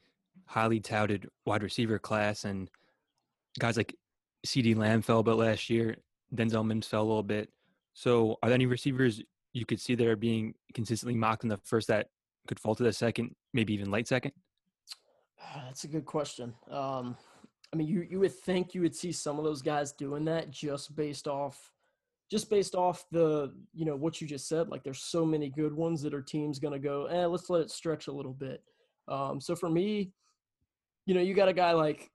highly 0.47 0.81
touted 0.81 1.29
wide 1.47 1.63
receiver 1.63 1.99
class, 1.99 2.45
and 2.45 2.71
guys 3.59 3.77
like 3.77 3.95
CeeDee 4.47 4.77
Lamb 4.77 5.03
fell 5.03 5.21
a 5.21 5.25
bit 5.25 5.35
last 5.35 5.69
year. 5.69 5.97
Denzel 6.35 6.67
Mims 6.67 6.87
fell 6.87 7.03
a 7.03 7.05
little 7.05 7.23
bit. 7.23 7.51
So, 7.95 8.39
are 8.43 8.49
there 8.49 8.55
any 8.55 8.67
receivers 8.67 9.23
you 9.53 9.67
could 9.67 9.81
see 9.81 9.95
that 9.95 10.07
are 10.07 10.17
being 10.17 10.55
consistently 10.75 11.17
mocked 11.17 11.43
in 11.43 11.49
the 11.49 11.57
first 11.57 11.89
that 11.89 12.09
could 12.49 12.59
fall 12.59 12.75
to 12.75 12.83
the 12.83 12.93
second, 12.93 13.37
maybe 13.53 13.75
even 13.75 13.91
late 13.91 14.09
second? 14.09 14.33
That's 15.55 15.85
a 15.85 15.89
good 15.89 16.07
question. 16.07 16.55
Um, 16.71 17.17
I 17.73 17.77
mean, 17.77 17.87
you 17.87 18.07
you 18.11 18.19
would 18.21 18.35
think 18.35 18.75
you 18.75 18.81
would 18.81 18.97
see 18.97 19.13
some 19.13 19.39
of 19.39 19.45
those 19.45 19.63
guys 19.63 19.93
doing 19.93 20.25
that 20.25 20.51
just 20.51 20.97
based 20.97 21.29
off 21.29 21.71
just 22.31 22.51
based 22.51 22.75
off 22.75 23.05
the 23.11 23.53
you 23.73 23.85
know 23.85 23.97
what 23.97 24.21
you 24.21 24.27
just 24.27 24.49
said 24.49 24.69
like 24.69 24.83
there's 24.83 25.01
so 25.01 25.25
many 25.25 25.49
good 25.49 25.73
ones 25.73 26.03
that 26.03 26.15
our 26.15 26.21
team's 26.21 26.59
going 26.59 26.73
to 26.73 26.79
go 26.79 27.07
eh 27.07 27.27
let's 27.27 27.49
let 27.49 27.63
it 27.63 27.71
stretch 27.71 28.07
a 28.07 28.13
little 28.13 28.35
bit 28.35 28.63
um, 29.07 29.41
so 29.41 29.57
for 29.57 29.71
me 29.71 30.13
you 31.07 31.15
know 31.15 31.21
you 31.21 31.35
got 31.35 31.49
a 31.49 31.55
guy 31.55 31.73
like 31.73 32.11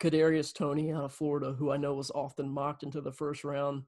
Kadarius 0.00 0.52
Tony 0.52 0.92
out 0.92 1.04
of 1.04 1.12
Florida 1.12 1.52
who 1.52 1.70
I 1.70 1.76
know 1.76 1.94
was 1.94 2.10
often 2.10 2.48
mocked 2.48 2.82
into 2.82 3.00
the 3.00 3.12
first 3.12 3.44
round 3.44 3.84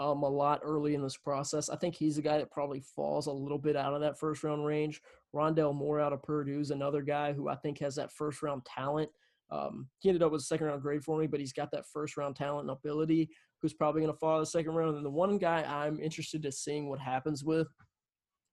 um, 0.00 0.22
a 0.22 0.28
lot 0.28 0.60
early 0.62 0.94
in 0.94 1.02
this 1.02 1.16
process. 1.16 1.68
I 1.68 1.76
think 1.76 1.94
he's 1.94 2.18
a 2.18 2.22
guy 2.22 2.38
that 2.38 2.50
probably 2.50 2.80
falls 2.80 3.26
a 3.26 3.32
little 3.32 3.58
bit 3.58 3.76
out 3.76 3.94
of 3.94 4.00
that 4.00 4.18
first 4.18 4.42
round 4.42 4.64
range. 4.64 5.00
Rondale 5.34 5.74
Moore 5.74 6.00
out 6.00 6.12
of 6.12 6.22
Purdue 6.22 6.60
is 6.60 6.70
another 6.70 7.02
guy 7.02 7.32
who 7.32 7.48
I 7.48 7.56
think 7.56 7.78
has 7.80 7.94
that 7.96 8.12
first 8.12 8.42
round 8.42 8.64
talent. 8.64 9.10
Um, 9.50 9.88
he 10.00 10.08
ended 10.08 10.22
up 10.22 10.32
with 10.32 10.40
a 10.40 10.44
second 10.44 10.66
round 10.66 10.82
grade 10.82 11.04
for 11.04 11.18
me, 11.18 11.26
but 11.26 11.40
he's 11.40 11.52
got 11.52 11.70
that 11.72 11.86
first 11.86 12.16
round 12.16 12.34
talent 12.34 12.68
and 12.68 12.76
ability 12.76 13.30
who's 13.62 13.74
probably 13.74 14.00
going 14.02 14.12
to 14.12 14.18
fall 14.18 14.40
the 14.40 14.46
second 14.46 14.74
round. 14.74 14.96
And 14.96 15.06
the 15.06 15.10
one 15.10 15.38
guy 15.38 15.62
I'm 15.62 16.00
interested 16.00 16.42
to 16.42 16.52
seeing 16.52 16.88
what 16.88 16.98
happens 16.98 17.44
with 17.44 17.68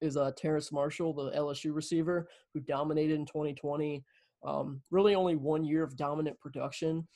is 0.02 0.18
uh, 0.18 0.32
Terrace 0.38 0.72
Marshall, 0.72 1.14
the 1.14 1.32
LSU 1.32 1.74
receiver 1.74 2.28
who 2.54 2.60
dominated 2.60 3.16
in 3.16 3.26
2020. 3.26 4.04
Um, 4.44 4.82
really 4.90 5.14
only 5.14 5.36
one 5.36 5.64
year 5.64 5.84
of 5.84 5.96
dominant 5.96 6.40
production, 6.40 7.08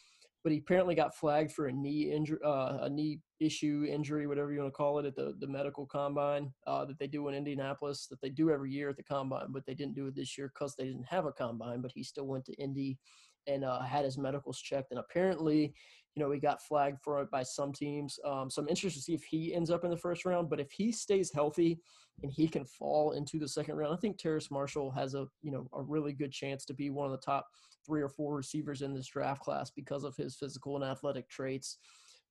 but 0.45 0.51
he 0.51 0.60
apparently 0.60 0.93
got 0.93 1.15
flagged 1.15 1.51
for 1.51 1.65
a 1.65 1.71
knee 1.71 2.12
injury, 2.12 2.38
uh, 2.45 2.77
a 2.81 2.89
knee 2.89 3.19
issue, 3.39 3.84
injury, 3.89 4.27
whatever 4.27 4.53
you 4.53 4.60
want 4.60 4.71
to 4.71 4.77
call 4.77 4.99
it, 4.99 5.05
at 5.08 5.15
the, 5.15 5.34
the 5.39 5.47
medical 5.47 5.88
combine 5.88 6.53
uh, 6.67 6.86
that 6.86 6.99
they 6.99 7.08
do 7.08 7.27
in 7.27 7.34
Indianapolis, 7.34 8.05
that 8.12 8.21
they 8.21 8.29
do 8.29 8.51
every 8.51 8.71
year 8.71 8.88
at 8.88 8.95
the 8.95 9.01
combine, 9.01 9.47
but 9.49 9.65
they 9.65 9.73
didn't 9.73 9.95
do 9.95 10.05
it 10.05 10.15
this 10.15 10.38
year 10.38 10.51
because 10.53 10.75
they 10.75 10.84
didn't 10.84 11.08
have 11.10 11.25
a 11.25 11.31
combine. 11.31 11.81
But 11.81 11.93
he 11.95 12.03
still 12.03 12.27
went 12.27 12.45
to 12.45 12.53
Indy 12.62 12.99
and 13.47 13.63
uh, 13.63 13.81
had 13.81 14.05
his 14.05 14.17
medicals 14.17 14.60
checked, 14.60 14.91
and 14.91 14.99
apparently 14.99 15.73
you 16.15 16.23
know, 16.23 16.31
he 16.31 16.39
got 16.39 16.62
flagged 16.62 17.01
for 17.01 17.21
it 17.21 17.29
by 17.29 17.43
some 17.43 17.73
teams. 17.73 18.17
Um, 18.25 18.49
so 18.49 18.62
I'm 18.62 18.69
interested 18.69 18.99
to 18.99 19.03
see 19.03 19.13
if 19.13 19.23
he 19.23 19.53
ends 19.53 19.69
up 19.69 19.84
in 19.84 19.89
the 19.89 19.97
first 19.97 20.25
round. 20.25 20.49
But 20.49 20.62
if 20.62 20.71
he 20.71 20.91
stays 20.91 21.31
healthy 21.31 21.79
and 22.23 22.31
he 22.31 22.47
can 22.47 22.65
fall 22.65 23.12
into 23.12 23.38
the 23.38 23.47
second 23.47 23.75
round, 23.75 23.93
I 23.93 23.97
think 23.97 24.17
Terrace 24.17 24.49
Marshall 24.49 24.91
has 24.91 25.13
a 25.13 25.27
you 25.41 25.51
know 25.51 25.67
a 25.73 25.81
really 25.81 26.13
good 26.13 26.31
chance 26.31 26.63
to 26.65 26.73
be 26.73 26.89
one 26.89 27.05
of 27.05 27.12
the 27.12 27.25
top 27.25 27.47
three 27.86 28.01
or 28.01 28.10
four 28.10 28.36
receivers 28.36 28.81
in 28.81 28.93
this 28.93 29.08
draft 29.08 29.41
class 29.41 29.69
because 29.69 30.03
of 30.03 30.15
his 30.15 30.36
physical 30.36 30.75
and 30.75 30.86
athletic 30.86 31.29
traits. 31.29 31.77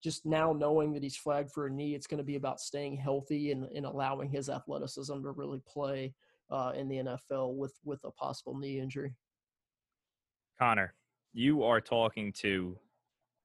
Just 0.03 0.27
now 0.27 0.53
knowing 0.53 0.93
that 0.95 1.03
he's 1.03 1.17
flagged 1.17 1.51
for 1.53 1.67
a 1.67 1.71
knee, 1.71 1.95
it's 1.95 2.07
going 2.07 2.19
to 2.19 2.25
be 2.25 2.37
about 2.37 2.61
staying 2.61 2.97
healthy 2.97 3.53
and, 3.53 3.65
and 3.65 3.87
allowing 3.87 4.29
his 4.29 4.49
athleticism 4.51 5.23
to 5.23 5.31
really 5.31 5.63
play 5.67 6.13
uh, 6.51 6.73
in 6.75 6.89
the 6.89 6.97
NFL 6.97 7.55
with 7.55 7.75
with 7.85 8.01
a 8.05 8.11
possible 8.13 8.57
knee 8.57 8.81
injury. 8.81 9.15
Connor, 10.59 10.95
you 11.35 11.65
are 11.65 11.81
talking 11.81 12.33
to 12.33 12.79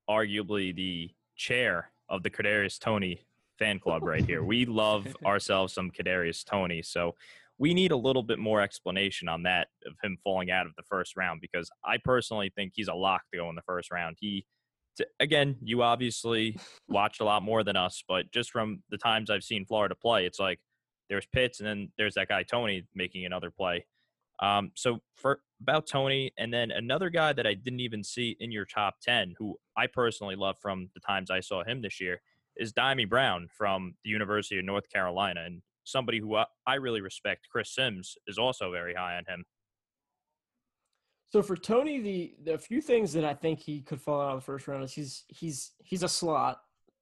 arguably 0.09 0.73
the 0.73 1.09
chair 1.35 1.91
of 2.07 2.23
the 2.23 2.29
Kadarius 2.29 2.79
Toney 2.79 3.21
fan 3.57 3.79
club 3.79 4.03
right 4.03 4.23
here. 4.23 4.43
We 4.43 4.65
love 4.65 5.07
ourselves 5.25 5.73
some 5.73 5.91
Kadarius 5.91 6.45
Toney, 6.45 6.83
so 6.83 7.15
we 7.57 7.73
need 7.73 7.91
a 7.91 7.97
little 7.97 8.23
bit 8.23 8.39
more 8.39 8.61
explanation 8.61 9.27
on 9.27 9.43
that 9.43 9.67
of 9.85 9.93
him 10.01 10.17
falling 10.23 10.49
out 10.49 10.65
of 10.65 10.75
the 10.77 10.83
first 10.83 11.17
round 11.17 11.41
because 11.41 11.69
I 11.83 11.97
personally 12.03 12.51
think 12.55 12.71
he's 12.75 12.87
a 12.87 12.93
lock 12.93 13.23
to 13.31 13.39
go 13.39 13.49
in 13.49 13.55
the 13.55 13.61
first 13.63 13.91
round. 13.91 14.17
He 14.19 14.45
again, 15.19 15.55
you 15.61 15.81
obviously 15.81 16.57
watched 16.87 17.21
a 17.21 17.25
lot 17.25 17.41
more 17.43 17.63
than 17.63 17.75
us, 17.75 18.03
but 18.07 18.31
just 18.31 18.51
from 18.51 18.81
the 18.89 18.97
times 18.97 19.29
I've 19.29 19.43
seen 19.43 19.65
Florida 19.65 19.95
play, 19.95 20.25
it's 20.25 20.39
like 20.39 20.59
there's 21.09 21.25
Pitts 21.25 21.59
and 21.59 21.67
then 21.67 21.91
there's 21.97 22.15
that 22.15 22.27
guy 22.27 22.43
Toney 22.43 22.83
making 22.95 23.25
another 23.25 23.51
play. 23.51 23.85
Um, 24.41 24.71
so 24.75 24.99
for 25.15 25.41
about 25.61 25.87
Toney, 25.87 26.31
and 26.37 26.53
then 26.53 26.71
another 26.71 27.09
guy 27.09 27.33
that 27.33 27.45
I 27.45 27.53
didn't 27.53 27.81
even 27.81 28.03
see 28.03 28.37
in 28.39 28.51
your 28.51 28.65
top 28.65 28.95
ten, 29.01 29.33
who 29.37 29.57
I 29.77 29.87
personally 29.87 30.35
love 30.35 30.57
from 30.61 30.89
the 30.93 31.01
times 31.01 31.29
I 31.29 31.41
saw 31.41 31.63
him 31.63 31.81
this 31.81 31.99
year, 31.99 32.21
is 32.55 32.73
Dyami 32.73 33.07
Brown 33.07 33.47
from 33.55 33.95
the 34.03 34.09
University 34.09 34.57
of 34.59 34.65
North 34.65 34.89
Carolina, 34.89 35.41
and 35.45 35.61
somebody 35.83 36.19
who 36.19 36.37
I 36.67 36.75
really 36.75 37.01
respect. 37.01 37.47
Chris 37.51 37.73
Simms 37.73 38.15
is 38.27 38.37
also 38.37 38.71
very 38.71 38.93
high 38.93 39.17
on 39.17 39.25
him. 39.27 39.45
So 41.31 41.43
for 41.43 41.55
Toney, 41.55 41.99
the 41.99 42.35
the 42.43 42.57
few 42.57 42.81
things 42.81 43.13
that 43.13 43.25
I 43.25 43.33
think 43.33 43.59
he 43.59 43.81
could 43.81 44.01
fall 44.01 44.21
out 44.21 44.35
of 44.35 44.39
the 44.39 44.45
first 44.45 44.67
round 44.67 44.83
is 44.83 44.93
he's 44.93 45.25
he's 45.27 45.71
he's 45.83 46.03
a 46.03 46.09
slot. 46.09 46.59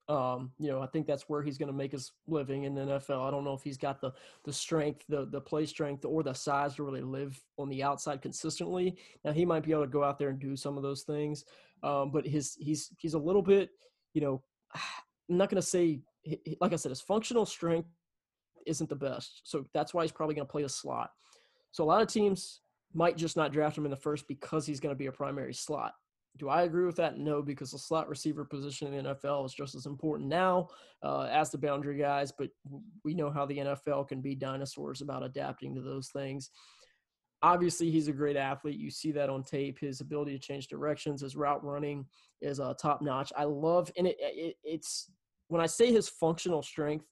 Um, 0.10 0.52
you 0.58 0.70
know, 0.70 0.82
I 0.82 0.88
think 0.88 1.06
that's 1.06 1.28
where 1.28 1.44
he's 1.44 1.58
going 1.58 1.68
to 1.68 1.78
make 1.78 1.92
his 1.92 2.14
living 2.28 2.64
in 2.64 2.74
the 2.74 2.82
NFL. 2.82 3.28
I 3.28 3.32
don't 3.32 3.44
know 3.44 3.54
if 3.54 3.62
he's 3.62 3.78
got 3.78 4.00
the 4.00 4.14
the 4.46 4.54
strength, 4.54 5.04
the 5.10 5.26
the 5.26 5.42
play 5.42 5.66
strength, 5.66 6.06
or 6.06 6.24
the 6.24 6.34
size 6.34 6.76
to 6.76 6.84
really 6.84 7.02
live 7.02 7.42
on 7.58 7.68
the 7.68 7.84
outside 7.84 8.22
consistently. 8.22 8.98
Now 9.26 9.34
he 9.34 9.46
might 9.46 9.64
be 9.64 9.72
able 9.72 9.84
to 9.84 9.88
go 9.88 10.04
out 10.04 10.18
there 10.18 10.30
and 10.30 10.40
do 10.40 10.56
some 10.56 10.78
of 10.78 10.84
those 10.84 11.04
things, 11.04 11.44
um, 11.84 12.12
but 12.12 12.26
his 12.26 12.56
he's 12.60 12.90
he's 12.98 13.16
a 13.16 13.20
little 13.20 13.42
bit, 13.42 13.72
you 14.14 14.22
know, 14.22 14.42
I'm 15.30 15.38
not 15.38 15.50
going 15.50 15.62
to 15.62 15.68
say 15.68 16.00
like 16.62 16.74
I 16.74 16.78
said, 16.78 16.90
his 16.90 17.02
functional 17.02 17.46
strength 17.46 17.90
isn't 18.66 18.90
the 18.90 18.96
best, 18.96 19.42
so 19.44 19.66
that's 19.74 19.94
why 19.94 20.04
he's 20.04 20.12
probably 20.12 20.36
going 20.36 20.48
to 20.48 20.52
play 20.52 20.64
a 20.64 20.70
slot. 20.70 21.12
So 21.72 21.84
a 21.84 21.86
lot 21.86 22.02
of 22.02 22.08
teams 22.08 22.62
might 22.94 23.18
just 23.18 23.38
not 23.38 23.52
draft 23.52 23.78
him 23.78 23.86
in 23.86 23.92
the 23.92 23.98
first 23.98 24.28
because 24.28 24.66
he's 24.66 24.80
going 24.80 24.94
to 24.94 24.98
be 24.98 25.08
a 25.08 25.12
primary 25.12 25.54
slot. 25.54 25.94
Do 26.38 26.50
I 26.50 26.64
agree 26.64 26.86
with 26.86 26.96
that? 26.98 27.18
No, 27.18 27.42
because 27.42 27.72
the 27.72 27.80
slot 27.80 28.08
receiver 28.08 28.46
position 28.46 28.94
in 28.94 29.04
the 29.04 29.16
NFL 29.16 29.46
is 29.46 29.54
just 29.54 29.76
as 29.76 29.86
important 29.86 30.30
now 30.30 30.68
uh, 31.04 31.24
as 31.24 31.50
the 31.50 31.58
boundary 31.58 31.98
guys, 31.98 32.32
but 32.38 32.50
we 33.04 33.14
know 33.14 33.30
how 33.30 33.46
the 33.46 33.58
NFL 33.58 34.08
can 34.08 34.22
be 34.22 34.36
dinosaurs 34.36 35.02
about 35.02 35.24
adapting 35.24 35.74
to 35.76 35.82
those 35.82 36.10
things. 36.10 36.52
Obviously, 37.44 37.92
he's 37.92 38.08
a 38.08 38.14
great 38.14 38.36
athlete. 38.36 38.80
You 38.80 38.90
see 38.90 39.12
that 39.12 39.30
on 39.30 39.44
tape. 39.44 39.80
His 39.80 40.02
ability 40.02 40.34
to 40.34 40.40
change 40.40 40.68
directions, 40.68 41.22
his 41.22 41.36
route 41.36 41.64
running 41.64 42.06
is 42.42 42.60
uh, 42.60 42.74
top 42.80 43.02
notch. 43.02 43.32
I 43.38 43.44
love, 43.44 43.92
and 43.98 44.08
it, 44.08 44.18
it, 44.20 44.56
it's 44.64 45.12
when 45.48 45.62
I 45.62 45.68
say 45.68 45.92
his 45.92 46.10
functional 46.10 46.62
strength, 46.62 47.06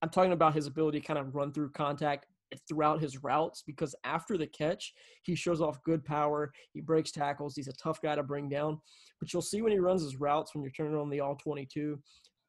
I'm 0.00 0.08
talking 0.08 0.32
about 0.32 0.54
his 0.54 0.66
ability 0.66 1.00
to 1.00 1.06
kind 1.06 1.18
of 1.18 1.34
run 1.34 1.52
through 1.52 1.70
contact 1.70 2.26
throughout 2.68 3.00
his 3.00 3.22
routes 3.22 3.62
because 3.66 3.94
after 4.04 4.36
the 4.36 4.46
catch, 4.46 4.92
he 5.22 5.34
shows 5.34 5.60
off 5.60 5.82
good 5.82 6.04
power. 6.04 6.52
He 6.72 6.80
breaks 6.80 7.10
tackles. 7.10 7.54
He's 7.56 7.68
a 7.68 7.72
tough 7.72 8.00
guy 8.02 8.14
to 8.14 8.22
bring 8.22 8.48
down. 8.48 8.80
But 9.20 9.32
you'll 9.32 9.42
see 9.42 9.62
when 9.62 9.72
he 9.72 9.78
runs 9.78 10.02
his 10.02 10.16
routes 10.16 10.54
when 10.54 10.62
you're 10.62 10.72
turning 10.72 10.96
on 10.96 11.10
the 11.10 11.20
all 11.20 11.36
22, 11.36 11.98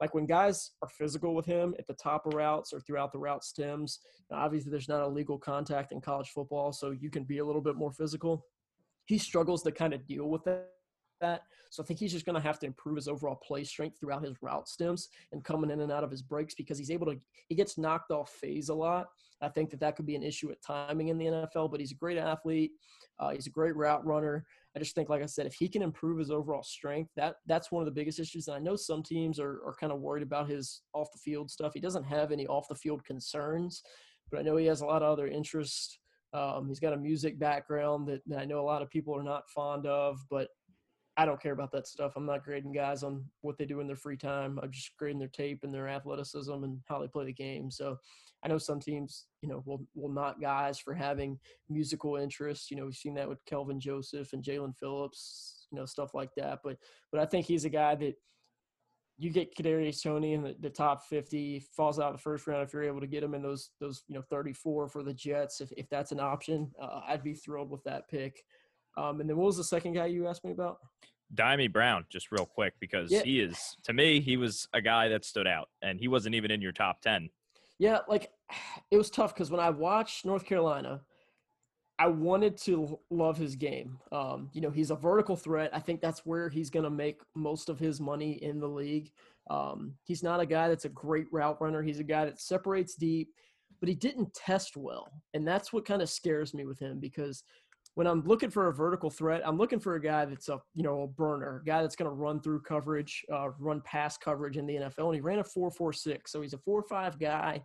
like 0.01 0.13
when 0.13 0.25
guys 0.25 0.71
are 0.81 0.89
physical 0.89 1.35
with 1.35 1.45
him 1.45 1.73
at 1.79 1.87
the 1.87 1.93
top 1.93 2.25
of 2.25 2.33
routes 2.33 2.73
or 2.73 2.79
throughout 2.79 3.11
the 3.11 3.19
route 3.19 3.43
stems, 3.43 3.99
obviously 4.31 4.71
there's 4.71 4.89
not 4.89 5.01
a 5.01 5.07
legal 5.07 5.37
contact 5.37 5.91
in 5.91 6.01
college 6.01 6.29
football, 6.29 6.73
so 6.73 6.91
you 6.91 7.09
can 7.09 7.23
be 7.23 7.37
a 7.37 7.45
little 7.45 7.61
bit 7.61 7.75
more 7.75 7.91
physical. 7.91 8.45
He 9.05 9.17
struggles 9.17 9.63
to 9.63 9.71
kind 9.71 9.93
of 9.93 10.05
deal 10.07 10.29
with 10.29 10.43
that 10.45 10.69
that. 11.23 11.41
So 11.69 11.81
I 11.81 11.85
think 11.85 11.99
he's 11.99 12.11
just 12.11 12.25
going 12.25 12.35
to 12.35 12.47
have 12.47 12.59
to 12.59 12.67
improve 12.67 12.97
his 12.97 13.07
overall 13.07 13.35
play 13.35 13.63
strength 13.63 13.99
throughout 13.99 14.23
his 14.23 14.35
route 14.41 14.69
stems 14.69 15.09
and 15.31 15.43
coming 15.43 15.71
in 15.71 15.81
and 15.81 15.91
out 15.91 16.03
of 16.03 16.11
his 16.11 16.21
breaks 16.21 16.53
because 16.53 16.77
he's 16.77 16.91
able 16.91 17.07
to 17.07 17.17
he 17.49 17.55
gets 17.55 17.77
knocked 17.77 18.11
off 18.11 18.29
phase 18.29 18.69
a 18.69 18.73
lot. 18.73 19.07
I 19.41 19.49
think 19.49 19.71
that 19.71 19.79
that 19.79 19.95
could 19.95 20.05
be 20.05 20.15
an 20.15 20.23
issue 20.23 20.51
at 20.51 20.61
timing 20.61 21.09
in 21.09 21.17
the 21.17 21.25
NFL, 21.25 21.71
but 21.71 21.79
he's 21.79 21.91
a 21.91 21.95
great 21.95 22.17
athlete. 22.17 22.71
Uh, 23.19 23.31
he's 23.31 23.47
a 23.47 23.51
great 23.51 23.75
route 23.75 24.05
runner. 24.05 24.45
I 24.75 24.79
just 24.79 24.95
think, 24.95 25.09
like 25.09 25.21
I 25.21 25.27
said, 25.27 25.45
if 25.45 25.53
he 25.53 25.67
can 25.67 25.81
improve 25.81 26.17
his 26.17 26.31
overall 26.31 26.63
strength, 26.63 27.11
that 27.15 27.35
that's 27.45 27.71
one 27.71 27.81
of 27.81 27.85
the 27.85 27.91
biggest 27.91 28.19
issues. 28.19 28.47
And 28.47 28.55
I 28.55 28.59
know 28.59 28.75
some 28.75 29.03
teams 29.03 29.39
are, 29.39 29.61
are 29.65 29.75
kind 29.79 29.91
of 29.91 29.99
worried 29.99 30.23
about 30.23 30.49
his 30.49 30.81
off 30.93 31.11
the 31.11 31.19
field 31.19 31.51
stuff. 31.51 31.73
He 31.73 31.79
doesn't 31.79 32.05
have 32.05 32.31
any 32.31 32.47
off 32.47 32.67
the 32.67 32.75
field 32.75 33.03
concerns, 33.05 33.83
but 34.31 34.39
I 34.39 34.43
know 34.43 34.57
he 34.57 34.65
has 34.65 34.81
a 34.81 34.85
lot 34.85 35.03
of 35.03 35.11
other 35.11 35.27
interests. 35.27 35.99
Um, 36.33 36.67
he's 36.67 36.79
got 36.79 36.93
a 36.93 36.97
music 36.97 37.37
background 37.37 38.07
that, 38.07 38.21
that 38.27 38.39
I 38.39 38.45
know 38.45 38.59
a 38.59 38.61
lot 38.65 38.81
of 38.81 38.89
people 38.89 39.15
are 39.15 39.23
not 39.23 39.49
fond 39.49 39.85
of, 39.85 40.19
but 40.31 40.47
I 41.15 41.25
don't 41.25 41.41
care 41.41 41.53
about 41.53 41.71
that 41.73 41.87
stuff. 41.87 42.13
I'm 42.15 42.25
not 42.25 42.43
grading 42.43 42.73
guys 42.73 43.03
on 43.03 43.23
what 43.41 43.57
they 43.57 43.65
do 43.65 43.79
in 43.81 43.87
their 43.87 43.95
free 43.95 44.17
time. 44.17 44.59
I'm 44.61 44.71
just 44.71 44.97
grading 44.97 45.19
their 45.19 45.27
tape 45.27 45.59
and 45.63 45.73
their 45.73 45.87
athleticism 45.87 46.51
and 46.51 46.79
how 46.87 46.99
they 46.99 47.07
play 47.07 47.25
the 47.25 47.33
game. 47.33 47.69
So 47.69 47.97
I 48.43 48.47
know 48.47 48.57
some 48.57 48.79
teams, 48.79 49.25
you 49.41 49.49
know, 49.49 49.61
will 49.65 49.85
will 49.93 50.11
not 50.11 50.41
guys 50.41 50.79
for 50.79 50.93
having 50.93 51.39
musical 51.69 52.15
interests. 52.15 52.71
You 52.71 52.77
know, 52.77 52.85
we've 52.85 52.95
seen 52.95 53.13
that 53.15 53.29
with 53.29 53.45
Kelvin 53.45 53.79
Joseph 53.79 54.33
and 54.33 54.43
Jaelan 54.43 54.75
Phillips, 54.75 55.67
you 55.71 55.77
know, 55.77 55.85
stuff 55.85 56.15
like 56.15 56.31
that. 56.37 56.59
But 56.63 56.77
but 57.11 57.21
I 57.21 57.25
think 57.25 57.45
he's 57.45 57.65
a 57.65 57.69
guy 57.69 57.95
that 57.95 58.15
you 59.17 59.29
get 59.29 59.55
Kadarius 59.55 60.01
Toney 60.01 60.33
in 60.33 60.41
the, 60.41 60.55
the, 60.59 60.69
top 60.69 61.05
50, 61.05 61.59
falls 61.75 61.99
out 61.99 62.07
of 62.07 62.13
the 62.15 62.21
first 62.21 62.47
round. 62.47 62.63
If 62.63 62.73
you're 62.73 62.83
able 62.83 62.99
to 62.99 63.07
get 63.07 63.23
him 63.23 63.35
in 63.35 63.43
those 63.43 63.69
those 63.79 64.03
you 64.07 64.15
know 64.15 64.23
34 64.29 64.89
for 64.89 65.03
the 65.03 65.13
Jets, 65.13 65.61
if 65.61 65.71
if 65.77 65.87
that's 65.89 66.11
an 66.11 66.19
option, 66.19 66.71
uh, 66.81 67.01
I'd 67.07 67.23
be 67.23 67.35
thrilled 67.35 67.69
with 67.69 67.83
that 67.83 68.09
pick. 68.09 68.43
Um, 68.97 69.21
and 69.21 69.29
then 69.29 69.37
what 69.37 69.45
was 69.47 69.57
the 69.57 69.63
second 69.63 69.93
guy 69.93 70.07
you 70.07 70.27
asked 70.27 70.43
me 70.43 70.51
about? 70.51 70.77
Dyami 71.35 71.71
Brown, 71.71 72.05
just 72.09 72.31
real 72.31 72.45
quick, 72.45 72.73
because 72.79 73.11
yeah. 73.11 73.23
he 73.23 73.39
is 73.39 73.75
to 73.83 73.93
me, 73.93 74.19
he 74.19 74.37
was 74.37 74.67
a 74.73 74.81
guy 74.81 75.07
that 75.07 75.25
stood 75.25 75.47
out, 75.47 75.69
and 75.81 75.99
he 75.99 76.07
wasn't 76.07 76.35
even 76.35 76.51
in 76.51 76.61
your 76.61 76.71
top 76.71 77.01
ten. 77.01 77.29
Yeah, 77.79 77.99
like 78.07 78.31
it 78.91 78.97
was 78.97 79.09
tough 79.09 79.33
because 79.33 79.51
when 79.51 79.59
I 79.59 79.69
watched 79.69 80.25
North 80.25 80.45
Carolina, 80.45 81.01
I 81.99 82.07
wanted 82.07 82.57
to 82.59 82.99
love 83.09 83.37
his 83.37 83.55
game. 83.55 83.99
Um, 84.11 84.49
you 84.53 84.61
know, 84.61 84.71
he's 84.71 84.91
a 84.91 84.95
vertical 84.95 85.35
threat. 85.35 85.69
I 85.73 85.79
think 85.79 86.01
that's 86.01 86.25
where 86.25 86.49
he's 86.49 86.69
going 86.69 86.85
to 86.85 86.89
make 86.89 87.21
most 87.35 87.69
of 87.69 87.79
his 87.79 88.01
money 88.01 88.43
in 88.43 88.59
the 88.59 88.67
league. 88.67 89.11
Um, 89.49 89.93
he's 90.03 90.23
not 90.23 90.39
a 90.39 90.45
guy 90.45 90.69
that's 90.69 90.85
a 90.85 90.89
great 90.89 91.27
route 91.31 91.61
runner. 91.61 91.83
He's 91.83 91.99
a 91.99 92.03
guy 92.03 92.25
that 92.25 92.39
separates 92.39 92.95
deep, 92.95 93.29
but 93.79 93.89
he 93.89 93.95
didn't 93.95 94.33
test 94.33 94.77
well, 94.77 95.11
and 95.33 95.47
that's 95.47 95.73
what 95.73 95.85
kind 95.85 96.01
of 96.01 96.09
scares 96.09 96.53
me 96.53 96.65
with 96.65 96.79
him 96.79 96.99
because 96.99 97.43
when 97.95 98.07
I'm 98.07 98.23
looking 98.23 98.49
for 98.49 98.67
a 98.67 98.73
vertical 98.73 99.09
threat, 99.09 99.41
I'm 99.45 99.57
looking 99.57 99.79
for 99.79 99.95
a 99.95 100.01
guy 100.01 100.25
that's 100.25 100.49
a 100.49 100.59
you 100.73 100.83
know 100.83 101.03
a 101.03 101.07
burner, 101.07 101.61
a 101.61 101.65
guy 101.65 101.81
that's 101.81 101.95
going 101.95 102.09
to 102.09 102.15
run 102.15 102.41
through 102.41 102.61
coverage, 102.61 103.23
uh, 103.31 103.49
run 103.59 103.81
past 103.81 104.21
coverage 104.21 104.57
in 104.57 104.65
the 104.65 104.75
NFL. 104.75 105.07
And 105.07 105.15
he 105.15 105.21
ran 105.21 105.39
a 105.39 105.43
four 105.43 105.69
four 105.69 105.93
six, 105.93 106.31
so 106.31 106.41
he's 106.41 106.53
a 106.53 106.59
four 106.59 106.83
five 106.83 107.19
guy. 107.19 107.61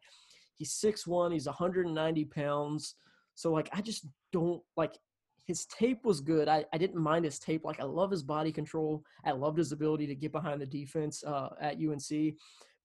He's 0.57 0.73
six 0.73 1.07
one. 1.07 1.33
He's 1.33 1.47
190 1.47 2.25
pounds. 2.27 2.95
So 3.35 3.53
like 3.53 3.69
I 3.73 3.81
just 3.81 4.07
don't 4.33 4.61
like 4.77 4.93
his 5.47 5.65
tape 5.67 6.05
was 6.05 6.21
good. 6.21 6.47
I, 6.47 6.67
I 6.75 6.79
didn't 6.79 7.01
mind 7.01 7.25
his 7.25 7.39
tape. 7.39 7.65
Like 7.65 7.81
I 7.81 7.85
love 7.85 8.11
his 8.11 8.23
body 8.23 8.53
control. 8.53 9.03
I 9.25 9.31
loved 9.31 9.57
his 9.57 9.73
ability 9.73 10.07
to 10.09 10.15
get 10.15 10.31
behind 10.31 10.61
the 10.61 10.67
defense 10.67 11.25
uh, 11.25 11.49
at 11.61 11.77
UNC. 11.77 12.35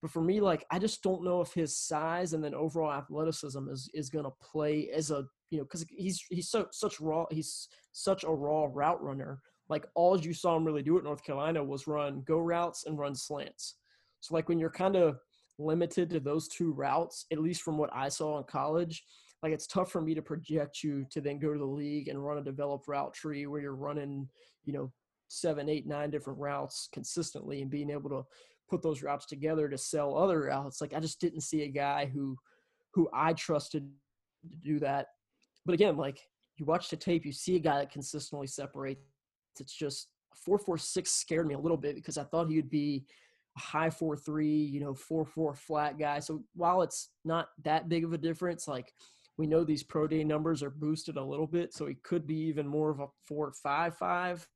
But 0.01 0.11
for 0.11 0.21
me, 0.21 0.39
like 0.39 0.65
I 0.71 0.79
just 0.79 1.01
don't 1.01 1.23
know 1.23 1.41
if 1.41 1.53
his 1.53 1.77
size 1.77 2.33
and 2.33 2.43
then 2.43 2.53
overall 2.53 2.93
athleticism 2.93 3.67
is 3.69 3.89
is 3.93 4.09
going 4.09 4.25
to 4.25 4.33
play 4.41 4.89
as 4.93 5.11
a 5.11 5.25
you 5.53 5.59
know 5.59 5.65
because 5.65 5.85
he's 5.89 6.25
he's 6.31 6.49
so 6.49 6.65
such 6.71 6.99
raw 6.99 7.25
he's 7.29 7.69
such 7.91 8.23
a 8.23 8.29
raw 8.29 8.67
route 8.71 9.01
runner. 9.03 9.39
Like 9.69 9.85
all 9.93 10.19
you 10.19 10.33
saw 10.33 10.57
him 10.57 10.65
really 10.65 10.81
do 10.81 10.97
at 10.97 11.03
North 11.03 11.23
Carolina 11.23 11.63
was 11.63 11.85
run 11.85 12.23
go 12.25 12.39
routes 12.39 12.85
and 12.87 12.97
run 12.97 13.13
slants. 13.13 13.75
So 14.19 14.33
like 14.33 14.49
when 14.49 14.57
you're 14.57 14.71
kind 14.71 14.95
of 14.95 15.19
limited 15.59 16.09
to 16.09 16.19
those 16.19 16.47
two 16.47 16.73
routes, 16.73 17.27
at 17.31 17.37
least 17.37 17.61
from 17.61 17.77
what 17.77 17.91
I 17.93 18.09
saw 18.09 18.39
in 18.39 18.45
college, 18.45 19.03
like 19.43 19.53
it's 19.53 19.67
tough 19.67 19.91
for 19.91 20.01
me 20.01 20.15
to 20.15 20.23
project 20.23 20.83
you 20.83 21.05
to 21.11 21.21
then 21.21 21.37
go 21.37 21.53
to 21.53 21.59
the 21.59 21.65
league 21.65 22.07
and 22.07 22.25
run 22.25 22.39
a 22.39 22.43
developed 22.43 22.87
route 22.87 23.13
tree 23.13 23.45
where 23.45 23.61
you're 23.61 23.75
running, 23.75 24.27
you 24.65 24.73
know, 24.73 24.91
seven, 25.27 25.69
eight, 25.69 25.85
nine 25.85 26.09
different 26.09 26.39
routes 26.39 26.89
consistently 26.91 27.61
and 27.61 27.69
being 27.69 27.91
able 27.91 28.09
to 28.09 28.23
put 28.71 28.81
those 28.81 29.03
routes 29.03 29.27
together 29.27 29.69
to 29.69 29.77
sell 29.77 30.17
other 30.17 30.45
routes. 30.45 30.81
Like 30.81 30.95
I 30.95 30.99
just 30.99 31.21
didn't 31.21 31.41
see 31.41 31.61
a 31.61 31.67
guy 31.67 32.09
who 32.11 32.37
who 32.95 33.07
I 33.13 33.33
trusted 33.33 33.83
to 34.49 34.57
do 34.57 34.79
that. 34.79 35.07
But 35.65 35.73
again, 35.73 35.97
like 35.97 36.19
you 36.57 36.65
watch 36.65 36.89
the 36.89 36.97
tape, 36.97 37.25
you 37.25 37.31
see 37.31 37.55
a 37.55 37.59
guy 37.59 37.79
that 37.79 37.91
consistently 37.91 38.47
separates. 38.47 39.01
It's 39.59 39.73
just 39.73 40.09
four 40.35 40.57
four 40.57 40.77
six 40.77 41.11
scared 41.11 41.47
me 41.47 41.53
a 41.53 41.59
little 41.59 41.77
bit 41.77 41.95
because 41.95 42.17
I 42.17 42.23
thought 42.23 42.49
he 42.49 42.55
would 42.55 42.69
be 42.69 43.05
a 43.55 43.59
high 43.59 43.89
four 43.89 44.17
three, 44.17 44.55
you 44.55 44.79
know, 44.79 44.93
four 44.93 45.25
four 45.25 45.53
flat 45.53 45.97
guy. 45.99 46.19
So 46.19 46.43
while 46.55 46.81
it's 46.81 47.09
not 47.23 47.49
that 47.63 47.87
big 47.89 48.03
of 48.03 48.13
a 48.13 48.17
difference, 48.17 48.67
like 48.67 48.91
we 49.37 49.47
know 49.47 49.63
these 49.63 49.83
pro 49.83 50.07
day 50.07 50.23
numbers 50.23 50.61
are 50.63 50.69
boosted 50.69 51.17
a 51.17 51.23
little 51.23 51.47
bit, 51.47 51.73
so 51.73 51.85
he 51.85 51.95
could 52.03 52.27
be 52.27 52.35
even 52.35 52.67
more 52.67 52.89
of 52.89 52.99
a 52.99 53.07
four 53.27 53.51
five 53.51 53.97
five, 53.97 54.47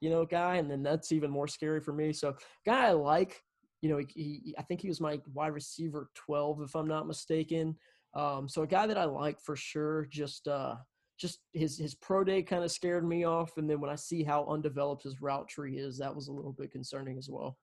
you 0.00 0.10
know, 0.10 0.24
guy, 0.24 0.56
and 0.56 0.70
then 0.70 0.82
that's 0.82 1.12
even 1.12 1.30
more 1.30 1.48
scary 1.48 1.80
for 1.80 1.92
me. 1.92 2.12
So 2.12 2.36
guy 2.66 2.88
I 2.88 2.92
like, 2.92 3.42
you 3.82 3.88
know, 3.88 3.98
he, 3.98 4.06
he 4.44 4.54
I 4.58 4.62
think 4.62 4.80
he 4.80 4.88
was 4.88 5.00
my 5.00 5.20
wide 5.32 5.54
receiver 5.54 6.10
twelve 6.14 6.60
if 6.60 6.74
I'm 6.74 6.88
not 6.88 7.06
mistaken. 7.06 7.76
Um, 8.14 8.48
so 8.48 8.62
a 8.62 8.66
guy 8.66 8.86
that 8.86 8.98
I 8.98 9.04
like 9.04 9.40
for 9.40 9.56
sure. 9.56 10.06
Just 10.10 10.48
uh, 10.48 10.76
just 11.18 11.40
his 11.52 11.78
his 11.78 11.94
pro 11.94 12.24
day 12.24 12.42
kind 12.42 12.64
of 12.64 12.70
scared 12.70 13.06
me 13.06 13.24
off, 13.24 13.56
and 13.56 13.68
then 13.68 13.80
when 13.80 13.90
I 13.90 13.96
see 13.96 14.22
how 14.22 14.46
undeveloped 14.46 15.02
his 15.02 15.20
route 15.20 15.48
tree 15.48 15.78
is, 15.78 15.98
that 15.98 16.14
was 16.14 16.28
a 16.28 16.32
little 16.32 16.52
bit 16.52 16.70
concerning 16.70 17.18
as 17.18 17.28
well. 17.28 17.58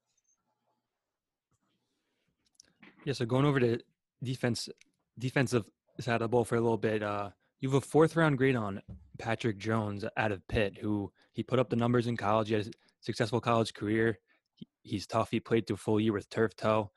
Yeah, 3.05 3.13
so 3.13 3.25
going 3.25 3.45
over 3.45 3.59
to 3.59 3.79
defense, 4.23 4.69
defensive 5.17 5.65
side 5.99 6.15
of 6.15 6.21
the 6.21 6.27
ball 6.27 6.45
for 6.45 6.55
a 6.55 6.61
little 6.61 6.77
bit. 6.77 7.01
Uh, 7.01 7.31
you 7.59 7.69
have 7.69 7.81
a 7.81 7.85
fourth 7.85 8.15
round 8.15 8.37
grade 8.37 8.55
on 8.55 8.81
Patrick 9.17 9.57
Jones 9.57 10.05
out 10.17 10.31
of 10.31 10.47
Pitt, 10.47 10.77
who 10.79 11.11
he 11.31 11.43
put 11.43 11.59
up 11.59 11.69
the 11.69 11.75
numbers 11.75 12.07
in 12.07 12.17
college. 12.17 12.49
He 12.49 12.55
has 12.55 12.67
a 12.67 12.71
successful 12.99 13.41
college 13.41 13.73
career. 13.73 14.19
He, 14.55 14.67
he's 14.83 15.07
tough. 15.07 15.31
He 15.31 15.39
played 15.39 15.65
through 15.65 15.77
full 15.77 15.99
year 15.99 16.13
with 16.13 16.29
turf 16.29 16.55
toe, 16.55 16.91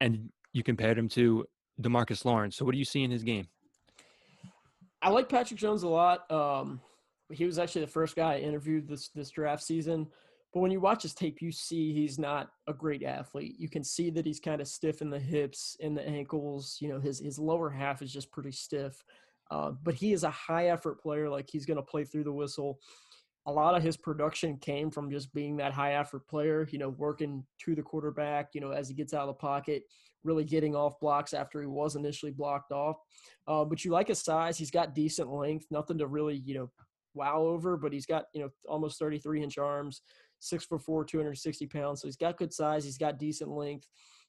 and 0.00 0.30
you 0.52 0.62
compared 0.62 0.98
him 0.98 1.08
to 1.10 1.46
Demarcus 1.80 2.24
Lawrence. 2.24 2.56
So, 2.56 2.64
what 2.64 2.72
do 2.72 2.78
you 2.78 2.84
see 2.84 3.02
in 3.02 3.10
his 3.10 3.22
game? 3.22 3.48
I 5.00 5.10
like 5.10 5.28
Patrick 5.28 5.60
Jones 5.60 5.84
a 5.84 5.88
lot. 5.88 6.30
Um, 6.30 6.80
he 7.32 7.44
was 7.44 7.58
actually 7.58 7.82
the 7.82 7.90
first 7.90 8.16
guy 8.16 8.34
I 8.34 8.38
interviewed 8.38 8.88
this 8.88 9.08
this 9.08 9.30
draft 9.30 9.62
season. 9.62 10.08
But 10.52 10.60
when 10.60 10.70
you 10.70 10.80
watch 10.80 11.02
his 11.02 11.14
tape, 11.14 11.42
you 11.42 11.52
see 11.52 11.92
he's 11.92 12.18
not 12.18 12.50
a 12.66 12.72
great 12.72 13.02
athlete. 13.02 13.56
You 13.58 13.68
can 13.68 13.84
see 13.84 14.08
that 14.10 14.24
he's 14.24 14.40
kind 14.40 14.62
of 14.62 14.68
stiff 14.68 15.02
in 15.02 15.10
the 15.10 15.20
hips, 15.20 15.76
in 15.80 15.94
the 15.94 16.06
ankles. 16.06 16.78
You 16.80 16.88
know, 16.88 17.00
his 17.00 17.20
his 17.20 17.38
lower 17.38 17.70
half 17.70 18.02
is 18.02 18.12
just 18.12 18.32
pretty 18.32 18.52
stiff. 18.52 19.04
Uh, 19.50 19.72
but 19.82 19.94
he 19.94 20.12
is 20.12 20.24
a 20.24 20.30
high 20.30 20.68
effort 20.68 21.00
player. 21.00 21.28
Like 21.28 21.48
he's 21.50 21.66
going 21.66 21.76
to 21.76 21.82
play 21.82 22.04
through 22.04 22.24
the 22.24 22.32
whistle. 22.32 22.80
A 23.48 23.52
lot 23.52 23.74
of 23.74 23.82
his 23.82 23.96
production 23.96 24.58
came 24.58 24.90
from 24.90 25.10
just 25.10 25.32
being 25.34 25.56
that 25.56 25.72
high 25.72 25.94
effort 25.94 26.28
player. 26.28 26.68
You 26.70 26.78
know, 26.78 26.90
working 26.90 27.44
to 27.64 27.74
the 27.74 27.82
quarterback. 27.82 28.50
You 28.54 28.60
know, 28.60 28.70
as 28.70 28.88
he 28.88 28.94
gets 28.94 29.14
out 29.14 29.22
of 29.22 29.28
the 29.28 29.34
pocket, 29.34 29.82
really 30.22 30.44
getting 30.44 30.76
off 30.76 31.00
blocks 31.00 31.34
after 31.34 31.60
he 31.60 31.66
was 31.66 31.96
initially 31.96 32.32
blocked 32.32 32.72
off. 32.72 32.96
Uh, 33.46 33.64
but 33.64 33.84
you 33.84 33.90
like 33.90 34.08
his 34.08 34.22
size. 34.22 34.58
He's 34.58 34.70
got 34.70 34.94
decent 34.94 35.30
length. 35.30 35.66
Nothing 35.70 35.98
to 35.98 36.06
really 36.06 36.42
you 36.44 36.54
know 36.54 36.70
wow 37.14 37.42
over, 37.42 37.76
but 37.76 37.92
he's 37.92 38.06
got 38.06 38.26
you 38.34 38.42
know 38.42 38.50
almost 38.68 38.98
33 38.98 39.42
inch 39.42 39.58
arms 39.58 40.02
six 40.40 40.64
foot 40.64 40.82
four, 40.82 41.04
260 41.04 41.66
pounds. 41.66 42.00
So 42.00 42.08
he's 42.08 42.16
got 42.16 42.38
good 42.38 42.52
size. 42.52 42.84
He's 42.84 42.98
got 42.98 43.18
decent 43.18 43.50
length. 43.50 43.86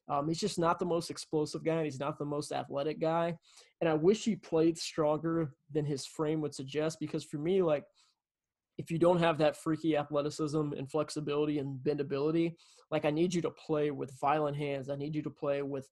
Um, 0.08 0.28
he's 0.28 0.40
just 0.40 0.58
not 0.58 0.80
the 0.80 0.86
most 0.86 1.12
explosive 1.12 1.64
guy. 1.64 1.84
he's 1.84 2.00
not 2.00 2.18
the 2.18 2.26
most 2.26 2.52
athletic 2.52 3.00
guy. 3.00 3.38
And 3.80 3.90
I 3.90 3.94
wish 3.94 4.26
he 4.26 4.36
played 4.36 4.78
stronger 4.78 5.52
than 5.72 5.86
his 5.86 6.06
frame 6.06 6.42
would 6.42 6.56
suggest 6.56 7.00
because 7.00 7.24
for 7.24 7.38
me, 7.38 7.62
like, 7.62 7.84
if 8.80 8.90
you 8.90 8.98
don't 8.98 9.20
have 9.20 9.38
that 9.38 9.58
freaky 9.58 9.98
athleticism 9.98 10.72
and 10.78 10.90
flexibility 10.90 11.60
and 11.60 11.78
bendability, 11.84 12.56
like 12.90 13.04
I 13.04 13.12
need 13.12 13.34
you 13.34 13.42
to 13.42 13.52
play 13.52 13.92
with 13.92 14.18
violent 14.22 14.56
hands. 14.56 14.90
I 14.90 14.96
need 14.96 15.14
you 15.14 15.22
to 15.24 15.30
play 15.30 15.62
with 15.62 15.88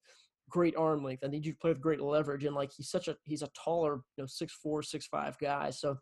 great 0.50 0.74
arm 0.78 1.04
length. 1.04 1.26
I 1.26 1.28
need 1.28 1.46
you 1.46 1.52
to 1.52 1.60
play 1.60 1.72
with 1.72 1.82
great 1.82 2.00
leverage. 2.00 2.46
And 2.46 2.56
like 2.56 2.72
he's 2.72 2.90
such 2.90 3.10
a 3.10 3.18
he's 3.26 3.42
a 3.42 3.50
taller, 3.62 3.96
you 4.16 4.24
know, 4.24 4.26
six 4.26 4.54
four, 4.64 4.82
six 4.82 5.06
five 5.06 5.38
guy. 5.38 5.70
So 5.70 5.98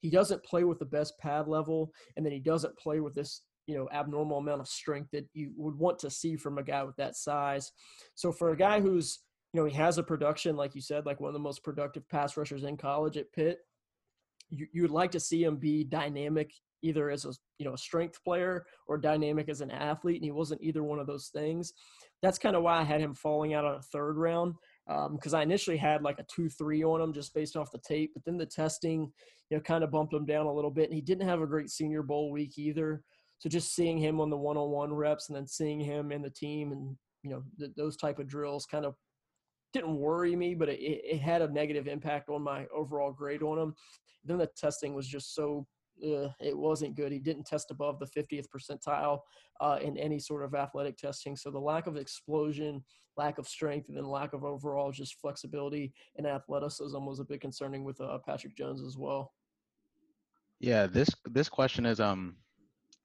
he 0.00 0.08
doesn't 0.08 0.42
play 0.42 0.64
with 0.64 0.78
the 0.78 0.86
best 0.86 1.12
pad 1.20 1.48
level, 1.48 1.92
and 2.16 2.24
then 2.24 2.32
he 2.32 2.40
doesn't 2.40 2.78
play 2.78 3.00
with 3.00 3.14
this 3.14 3.42
you 3.66 3.76
know 3.76 3.86
abnormal 3.92 4.38
amount 4.38 4.62
of 4.62 4.68
strength 4.68 5.10
that 5.12 5.26
you 5.34 5.52
would 5.56 5.78
want 5.78 5.98
to 5.98 6.10
see 6.10 6.36
from 6.36 6.56
a 6.56 6.62
guy 6.62 6.82
with 6.82 6.96
that 6.96 7.14
size. 7.14 7.70
So 8.14 8.32
for 8.32 8.52
a 8.52 8.56
guy 8.56 8.80
who's 8.80 9.20
you 9.52 9.60
know 9.60 9.66
he 9.66 9.76
has 9.76 9.98
a 9.98 10.02
production 10.02 10.56
like 10.56 10.74
you 10.74 10.80
said 10.80 11.04
like 11.04 11.20
one 11.20 11.28
of 11.28 11.34
the 11.34 11.40
most 11.40 11.62
productive 11.62 12.08
pass 12.08 12.38
rushers 12.38 12.64
in 12.64 12.78
college 12.78 13.18
at 13.18 13.30
Pitt, 13.32 13.58
you 14.52 14.66
you 14.72 14.82
would 14.82 14.90
like 14.90 15.10
to 15.12 15.20
see 15.20 15.42
him 15.42 15.56
be 15.56 15.84
dynamic 15.84 16.52
either 16.82 17.10
as 17.10 17.24
a 17.24 17.32
you 17.58 17.66
know 17.66 17.74
a 17.74 17.78
strength 17.78 18.22
player 18.22 18.66
or 18.86 18.98
dynamic 18.98 19.48
as 19.48 19.60
an 19.60 19.70
athlete, 19.70 20.16
and 20.16 20.24
he 20.24 20.30
wasn't 20.30 20.62
either 20.62 20.82
one 20.82 20.98
of 20.98 21.06
those 21.06 21.28
things. 21.28 21.72
That's 22.22 22.38
kind 22.38 22.54
of 22.54 22.62
why 22.62 22.78
I 22.78 22.84
had 22.84 23.00
him 23.00 23.14
falling 23.14 23.54
out 23.54 23.64
on 23.64 23.76
a 23.76 23.82
third 23.82 24.16
round 24.16 24.54
because 24.86 25.34
um, 25.34 25.40
I 25.40 25.42
initially 25.42 25.76
had 25.76 26.02
like 26.02 26.18
a 26.18 26.26
two 26.32 26.48
three 26.48 26.84
on 26.84 27.00
him 27.00 27.12
just 27.12 27.34
based 27.34 27.56
off 27.56 27.72
the 27.72 27.78
tape, 27.78 28.12
but 28.14 28.24
then 28.24 28.36
the 28.36 28.46
testing 28.46 29.10
you 29.50 29.56
know 29.56 29.62
kind 29.62 29.82
of 29.82 29.90
bumped 29.90 30.12
him 30.12 30.26
down 30.26 30.46
a 30.46 30.52
little 30.52 30.70
bit, 30.70 30.84
and 30.84 30.94
he 30.94 31.00
didn't 31.00 31.28
have 31.28 31.40
a 31.40 31.46
great 31.46 31.70
Senior 31.70 32.02
Bowl 32.02 32.30
week 32.30 32.58
either. 32.58 33.02
So 33.38 33.48
just 33.48 33.74
seeing 33.74 33.98
him 33.98 34.20
on 34.20 34.30
the 34.30 34.36
one-on-one 34.36 34.92
reps 34.92 35.28
and 35.28 35.36
then 35.36 35.48
seeing 35.48 35.80
him 35.80 36.12
in 36.12 36.22
the 36.22 36.30
team 36.30 36.70
and 36.70 36.96
you 37.22 37.30
know 37.30 37.42
th- 37.58 37.72
those 37.76 37.96
type 37.96 38.18
of 38.18 38.28
drills 38.28 38.66
kind 38.66 38.84
of 38.84 38.94
didn't 39.72 39.96
worry 39.96 40.36
me, 40.36 40.54
but 40.54 40.68
it, 40.68 40.80
it 40.80 41.20
had 41.20 41.42
a 41.42 41.52
negative 41.52 41.86
impact 41.86 42.28
on 42.28 42.42
my 42.42 42.66
overall 42.74 43.12
grade 43.12 43.42
on 43.42 43.58
him. 43.58 43.74
Then 44.24 44.38
the 44.38 44.48
testing 44.56 44.94
was 44.94 45.08
just 45.08 45.34
so 45.34 45.66
uh, 46.02 46.28
it 46.40 46.56
wasn't 46.56 46.96
good. 46.96 47.12
He 47.12 47.18
didn't 47.18 47.46
test 47.46 47.70
above 47.70 47.98
the 47.98 48.06
50th 48.06 48.46
percentile 48.48 49.20
uh, 49.60 49.78
in 49.82 49.96
any 49.96 50.18
sort 50.18 50.42
of 50.42 50.54
athletic 50.54 50.96
testing. 50.96 51.36
So 51.36 51.50
the 51.50 51.58
lack 51.58 51.86
of 51.86 51.96
explosion, 51.96 52.82
lack 53.16 53.38
of 53.38 53.46
strength, 53.46 53.88
and 53.88 53.96
then 53.96 54.04
lack 54.04 54.32
of 54.32 54.44
overall 54.44 54.90
just 54.90 55.20
flexibility 55.20 55.92
and 56.16 56.26
athleticism 56.26 57.04
was 57.04 57.20
a 57.20 57.24
bit 57.24 57.40
concerning 57.40 57.84
with 57.84 58.00
uh, 58.00 58.18
Patrick 58.26 58.56
Jones 58.56 58.82
as 58.82 58.96
well. 58.96 59.32
Yeah, 60.60 60.86
this 60.86 61.08
this 61.24 61.48
question 61.48 61.84
is 61.84 61.98
um 61.98 62.36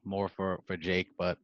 more 0.03 0.29
for 0.29 0.59
for 0.67 0.77
Jake, 0.77 1.07
but 1.17 1.39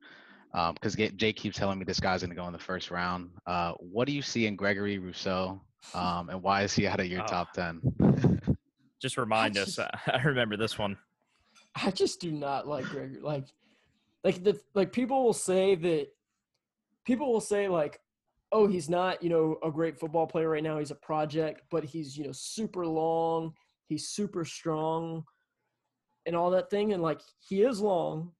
because 0.53 0.99
um, 0.99 1.09
Jake 1.15 1.35
keeps 1.35 1.57
telling 1.57 1.79
me 1.79 1.85
this 1.85 1.99
guy's 1.99 2.21
going 2.21 2.29
to 2.29 2.35
go 2.35 2.45
in 2.45 2.53
the 2.53 2.59
first 2.59 2.91
round. 2.91 3.31
Uh, 3.47 3.73
what 3.79 4.07
do 4.07 4.13
you 4.13 4.21
see 4.21 4.45
in 4.45 4.55
Gregory 4.55 4.99
Rousseau, 4.99 5.59
um, 5.95 6.29
and 6.29 6.41
why 6.41 6.61
is 6.61 6.73
he 6.73 6.85
out 6.87 6.99
of 6.99 7.07
your 7.07 7.23
oh. 7.23 7.27
top 7.27 7.53
ten? 7.53 7.81
just 9.03 9.17
remind 9.17 9.55
just, 9.55 9.79
us. 9.79 9.91
I 10.07 10.21
remember 10.23 10.55
this 10.55 10.79
one. 10.79 10.97
I 11.75 11.91
just 11.91 12.19
do 12.21 12.31
not 12.31 12.67
like 12.67 12.85
Gregory. 12.85 13.19
Like, 13.19 13.45
like 14.23 14.43
the 14.43 14.59
like 14.73 14.91
people 14.91 15.23
will 15.23 15.33
say 15.33 15.75
that 15.75 16.07
people 17.03 17.31
will 17.31 17.41
say 17.41 17.67
like, 17.67 17.99
oh, 18.51 18.67
he's 18.67 18.89
not 18.89 19.21
you 19.21 19.29
know 19.29 19.57
a 19.63 19.71
great 19.71 19.99
football 19.99 20.27
player 20.27 20.49
right 20.49 20.63
now. 20.63 20.77
He's 20.79 20.91
a 20.91 20.95
project, 20.95 21.63
but 21.69 21.83
he's 21.83 22.17
you 22.17 22.25
know 22.25 22.31
super 22.31 22.85
long. 22.85 23.53
He's 23.87 24.07
super 24.09 24.45
strong, 24.45 25.23
and 26.25 26.35
all 26.35 26.51
that 26.51 26.69
thing. 26.69 26.93
And 26.93 27.01
like 27.03 27.21
he 27.39 27.63
is 27.63 27.81
long, 27.81 28.31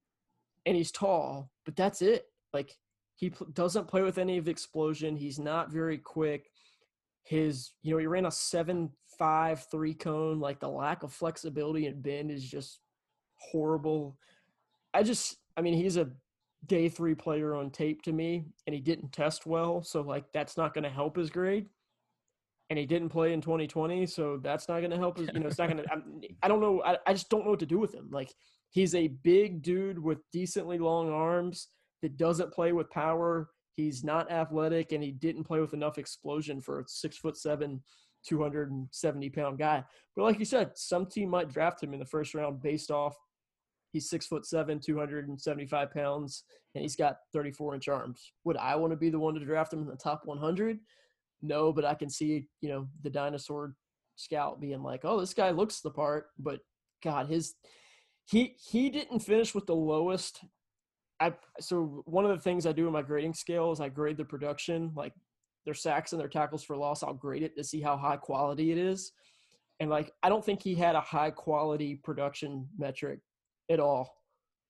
and 0.66 0.78
he's 0.78 0.92
tall, 0.92 1.52
but 1.66 1.76
that's 1.76 2.02
it. 2.02 2.26
Like 2.54 2.76
he 3.16 3.30
pl- 3.30 3.48
doesn't 3.54 3.88
play 3.88 4.02
with 4.02 4.18
any 4.18 4.38
of 4.38 4.46
the 4.46 4.52
explosion. 4.52 5.16
He's 5.16 5.40
not 5.40 5.72
very 5.72 5.98
quick. 5.98 6.50
His, 7.24 7.72
you 7.84 7.92
know, 7.94 7.98
he 8.00 8.08
ran 8.08 8.26
a 8.26 8.32
seven 8.32 8.92
five 9.18 9.66
three 9.72 9.94
cone. 9.94 10.40
Like 10.40 10.60
the 10.60 10.70
lack 10.70 11.04
of 11.04 11.14
flexibility 11.14 11.86
and 11.88 12.02
bend 12.04 12.32
is 12.32 12.44
just 12.44 12.80
horrible. 13.38 14.18
I 14.94 15.04
just, 15.04 15.38
I 15.58 15.62
mean, 15.62 15.74
he's 15.76 15.98
a 15.98 16.10
day 16.66 16.90
three 16.90 17.16
player 17.16 17.56
on 17.56 17.72
tape 17.72 18.02
to 18.04 18.12
me, 18.14 18.46
and 18.68 18.74
he 18.74 18.82
didn't 18.82 19.12
test 19.12 19.46
well, 19.46 19.82
so 19.84 20.02
like 20.02 20.26
that's 20.34 20.58
not 20.58 20.74
going 20.74 20.84
to 20.84 20.90
help 20.90 21.18
his 21.18 21.30
grade. 21.30 21.68
and 22.70 22.80
he 22.80 22.86
didn't 22.86 23.10
play 23.10 23.34
in 23.34 23.42
2020, 23.42 24.06
so 24.08 24.38
that's 24.42 24.68
not 24.68 24.80
going 24.80 24.92
to 24.92 24.98
help. 24.98 25.20
You 25.20 25.28
know, 25.40 25.48
it's 25.48 25.58
not 25.60 25.70
going 25.70 25.78
to. 25.84 26.28
I 26.42 26.48
don't 26.48 26.62
know. 26.62 26.82
I, 26.84 26.98
I 27.06 27.14
just 27.14 27.30
don't 27.30 27.44
know 27.44 27.52
what 27.52 27.60
to 27.60 27.66
do 27.66 27.80
with 27.80 27.94
him. 27.94 28.10
Like 28.12 28.34
he's 28.74 28.96
a 28.96 29.08
big 29.08 29.62
dude 29.62 29.98
with 29.98 30.18
decently 30.32 30.78
long 30.78 31.10
arms 31.10 31.70
that 32.02 32.18
doesn't 32.18 32.52
play 32.52 32.74
with 32.74 32.90
power. 32.90 33.50
He's 33.76 34.04
not 34.04 34.32
athletic, 34.32 34.92
and 34.92 35.04
he 35.04 35.12
didn't 35.12 35.46
play 35.46 35.62
with 35.62 35.74
enough 35.74 35.98
explosion 35.98 36.60
for 36.60 36.80
a 36.80 36.84
six 36.88 37.18
foot 37.18 37.38
seven, 37.38 37.82
270 38.28 39.30
pound 39.30 39.58
guy. 39.58 39.84
But 40.16 40.24
like 40.24 40.40
you 40.40 40.46
said, 40.46 40.72
some 40.76 41.06
team 41.06 41.30
might 41.30 41.50
draft 41.50 41.82
him 41.82 41.94
in 41.94 42.00
the 42.00 42.06
first 42.06 42.34
round 42.34 42.62
based 42.62 42.92
off 42.92 43.16
he's 43.94 44.10
six 44.10 44.26
foot 44.26 44.46
seven, 44.46 44.80
275 44.80 45.94
pounds, 45.94 46.44
and 46.76 46.82
he's 46.82 46.96
got 46.96 47.18
34 47.32 47.76
inch 47.76 47.88
arms. 47.88 48.34
Would 48.44 48.58
I 48.58 48.76
want 48.76 48.92
to 48.92 48.98
be 48.98 49.10
the 49.10 49.20
one 49.20 49.36
to 49.36 49.46
draft 49.46 49.72
him 49.72 49.82
in 49.82 49.88
the 49.88 49.96
top 49.96 50.24
100? 50.26 50.80
No, 51.42 51.72
but 51.72 51.86
I 51.86 51.94
can 51.94 52.10
see, 52.10 52.48
you 52.62 52.70
know, 52.70 52.88
the 53.04 53.10
dinosaur 53.10 53.76
scout 54.16 54.60
being 54.60 54.82
like, 54.82 55.02
"Oh, 55.04 55.20
this 55.20 55.34
guy 55.34 55.52
looks 55.52 55.82
the 55.82 55.92
part," 55.92 56.28
but 56.40 56.62
God, 57.04 57.28
his 57.28 57.56
he 58.26 58.56
he 58.58 58.90
didn't 58.90 59.20
finish 59.20 59.54
with 59.54 59.66
the 59.66 59.76
lowest. 59.76 60.44
I 61.20 61.34
so 61.60 62.04
one 62.06 62.26
of 62.26 62.32
the 62.32 62.42
things 62.42 62.66
I 62.66 62.72
do 62.72 62.88
in 62.88 62.94
my 62.94 63.02
grading 63.02 63.34
scale 63.34 63.72
is 63.72 63.80
I 63.80 63.90
grade 63.90 64.18
the 64.18 64.26
production, 64.26 64.92
like 64.96 65.14
their 65.66 65.74
sacks 65.74 66.12
and 66.14 66.20
their 66.20 66.28
tackles 66.28 66.64
for 66.64 66.76
loss. 66.76 67.04
I'll 67.04 67.14
grade 67.14 67.44
it 67.44 67.56
to 67.58 67.64
see 67.64 67.82
how 67.82 67.98
high 67.98 68.18
quality 68.18 68.72
it 68.72 68.78
is, 68.78 69.12
and 69.80 69.90
like 69.90 70.12
I 70.24 70.30
don't 70.30 70.44
think 70.44 70.62
he 70.62 70.76
had 70.76 70.96
a 70.96 71.02
high 71.02 71.32
quality 71.32 71.96
production 71.96 72.68
metric 72.78 73.20
at 73.70 73.80
all. 73.80 74.16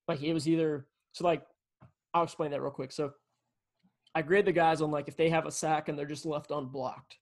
Like 0.08 0.22
it 0.22 0.34
was 0.34 0.47
either 0.47 0.88
so 1.14 1.24
like 1.26 1.43
I'll 2.14 2.24
explain 2.24 2.51
that 2.51 2.62
real 2.62 2.72
quick. 2.72 2.91
So 2.91 3.12
I 4.16 4.22
grade 4.22 4.45
the 4.45 4.51
guys 4.51 4.82
on 4.82 4.91
like 4.91 5.08
if 5.08 5.18
they 5.18 5.30
have 5.30 5.45
a 5.45 5.51
sack 5.51 5.89
and 5.89 5.97
they're 5.97 6.06
just 6.06 6.26
left 6.26 6.51
unblocked. 6.51 7.18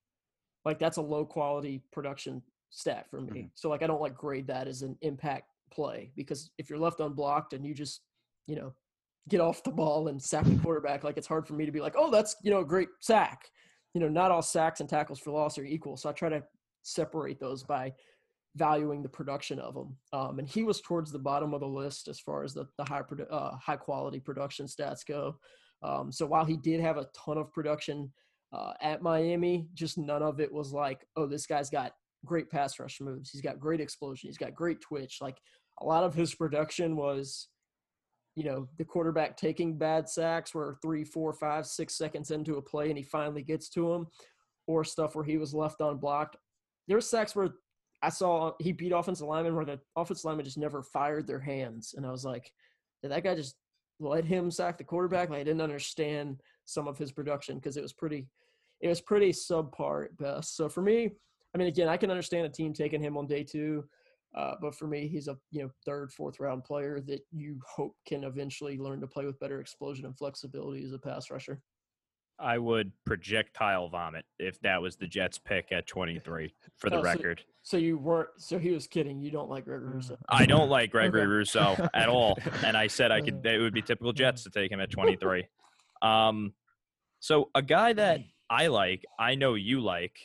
Like 0.66 0.80
that's 0.80 0.98
a 0.98 1.02
low 1.02 1.26
quality 1.26 1.82
production 1.92 2.42
stat 2.70 3.08
for 3.10 3.22
me. 3.22 3.32
Mm-hmm. 3.32 3.48
So 3.56 3.70
like 3.70 3.84
I 3.84 3.88
don't 3.88 4.02
like 4.02 4.16
grade 4.16 4.48
that 4.48 4.68
as 4.68 4.82
an 4.82 4.98
impact 5.02 5.51
play 5.72 6.12
because 6.16 6.52
if 6.58 6.70
you're 6.70 6.80
left 6.80 7.00
unblocked 7.00 7.54
and 7.54 7.66
you 7.66 7.74
just, 7.74 8.02
you 8.48 8.56
know, 8.56 8.74
get 9.30 9.42
off 9.42 9.64
the 9.64 9.72
ball 9.72 10.08
and 10.08 10.22
sack 10.22 10.46
the 10.46 10.56
quarterback, 10.58 11.04
like 11.04 11.18
it's 11.18 11.28
hard 11.28 11.48
for 11.48 11.54
me 11.54 11.66
to 11.66 11.72
be 11.72 11.82
like, 11.82 11.96
oh, 11.98 12.12
that's 12.12 12.36
you 12.44 12.52
know 12.52 12.60
a 12.60 12.66
great 12.66 12.90
sack. 13.00 13.50
You 13.94 14.02
know, 14.02 14.10
not 14.10 14.32
all 14.32 14.42
sacks 14.42 14.80
and 14.80 14.90
tackles 14.90 15.20
for 15.20 15.32
loss 15.32 15.58
are 15.58 15.66
equal. 15.66 15.98
So 15.98 16.10
I 16.10 16.14
try 16.14 16.30
to 16.30 16.44
separate 16.84 17.40
those 17.40 17.64
by 17.64 17.94
valuing 18.56 19.02
the 19.02 19.10
production 19.10 19.60
of 19.60 19.74
them. 19.74 19.98
Um, 20.14 20.40
and 20.40 20.48
he 20.48 20.64
was 20.64 20.82
towards 20.82 21.12
the 21.12 21.20
bottom 21.20 21.54
of 21.54 21.62
the 21.62 21.68
list 21.68 22.08
as 22.08 22.20
far 22.20 22.44
as 22.44 22.54
the, 22.54 22.66
the 22.78 22.84
high, 22.84 23.02
uh, 23.30 23.56
high 23.58 23.78
quality 23.78 24.20
production 24.20 24.66
stats 24.66 25.06
go. 25.06 25.38
Um, 25.84 26.12
so 26.12 26.26
while 26.26 26.46
he 26.46 26.58
did 26.58 26.82
have 26.82 26.98
a 26.98 27.08
ton 27.14 27.38
of 27.38 27.52
production 27.52 28.12
uh, 28.54 28.74
at 28.82 29.02
Miami, 29.02 29.68
just 29.74 29.98
none 29.98 30.22
of 30.22 30.40
it 30.40 30.52
was 30.52 30.74
like, 30.74 31.06
oh, 31.16 31.26
this 31.26 31.46
guy's 31.46 31.70
got 31.70 31.94
great 32.26 32.50
pass 32.50 32.80
rush 32.80 33.00
moves. 33.02 33.32
He's 33.32 33.42
got 33.42 33.60
great 33.60 33.82
explosion. 33.82 34.28
He's 34.28 34.38
got 34.38 34.54
great 34.54 34.82
twitch. 34.82 35.20
Like 35.22 35.38
a 35.82 35.86
lot 35.86 36.04
of 36.04 36.14
his 36.14 36.36
production 36.36 36.96
was, 36.96 37.48
you 38.36 38.44
know, 38.44 38.68
the 38.78 38.86
quarterback 38.86 39.36
taking 39.36 39.78
bad 39.78 40.08
sacks 40.08 40.54
where 40.56 40.78
three, 40.82 41.04
four, 41.04 41.34
five, 41.34 41.66
six 41.66 41.98
seconds 41.98 42.32
into 42.32 42.56
a 42.56 42.62
play 42.62 42.90
and 42.90 42.98
he 42.98 43.04
finally 43.04 43.44
gets 43.44 43.70
to 43.70 43.92
him, 43.92 44.08
or 44.68 44.84
stuff 44.84 45.16
where 45.16 45.26
he 45.26 45.38
was 45.38 45.54
left 45.54 45.82
unblocked. 45.82 46.38
There 46.88 46.98
were 46.98 47.02
sacks 47.02 47.36
where 47.36 47.50
I 48.02 48.10
saw 48.10 48.54
he 48.60 48.72
beat 48.72 48.92
offensive 48.92 49.28
linemen 49.28 49.56
where 49.56 49.66
the 49.66 49.80
offensive 49.96 50.26
linemen 50.26 50.46
just 50.46 50.58
never 50.58 50.82
fired 50.82 51.28
their 51.28 51.40
hands, 51.40 51.94
and 51.96 52.06
I 52.06 52.12
was 52.12 52.26
like, 52.26 52.52
did 53.02 53.12
that 53.12 53.24
guy 53.24 53.36
just 53.36 53.56
let 54.00 54.26
him 54.26 54.50
sack 54.50 54.78
the 54.78 54.84
quarterback. 54.84 55.30
Like 55.30 55.42
I 55.42 55.44
didn't 55.44 55.62
understand 55.62 56.42
some 56.66 56.88
of 56.88 56.98
his 56.98 57.12
production 57.12 57.58
because 57.58 57.78
it 57.78 57.84
was 57.84 57.94
pretty, 57.94 58.28
it 58.82 58.88
was 58.88 59.02
pretty 59.02 59.32
subpar 59.32 60.06
at 60.06 60.18
best. 60.18 60.56
So 60.56 60.68
for 60.70 60.82
me, 60.82 61.12
I 61.54 61.58
mean, 61.58 61.68
again, 61.68 61.88
I 61.88 61.98
can 61.98 62.10
understand 62.10 62.46
a 62.46 62.50
team 62.50 62.74
taking 62.74 63.02
him 63.02 63.18
on 63.18 63.28
day 63.28 63.44
two, 63.44 63.84
uh, 64.36 64.54
but 64.62 64.76
for 64.76 64.88
me, 64.88 65.08
he's 65.08 65.28
a 65.28 65.38
you 65.52 65.64
know 65.64 65.70
third, 65.86 66.12
fourth 66.12 66.40
round 66.40 66.64
player 66.64 67.02
that 67.08 67.22
you 67.32 67.60
hope 67.68 67.96
can 68.08 68.24
eventually 68.24 68.78
learn 68.78 69.02
to 69.02 69.08
play 69.08 69.26
with 69.26 69.40
better 69.40 69.60
explosion 69.60 70.06
and 70.06 70.18
flexibility 70.18 70.84
as 70.84 70.94
a 70.94 71.00
pass 71.00 71.30
rusher. 71.30 71.62
I 72.40 72.58
would 72.58 72.92
projectile 73.06 73.90
vomit 73.90 74.26
if 74.40 74.60
that 74.62 74.82
was 74.82 74.96
the 74.96 75.06
Jets 75.06 75.38
pick 75.38 75.72
at 75.72 75.86
23 75.86 76.52
for 76.78 76.90
the 76.90 76.98
oh, 76.98 77.02
record. 77.04 77.44
So, 77.62 77.78
so, 77.78 77.78
you 77.78 78.00
weren't 78.00 78.30
so 78.38 78.58
he 78.58 78.72
was 78.72 78.88
kidding. 78.88 79.22
You 79.22 79.30
don't 79.30 79.50
like 79.50 79.66
Gregory 79.66 79.94
Rousseau. 79.94 80.18
I 80.28 80.48
don't 80.48 80.70
like 80.70 80.92
Gregory 80.92 81.22
okay. 81.22 81.28
Rousseau 81.28 81.90
at 81.94 82.10
all. 82.10 82.40
And 82.64 82.76
I 82.76 82.88
said 82.88 83.12
I 83.12 83.22
could 83.22 83.42
it 83.46 83.60
would 83.60 83.74
be 83.74 83.84
typical 83.84 84.12
Jets 84.12 84.44
to 84.44 84.50
take 84.50 84.72
him 84.72 84.80
at 84.80 84.90
23. 84.90 85.46
Um 86.02 86.54
so 87.20 87.52
a 87.54 87.62
guy 87.62 87.94
that 87.94 88.22
I 88.50 88.68
like, 88.68 89.06
I 89.20 89.36
know 89.36 89.54
you 89.54 89.80
like, 89.80 90.18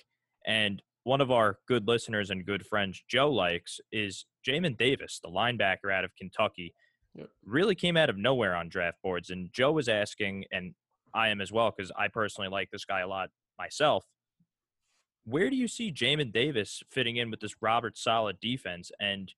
and 0.47 0.83
one 1.07 1.21
of 1.21 1.31
our 1.31 1.61
good 1.69 1.87
listeners 1.87 2.31
and 2.31 2.45
good 2.45 2.67
friends, 2.67 3.01
Joe, 3.09 3.31
likes 3.31 3.79
is 3.93 4.27
Jamin 4.45 4.77
Davis, 4.77 5.21
the 5.23 5.31
linebacker 5.31 5.93
out 5.93 6.05
of 6.05 6.11
Kentucky. 6.17 6.75
Yep. 7.15 7.29
Really 7.45 7.77
came 7.77 7.97
out 7.97 8.11
of 8.11 8.19
nowhere 8.19 8.57
on 8.57 8.69
draft 8.69 8.99
boards. 9.05 9.31
And 9.31 9.49
Joe 9.53 9.71
was 9.71 9.89
asking, 9.89 10.47
and 10.51 10.75
I 11.15 11.29
am 11.29 11.41
as 11.41 11.53
well 11.53 11.73
because 11.75 11.93
I 11.97 12.09
personally 12.09 12.51
like 12.51 12.73
this 12.73 12.85
guy 12.85 13.03
a 13.03 13.07
lot 13.07 13.29
myself. 13.57 14.05
Where 15.25 15.49
do 15.49 15.55
you 15.55 15.69
see 15.69 15.93
Jamin 15.93 16.33
Davis 16.33 16.83
fitting 16.91 17.19
in 17.19 17.31
with 17.31 17.39
this 17.39 17.55
Robert 17.63 17.97
Saleh 17.97 18.41
defense? 18.41 18.91
And 18.99 19.33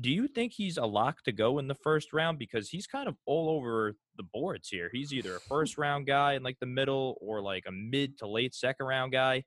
do 0.00 0.10
you 0.10 0.28
think 0.28 0.52
he's 0.52 0.76
a 0.76 0.86
lock 0.86 1.24
to 1.24 1.32
go 1.32 1.58
in 1.58 1.66
the 1.66 1.74
first 1.74 2.12
round? 2.12 2.38
Because 2.38 2.68
he's 2.68 2.86
kind 2.86 3.08
of 3.08 3.16
all 3.26 3.50
over 3.50 3.96
the 4.16 4.22
boards 4.32 4.68
here. 4.68 4.90
He's 4.92 5.12
either 5.12 5.34
a 5.34 5.40
first 5.48 5.76
round 5.76 6.06
guy 6.06 6.34
in 6.34 6.44
like 6.44 6.60
the 6.60 6.66
middle 6.66 7.18
or 7.20 7.42
like 7.42 7.64
a 7.66 7.72
mid 7.72 8.16
to 8.18 8.28
late 8.28 8.54
second 8.54 8.86
round 8.86 9.10
guy. 9.10 9.42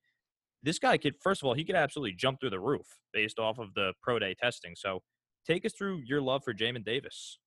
This 0.64 0.80
guy 0.80 0.98
could, 0.98 1.16
first 1.22 1.42
of 1.42 1.48
all, 1.48 1.54
he 1.54 1.64
could 1.64 1.76
absolutely 1.76 2.14
jump 2.14 2.40
through 2.40 2.50
the 2.50 2.60
roof 2.60 2.86
based 3.14 3.40
off 3.40 3.60
of 3.60 3.74
the 3.74 3.94
pro 4.02 4.20
day 4.20 4.34
testing. 4.34 4.74
So 4.76 5.02
take 5.46 5.66
us 5.66 5.74
through 5.74 6.02
your 6.06 6.22
love 6.22 6.44
for 6.44 6.54
Jamin 6.54 6.84
Davis. 6.84 7.40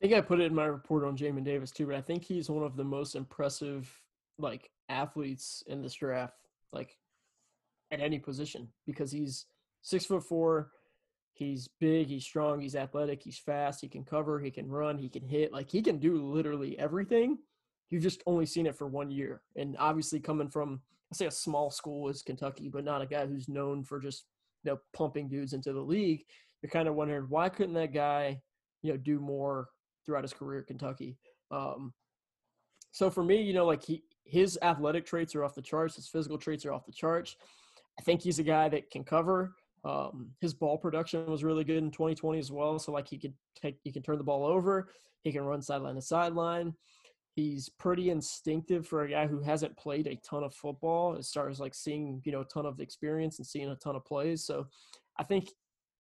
I 0.00 0.06
think 0.06 0.14
I 0.14 0.20
put 0.20 0.40
it 0.40 0.44
in 0.44 0.54
my 0.54 0.66
report 0.66 1.04
on 1.04 1.16
Jamin 1.16 1.44
Davis 1.44 1.70
too, 1.70 1.86
but 1.86 1.96
I 1.96 2.00
think 2.00 2.24
he's 2.24 2.48
one 2.48 2.62
of 2.62 2.76
the 2.76 2.84
most 2.84 3.16
impressive 3.16 3.92
like 4.38 4.70
athletes 4.88 5.62
in 5.66 5.82
this 5.82 5.94
draft, 5.94 6.36
like 6.72 6.96
at 7.90 8.00
any 8.00 8.18
position, 8.18 8.68
because 8.86 9.10
he's 9.10 9.46
six 9.82 10.04
foot 10.04 10.22
four, 10.22 10.70
he's 11.32 11.68
big, 11.80 12.08
he's 12.08 12.24
strong, 12.24 12.60
he's 12.60 12.76
athletic, 12.76 13.22
he's 13.22 13.38
fast, 13.38 13.80
he 13.80 13.88
can 13.88 14.04
cover, 14.04 14.38
he 14.38 14.50
can 14.50 14.68
run, 14.68 14.98
he 14.98 15.08
can 15.08 15.24
hit, 15.24 15.52
like 15.52 15.70
he 15.70 15.82
can 15.82 15.98
do 15.98 16.22
literally 16.22 16.78
everything. 16.78 17.38
You've 17.90 18.02
just 18.02 18.22
only 18.26 18.46
seen 18.46 18.66
it 18.66 18.76
for 18.76 18.86
one 18.86 19.10
year. 19.10 19.42
And 19.56 19.74
obviously 19.78 20.20
coming 20.20 20.48
from 20.48 20.80
I 21.12 21.16
say 21.16 21.26
a 21.26 21.30
small 21.30 21.70
school 21.70 22.08
is 22.08 22.22
Kentucky, 22.22 22.68
but 22.68 22.84
not 22.84 23.02
a 23.02 23.06
guy 23.06 23.26
who's 23.26 23.48
known 23.48 23.82
for 23.84 23.98
just 23.98 24.24
you 24.64 24.72
know 24.72 24.78
pumping 24.92 25.28
dudes 25.28 25.52
into 25.52 25.72
the 25.72 25.80
league. 25.80 26.24
You're 26.62 26.70
kind 26.70 26.88
of 26.88 26.94
wondering 26.94 27.26
why 27.28 27.48
couldn't 27.48 27.74
that 27.74 27.94
guy, 27.94 28.40
you 28.82 28.92
know, 28.92 28.98
do 28.98 29.20
more 29.20 29.68
throughout 30.04 30.24
his 30.24 30.32
career 30.32 30.60
at 30.60 30.66
Kentucky. 30.66 31.16
Um, 31.50 31.92
so 32.92 33.10
for 33.10 33.22
me, 33.22 33.42
you 33.42 33.52
know, 33.52 33.64
like 33.64 33.84
he 33.84 34.02
his 34.24 34.58
athletic 34.62 35.06
traits 35.06 35.34
are 35.34 35.44
off 35.44 35.54
the 35.54 35.62
charts. 35.62 35.96
His 35.96 36.08
physical 36.08 36.38
traits 36.38 36.66
are 36.66 36.72
off 36.72 36.86
the 36.86 36.92
charts. 36.92 37.36
I 37.98 38.02
think 38.02 38.22
he's 38.22 38.38
a 38.38 38.44
guy 38.44 38.68
that 38.68 38.90
can 38.90 39.04
cover. 39.04 39.54
Um, 39.84 40.30
his 40.40 40.54
ball 40.54 40.76
production 40.76 41.26
was 41.26 41.44
really 41.44 41.64
good 41.64 41.78
in 41.78 41.90
2020 41.90 42.38
as 42.38 42.52
well. 42.52 42.78
So 42.78 42.92
like 42.92 43.08
he 43.08 43.18
could 43.18 43.32
take, 43.60 43.78
he 43.82 43.92
can 43.92 44.02
turn 44.02 44.18
the 44.18 44.24
ball 44.24 44.44
over. 44.44 44.88
He 45.22 45.32
can 45.32 45.42
run 45.42 45.62
sideline 45.62 45.94
to 45.94 46.02
sideline. 46.02 46.74
He's 47.38 47.68
pretty 47.68 48.10
instinctive 48.10 48.84
for 48.84 49.04
a 49.04 49.10
guy 49.10 49.28
who 49.28 49.40
hasn't 49.40 49.76
played 49.76 50.08
a 50.08 50.16
ton 50.28 50.42
of 50.42 50.52
football 50.52 51.14
as 51.16 51.30
far 51.30 51.48
as 51.48 51.60
like 51.60 51.72
seeing, 51.72 52.20
you 52.24 52.32
know, 52.32 52.40
a 52.40 52.44
ton 52.46 52.66
of 52.66 52.80
experience 52.80 53.38
and 53.38 53.46
seeing 53.46 53.68
a 53.68 53.76
ton 53.76 53.94
of 53.94 54.04
plays. 54.04 54.44
So 54.44 54.66
I 55.20 55.22
think 55.22 55.50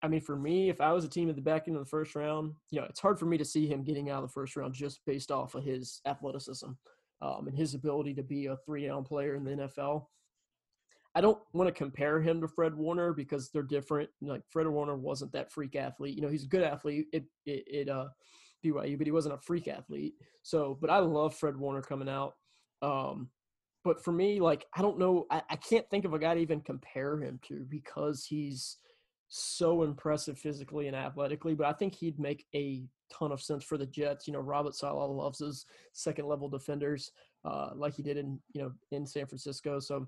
I 0.00 0.06
mean, 0.06 0.20
for 0.20 0.36
me, 0.36 0.68
if 0.68 0.80
I 0.80 0.92
was 0.92 1.04
a 1.04 1.08
team 1.08 1.28
at 1.28 1.34
the 1.34 1.42
back 1.42 1.64
end 1.66 1.76
of 1.76 1.82
the 1.82 1.88
first 1.88 2.14
round, 2.14 2.52
you 2.70 2.78
know, 2.78 2.86
it's 2.88 3.00
hard 3.00 3.18
for 3.18 3.26
me 3.26 3.36
to 3.36 3.44
see 3.44 3.66
him 3.66 3.82
getting 3.82 4.10
out 4.10 4.22
of 4.22 4.28
the 4.28 4.32
first 4.32 4.54
round 4.54 4.74
just 4.74 5.00
based 5.06 5.32
off 5.32 5.56
of 5.56 5.64
his 5.64 6.00
athleticism 6.06 6.68
um, 7.20 7.48
and 7.48 7.58
his 7.58 7.74
ability 7.74 8.14
to 8.14 8.22
be 8.22 8.46
a 8.46 8.56
three 8.64 8.86
down 8.86 9.02
player 9.02 9.34
in 9.34 9.42
the 9.42 9.50
NFL. 9.50 10.04
I 11.16 11.20
don't 11.20 11.38
want 11.52 11.66
to 11.66 11.72
compare 11.72 12.20
him 12.20 12.40
to 12.42 12.46
Fred 12.46 12.76
Warner 12.76 13.12
because 13.12 13.50
they're 13.50 13.64
different. 13.64 14.08
Like 14.20 14.42
Fred 14.50 14.68
Warner 14.68 14.94
wasn't 14.94 15.32
that 15.32 15.50
freak 15.50 15.74
athlete. 15.74 16.14
You 16.14 16.22
know, 16.22 16.28
he's 16.28 16.44
a 16.44 16.48
good 16.48 16.62
athlete 16.62 17.06
It, 17.12 17.24
it, 17.44 17.88
uh, 17.88 18.06
BYU, 18.64 18.98
but 18.98 19.06
he 19.06 19.12
wasn't 19.12 19.34
a 19.34 19.38
freak 19.38 19.68
athlete. 19.68 20.14
So, 20.42 20.78
but 20.80 20.90
I 20.90 20.98
love 20.98 21.34
Fred 21.34 21.56
Warner 21.56 21.82
coming 21.82 22.08
out. 22.08 22.34
Um, 22.82 23.28
but 23.84 24.02
for 24.02 24.12
me, 24.12 24.40
like, 24.40 24.66
I 24.74 24.82
don't 24.82 24.98
know, 24.98 25.26
I, 25.30 25.42
I 25.50 25.56
can't 25.56 25.88
think 25.90 26.04
of 26.04 26.14
a 26.14 26.18
guy 26.18 26.34
to 26.34 26.40
even 26.40 26.60
compare 26.60 27.20
him 27.20 27.38
to 27.48 27.66
because 27.68 28.24
he's– 28.24 28.78
so 29.36 29.82
impressive 29.82 30.38
physically 30.38 30.86
and 30.86 30.96
athletically, 30.96 31.54
but 31.54 31.66
I 31.66 31.72
think 31.72 31.94
he'd 31.94 32.20
make 32.20 32.46
a 32.54 32.84
ton 33.12 33.32
of 33.32 33.42
sense 33.42 33.64
for 33.64 33.76
the 33.76 33.86
Jets. 33.86 34.26
You 34.26 34.32
know, 34.32 34.38
Robert 34.38 34.76
Saleh 34.76 35.10
loves 35.10 35.40
his 35.40 35.66
second 35.92 36.26
level 36.26 36.48
defenders, 36.48 37.10
uh, 37.44 37.70
like 37.74 37.94
he 37.94 38.02
did 38.02 38.16
in 38.16 38.38
you 38.52 38.62
know 38.62 38.72
in 38.92 39.06
San 39.06 39.26
Francisco. 39.26 39.80
So 39.80 40.06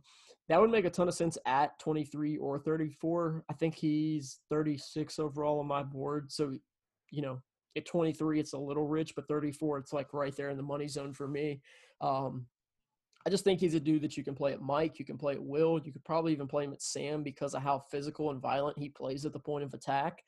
that 0.48 0.60
would 0.60 0.70
make 0.70 0.84
a 0.84 0.90
ton 0.90 1.08
of 1.08 1.14
sense 1.14 1.36
at 1.44 1.78
23 1.80 2.36
or 2.36 2.60
34. 2.60 3.44
I 3.50 3.54
think 3.54 3.74
he's 3.74 4.38
36 4.48 5.18
overall 5.18 5.58
on 5.58 5.66
my 5.66 5.82
board. 5.82 6.30
So 6.30 6.54
you 7.10 7.22
know, 7.22 7.40
at 7.76 7.86
23 7.86 8.40
it's 8.40 8.52
a 8.52 8.58
little 8.58 8.86
rich, 8.86 9.14
but 9.14 9.28
34 9.28 9.78
it's 9.78 9.92
like 9.92 10.12
right 10.12 10.34
there 10.36 10.50
in 10.50 10.56
the 10.56 10.62
money 10.62 10.88
zone 10.88 11.12
for 11.12 11.28
me. 11.28 11.60
Um, 12.00 12.46
I 13.26 13.30
just 13.30 13.42
think 13.42 13.58
he's 13.58 13.74
a 13.74 13.80
dude 13.80 14.02
that 14.02 14.16
you 14.16 14.22
can 14.22 14.36
play 14.36 14.52
at 14.52 14.62
Mike, 14.62 14.98
you 14.98 15.04
can 15.04 15.18
play 15.18 15.34
at 15.34 15.42
Will, 15.42 15.80
you 15.84 15.92
could 15.92 16.04
probably 16.04 16.32
even 16.32 16.46
play 16.46 16.64
him 16.64 16.72
at 16.72 16.82
Sam 16.82 17.22
because 17.22 17.54
of 17.54 17.62
how 17.62 17.80
physical 17.90 18.30
and 18.30 18.40
violent 18.40 18.78
he 18.78 18.88
plays 18.88 19.24
at 19.24 19.32
the 19.32 19.40
point 19.40 19.64
of 19.64 19.74
attack. 19.74 20.22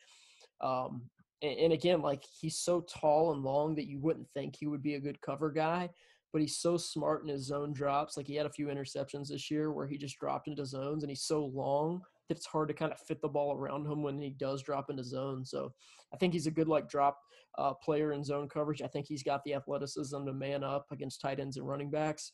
Um, 0.61 1.03
and, 1.41 1.59
and 1.59 1.73
again, 1.73 2.03
like 2.03 2.25
he's 2.41 2.59
so 2.59 2.81
tall 2.81 3.33
and 3.33 3.45
long 3.45 3.77
that 3.77 3.87
you 3.87 4.01
wouldn't 4.01 4.29
think 4.35 4.57
he 4.57 4.67
would 4.67 4.83
be 4.83 4.95
a 4.95 5.01
good 5.01 5.21
cover 5.21 5.51
guy, 5.53 5.91
but 6.33 6.41
he's 6.41 6.57
so 6.57 6.77
smart 6.77 7.23
in 7.23 7.29
his 7.29 7.47
zone 7.47 7.73
drops. 7.73 8.17
Like 8.17 8.27
he 8.27 8.35
had 8.35 8.47
a 8.47 8.51
few 8.51 8.67
interceptions 8.67 9.29
this 9.29 9.49
year 9.49 9.71
where 9.71 9.87
he 9.87 9.97
just 9.97 10.19
dropped 10.19 10.49
into 10.49 10.67
zones, 10.67 11.05
and 11.05 11.11
he's 11.11 11.23
so 11.23 11.45
long 11.45 12.03
it's 12.29 12.47
hard 12.47 12.69
to 12.69 12.75
kind 12.75 12.93
of 12.93 12.99
fit 13.01 13.21
the 13.23 13.29
ball 13.29 13.55
around 13.55 13.87
him 13.87 14.03
when 14.03 14.21
he 14.21 14.31
does 14.31 14.63
drop 14.63 14.91
into 14.91 15.05
zone. 15.05 15.45
So 15.45 15.73
I 16.13 16.17
think 16.17 16.33
he's 16.33 16.47
a 16.47 16.51
good 16.53 16.69
like 16.69 16.89
drop 16.89 17.19
uh, 17.57 17.75
player 17.75 18.13
in 18.13 18.23
zone 18.23 18.49
coverage. 18.49 18.83
I 18.83 18.87
think 18.87 19.07
he's 19.07 19.23
got 19.23 19.43
the 19.45 19.55
athleticism 19.55 20.25
to 20.25 20.33
man 20.33 20.63
up 20.63 20.87
against 20.91 21.21
tight 21.21 21.41
ends 21.41 21.57
and 21.57 21.67
running 21.67 21.91
backs. 21.91 22.33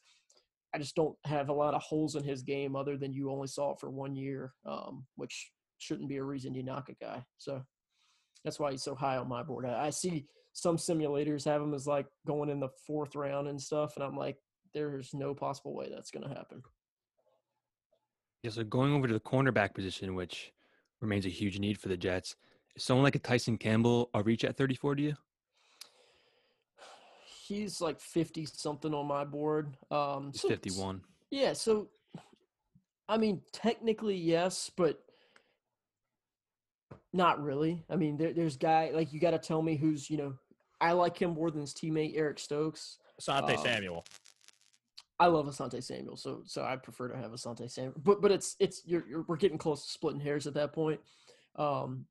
I 0.74 0.78
just 0.78 0.96
don't 0.96 1.16
have 1.24 1.48
a 1.48 1.54
lot 1.54 1.74
of 1.74 1.82
holes 1.82 2.16
in 2.16 2.24
his 2.24 2.42
game 2.42 2.74
other 2.74 2.96
than 2.96 3.12
you 3.12 3.30
only 3.30 3.46
saw 3.46 3.72
it 3.72 3.80
for 3.80 3.90
one 3.90 4.16
year, 4.16 4.52
um, 4.66 5.06
which 5.14 5.50
shouldn't 5.78 6.08
be 6.08 6.16
a 6.16 6.24
reason 6.24 6.54
you 6.54 6.64
knock 6.64 6.88
a 6.88 6.94
guy. 6.94 7.24
So 7.38 7.62
that's 8.44 8.58
why 8.58 8.72
he's 8.72 8.82
so 8.82 8.94
high 8.94 9.16
on 9.16 9.28
my 9.28 9.42
board. 9.42 9.66
I, 9.66 9.86
I 9.86 9.90
see 9.90 10.26
some 10.52 10.76
simulators 10.76 11.44
have 11.44 11.62
him 11.62 11.74
as 11.74 11.86
like 11.86 12.06
going 12.26 12.50
in 12.50 12.60
the 12.60 12.70
fourth 12.86 13.14
round 13.14 13.48
and 13.48 13.60
stuff, 13.60 13.94
and 13.96 14.04
I'm 14.04 14.16
like, 14.16 14.36
there's 14.74 15.10
no 15.14 15.34
possible 15.34 15.74
way 15.74 15.88
that's 15.90 16.10
going 16.10 16.28
to 16.28 16.34
happen. 16.34 16.62
Yeah, 18.44 18.50
so 18.50 18.62
going 18.62 18.92
over 18.92 19.08
to 19.08 19.14
the 19.14 19.20
cornerback 19.20 19.72
position, 19.72 20.14
which 20.14 20.52
remains 21.00 21.24
a 21.24 21.30
huge 21.30 21.58
need 21.58 21.78
for 21.78 21.88
the 21.88 21.96
Jets, 21.96 22.36
is 22.76 22.82
someone 22.84 23.02
like 23.02 23.14
a 23.14 23.18
Tyson 23.18 23.56
Campbell 23.56 24.10
a 24.12 24.22
reach 24.22 24.44
at 24.44 24.54
34 24.58 24.96
to 24.96 25.02
you? 25.02 25.14
He's 27.46 27.80
like 27.80 27.98
50 28.00 28.44
something 28.44 28.92
on 28.92 29.06
my 29.06 29.24
board. 29.24 29.74
Um, 29.90 30.30
He's 30.32 30.42
so- 30.42 30.48
51. 30.48 31.00
Yeah, 31.30 31.54
so 31.54 31.88
I 33.08 33.16
mean, 33.16 33.40
technically 33.50 34.14
yes, 34.16 34.70
but 34.76 35.02
not 37.14 37.42
really. 37.42 37.82
I 37.88 37.96
mean, 37.96 38.18
there, 38.18 38.34
there's 38.34 38.58
guy 38.58 38.90
like 38.92 39.12
you 39.14 39.20
got 39.20 39.30
to 39.30 39.38
tell 39.38 39.62
me 39.62 39.76
who's 39.76 40.10
you 40.10 40.18
know. 40.18 40.34
I 40.82 40.92
like 40.92 41.16
him 41.20 41.30
more 41.30 41.50
than 41.50 41.62
his 41.62 41.72
teammate 41.72 42.12
Eric 42.14 42.38
Stokes. 42.38 42.98
Asante 43.20 43.54
Uh, 43.54 43.62
Samuel. 43.62 44.04
I 45.18 45.26
love 45.26 45.46
Asante 45.46 45.82
Samuel, 45.82 46.16
so 46.16 46.42
so 46.44 46.62
I 46.62 46.76
prefer 46.76 47.08
to 47.08 47.16
have 47.16 47.30
Asante 47.30 47.70
Samuel. 47.70 47.94
But 48.02 48.20
but 48.20 48.32
it's 48.32 48.56
it's 48.58 48.82
you're, 48.84 49.06
you're 49.08 49.24
we're 49.28 49.36
getting 49.36 49.58
close 49.58 49.84
to 49.84 49.92
splitting 49.92 50.20
hairs 50.20 50.46
at 50.46 50.54
that 50.54 50.72
point. 50.72 51.00
Um, 51.56 52.06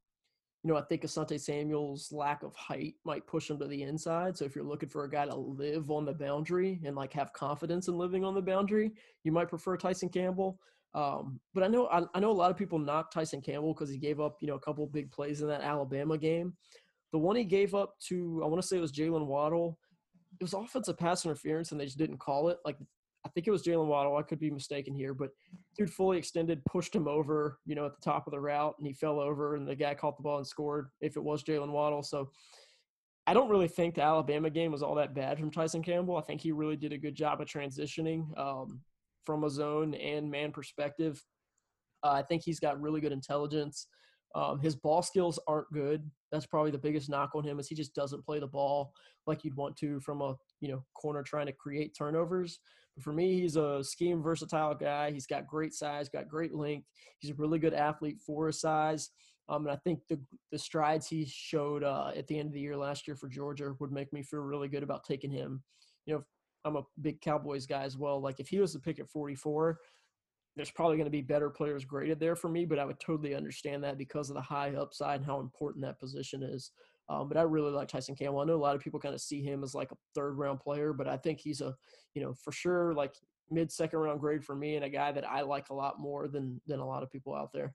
you 0.64 0.72
know, 0.72 0.80
I 0.80 0.84
think 0.84 1.02
Asante 1.02 1.40
Samuel's 1.40 2.14
lack 2.14 2.44
of 2.44 2.56
height 2.56 2.96
might 3.04 3.28
push 3.28 3.50
him 3.50 3.60
to 3.60 3.68
the 3.68 3.84
inside. 3.84 4.38
So 4.38 4.46
if 4.46 4.56
you're 4.56 4.64
looking 4.64 4.88
for 4.88 5.04
a 5.04 5.10
guy 5.10 5.26
to 5.26 5.36
live 5.36 5.92
on 5.92 6.06
the 6.06 6.14
boundary 6.14 6.80
and 6.86 6.96
like 6.96 7.12
have 7.14 7.34
confidence 7.34 7.90
in 7.90 7.98
living 7.98 8.24
on 8.24 8.34
the 8.34 8.42
boundary, 8.42 8.94
you 9.26 9.34
might 9.34 9.50
prefer 9.50 9.76
Tyson 9.76 10.08
Campbell. 10.08 10.58
Um, 10.96 11.42
but 11.54 11.64
I 11.64 11.68
know 11.68 11.88
I, 11.88 12.04
I 12.14 12.20
know 12.22 12.32
a 12.32 12.34
lot 12.34 12.52
of 12.52 12.58
people 12.58 12.80
knock 12.80 13.12
Tyson 13.12 13.42
Campbell 13.42 13.74
because 13.74 13.90
he 13.90 13.98
gave 13.98 14.22
up 14.22 14.38
you 14.40 14.48
know 14.48 14.56
a 14.56 14.60
couple 14.60 14.88
big 14.88 15.12
plays 15.12 15.42
in 15.42 15.48
that 15.50 15.62
Alabama 15.62 16.18
game. 16.18 16.54
The 17.12 17.20
one 17.20 17.36
he 17.36 17.44
gave 17.44 17.76
up 17.76 18.00
to 18.08 18.42
I 18.44 18.48
want 18.48 18.62
to 18.62 18.68
say 18.68 18.78
it 18.78 18.82
was 18.82 18.94
Jaylen 18.94 19.26
Waddle. 19.26 19.78
It 20.44 20.52
was 20.52 20.66
offensive 20.66 20.98
pass 20.98 21.24
interference 21.24 21.72
and 21.72 21.80
they 21.80 21.86
just 21.86 21.98
didn't 21.98 22.18
call 22.18 22.50
it. 22.50 22.58
Like 22.66 22.76
I 23.26 23.30
think 23.30 23.48
it 23.48 23.52
was 23.52 23.64
Jaylen 23.64 23.88
Waddle. 23.88 24.18
I 24.18 24.24
could 24.24 24.42
be 24.42 24.52
mistaken 24.52 24.94
here, 24.94 25.14
but 25.14 25.30
dude 25.78 25.90
fully 25.90 26.18
extended, 26.18 26.62
pushed 26.66 26.94
him 26.94 27.08
over, 27.08 27.60
you 27.66 27.76
know, 27.76 27.86
at 27.86 27.96
the 27.96 28.02
top 28.04 28.28
of 28.28 28.32
the 28.32 28.42
route, 28.42 28.76
and 28.78 28.86
he 28.86 28.92
fell 28.92 29.22
over, 29.22 29.56
and 29.56 29.66
the 29.66 29.74
guy 29.74 29.94
caught 29.94 30.18
the 30.18 30.24
ball 30.24 30.40
and 30.40 30.46
scored. 30.46 30.90
If 31.00 31.16
it 31.16 31.24
was 31.24 31.46
Jaylen 31.46 31.72
Waddle, 31.72 32.04
so 32.04 32.30
I 33.26 33.34
don't 33.34 33.50
really 33.50 33.70
think 33.70 33.96
the 33.96 34.02
Alabama 34.02 34.50
game 34.50 34.74
was 34.74 34.84
all 34.84 34.96
that 34.96 35.16
bad 35.16 35.40
from 35.40 35.50
Tyson 35.50 35.82
Campbell. 35.82 36.18
I 36.18 36.22
think 36.24 36.42
he 36.42 36.52
really 36.52 36.76
did 36.76 36.92
a 36.92 36.98
good 36.98 37.16
job 37.16 37.40
of 37.40 37.48
transitioning 37.48 38.38
um, 38.38 38.82
from 39.24 39.46
a 39.46 39.50
zone 39.50 39.94
and 39.94 40.30
man 40.30 40.52
perspective. 40.52 41.24
Uh, 42.04 42.12
I 42.12 42.24
think 42.24 42.44
he's 42.44 42.60
got 42.60 42.82
really 42.82 43.00
good 43.00 43.14
intelligence. 43.14 43.88
Um, 44.36 44.60
his 44.60 44.76
ball 44.76 45.02
skills 45.02 45.40
aren't 45.48 45.72
good. 45.72 46.10
That's 46.32 46.46
probably 46.46 46.72
the 46.72 46.78
biggest 46.78 47.10
knock 47.10 47.32
on 47.36 47.44
him 47.44 47.60
is 47.60 47.68
he 47.68 47.76
just 47.76 47.94
doesn't 47.94 48.26
play 48.26 48.40
the 48.40 48.48
ball 48.48 48.94
like 49.28 49.44
you'd 49.44 49.56
want 49.56 49.78
to 49.78 50.00
from 50.00 50.22
a 50.22 50.36
you 50.60 50.70
know 50.70 50.84
corner 50.96 51.22
trying 51.22 51.46
to 51.46 51.52
create 51.52 51.96
turnovers. 51.98 52.60
But 52.96 53.04
for 53.04 53.14
me, 53.14 53.40
he's 53.40 53.56
a 53.56 53.84
scheme 53.84 54.22
versatile 54.22 54.76
guy. 54.76 55.12
He's 55.12 55.28
got 55.28 55.48
great 55.48 55.74
size, 55.74 56.10
got 56.10 56.28
great 56.28 56.54
length. 56.54 56.88
He's 57.20 57.32
a 57.32 57.36
really 57.36 57.60
good 57.60 57.74
athlete 57.74 58.20
for 58.26 58.48
his 58.48 58.60
size. 58.60 59.12
Um, 59.50 59.66
and 59.66 59.72
I 59.72 59.76
think 59.84 60.00
the 60.10 60.20
the 60.52 60.60
strides 60.60 61.08
he 61.08 61.26
showed 61.26 61.84
uh, 61.84 62.12
at 62.16 62.28
the 62.28 62.40
end 62.40 62.48
of 62.48 62.54
the 62.54 62.62
year 62.62 62.78
last 62.78 63.08
year 63.08 63.16
for 63.16 63.28
Georgia 63.28 63.76
would 63.80 63.92
make 63.92 64.12
me 64.14 64.24
feel 64.24 64.40
really 64.40 64.68
good 64.68 64.84
about 64.84 65.04
taking 65.04 65.32
him. 65.32 65.62
You 66.06 66.16
know, 66.16 66.24
I'm 66.66 66.78
a 66.78 66.84
big 67.02 67.22
Cowboys 67.22 67.66
guy 67.66 67.84
as 67.84 67.98
well. 67.98 68.22
Like 68.22 68.40
if 68.40 68.48
he 68.48 68.60
was 68.60 68.74
to 68.74 68.80
pick 68.80 69.00
at 69.00 69.10
44, 69.10 69.78
there's 70.56 70.72
probably 70.72 70.98
going 70.98 71.06
to 71.06 71.12
be 71.12 71.22
better 71.22 71.50
players 71.50 71.86
graded 71.86 72.20
there 72.20 72.36
for 72.36 72.50
me, 72.50 72.66
but 72.66 72.80
I 72.80 72.86
would 72.86 73.00
totally 73.00 73.36
understand 73.36 73.84
that 73.84 73.98
because 73.98 74.30
of 74.30 74.36
the 74.36 74.42
high 74.42 74.74
upside 74.76 75.18
and 75.18 75.26
how 75.26 75.40
important 75.40 75.84
that 75.84 76.00
position 76.00 76.44
is. 76.44 76.72
Um, 77.10 77.28
but 77.28 77.38
I 77.38 77.42
really 77.42 77.72
like 77.72 77.88
Tyson 77.88 78.16
Campbell. 78.16 78.40
I 78.40 78.46
know 78.46 78.56
a 78.56 78.58
lot 78.58 78.76
of 78.76 78.82
people 78.82 79.00
kind 79.00 79.16
of 79.16 79.22
see 79.22 79.44
him 79.44 79.64
as 79.64 79.76
like 79.76 79.92
a 79.92 79.98
third 80.16 80.38
round 80.38 80.60
player, 80.60 80.94
but 80.94 81.08
I 81.08 81.18
think 81.18 81.40
he's 81.40 81.62
a, 81.62 81.76
you 82.14 82.22
know, 82.22 82.34
for 82.34 82.52
sure 82.52 82.94
like 82.94 83.14
mid 83.52 83.72
second 83.72 84.00
round 84.00 84.22
grade 84.22 84.44
for 84.44 84.56
me 84.56 84.76
and 84.76 84.86
a 84.86 84.90
guy 84.90 85.12
that 85.12 85.30
I 85.30 85.42
like 85.42 85.70
a 85.70 85.74
lot 85.74 86.00
more 86.00 86.28
than 86.28 86.62
than 86.66 86.80
a 86.80 86.88
lot 86.88 87.04
of 87.04 87.12
people 87.12 87.36
out 87.36 87.52
there. 87.54 87.74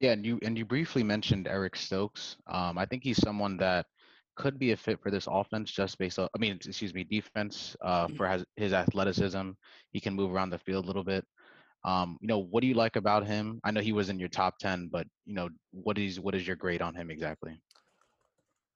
Yeah, 0.00 0.12
and 0.12 0.24
you 0.24 0.38
and 0.42 0.56
you 0.56 0.64
briefly 0.64 1.02
mentioned 1.02 1.46
Eric 1.46 1.76
Stokes. 1.76 2.36
Um, 2.46 2.78
I 2.78 2.86
think 2.86 3.04
he's 3.04 3.20
someone 3.20 3.58
that 3.58 3.84
could 4.36 4.58
be 4.58 4.72
a 4.72 4.76
fit 4.76 4.98
for 5.02 5.10
this 5.10 5.28
offense 5.30 5.70
just 5.70 5.98
based 5.98 6.18
on, 6.18 6.26
I 6.34 6.38
mean, 6.38 6.58
excuse 6.64 6.94
me, 6.94 7.04
defense 7.04 7.76
uh, 7.82 8.08
for 8.16 8.26
his, 8.26 8.44
his 8.56 8.72
athleticism. 8.72 9.50
He 9.90 10.00
can 10.00 10.14
move 10.14 10.32
around 10.32 10.48
the 10.48 10.58
field 10.58 10.84
a 10.84 10.86
little 10.86 11.04
bit. 11.04 11.26
Um, 11.84 12.18
you 12.20 12.28
know, 12.28 12.38
what 12.38 12.60
do 12.60 12.66
you 12.66 12.74
like 12.74 12.96
about 12.96 13.26
him? 13.26 13.60
I 13.64 13.70
know 13.70 13.80
he 13.80 13.92
was 13.92 14.08
in 14.10 14.18
your 14.18 14.28
top 14.28 14.58
ten, 14.58 14.88
but 14.88 15.06
you 15.24 15.34
know, 15.34 15.48
what 15.72 15.98
is 15.98 16.20
what 16.20 16.34
is 16.34 16.46
your 16.46 16.56
grade 16.56 16.82
on 16.82 16.94
him 16.94 17.10
exactly? 17.10 17.58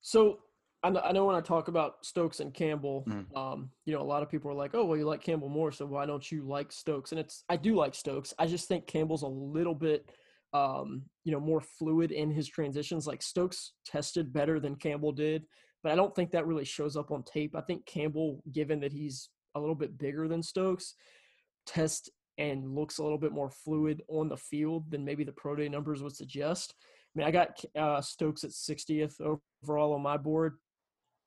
So 0.01 0.39
I 0.83 0.89
know, 0.91 0.99
I 0.99 1.11
know 1.13 1.25
when 1.25 1.35
I 1.35 1.41
talk 1.41 1.67
about 1.67 2.05
Stokes 2.05 2.39
and 2.39 2.53
Campbell, 2.53 3.05
Mhm. 3.07 3.35
um, 3.35 3.71
you 3.85 3.93
know, 3.93 4.01
a 4.01 4.03
lot 4.03 4.21
of 4.21 4.29
people 4.29 4.51
are 4.51 4.55
like, 4.55 4.75
"Oh, 4.75 4.85
well, 4.85 4.97
you 4.97 5.05
like 5.05 5.21
Campbell 5.21 5.49
more, 5.49 5.71
so 5.71 5.85
why 5.85 6.05
don't 6.05 6.31
you 6.31 6.43
like 6.47 6.71
Stokes?" 6.71 7.11
And 7.11 7.19
it's 7.19 7.43
I 7.49 7.57
do 7.57 7.75
like 7.75 7.95
Stokes. 7.95 8.33
I 8.37 8.45
just 8.45 8.67
think 8.67 8.85
Campbell's 8.85 9.23
a 9.23 9.27
little 9.27 9.73
bit, 9.73 10.11
um, 10.53 11.09
you 11.23 11.31
know, 11.31 11.39
more 11.39 11.61
fluid 11.61 12.11
in 12.11 12.29
his 12.31 12.47
transitions. 12.47 13.07
Like 13.07 13.21
Stokes 13.23 13.73
tested 13.83 14.31
better 14.31 14.59
than 14.59 14.75
Campbell 14.75 15.11
did, 15.11 15.47
but 15.81 15.91
I 15.91 15.95
don't 15.95 16.13
think 16.15 16.31
that 16.31 16.45
really 16.45 16.65
shows 16.65 16.95
up 16.95 17.11
on 17.11 17.23
tape. 17.23 17.55
I 17.55 17.61
think 17.61 17.85
Campbell, 17.87 18.43
given 18.51 18.79
that 18.81 18.91
he's 18.93 19.29
a 19.55 19.59
little 19.59 19.75
bit 19.75 19.97
bigger 19.97 20.27
than 20.27 20.43
Stokes, 20.43 20.95
test 21.65 22.11
and 22.37 22.75
looks 22.75 22.97
a 22.97 23.03
little 23.03 23.17
bit 23.17 23.31
more 23.31 23.49
fluid 23.49 24.01
on 24.07 24.29
the 24.29 24.37
field 24.37 24.89
than 24.91 25.05
maybe 25.05 25.23
the 25.23 25.31
pro 25.31 25.55
day 25.55 25.69
numbers 25.69 26.03
would 26.03 26.15
suggest. 26.15 26.75
I 27.15 27.19
mean, 27.19 27.27
I 27.27 27.31
got 27.31 27.63
uh, 27.77 28.01
Stokes 28.01 28.43
at 28.43 28.49
60th 28.51 29.21
overall 29.63 29.93
on 29.93 30.01
my 30.01 30.17
board, 30.17 30.57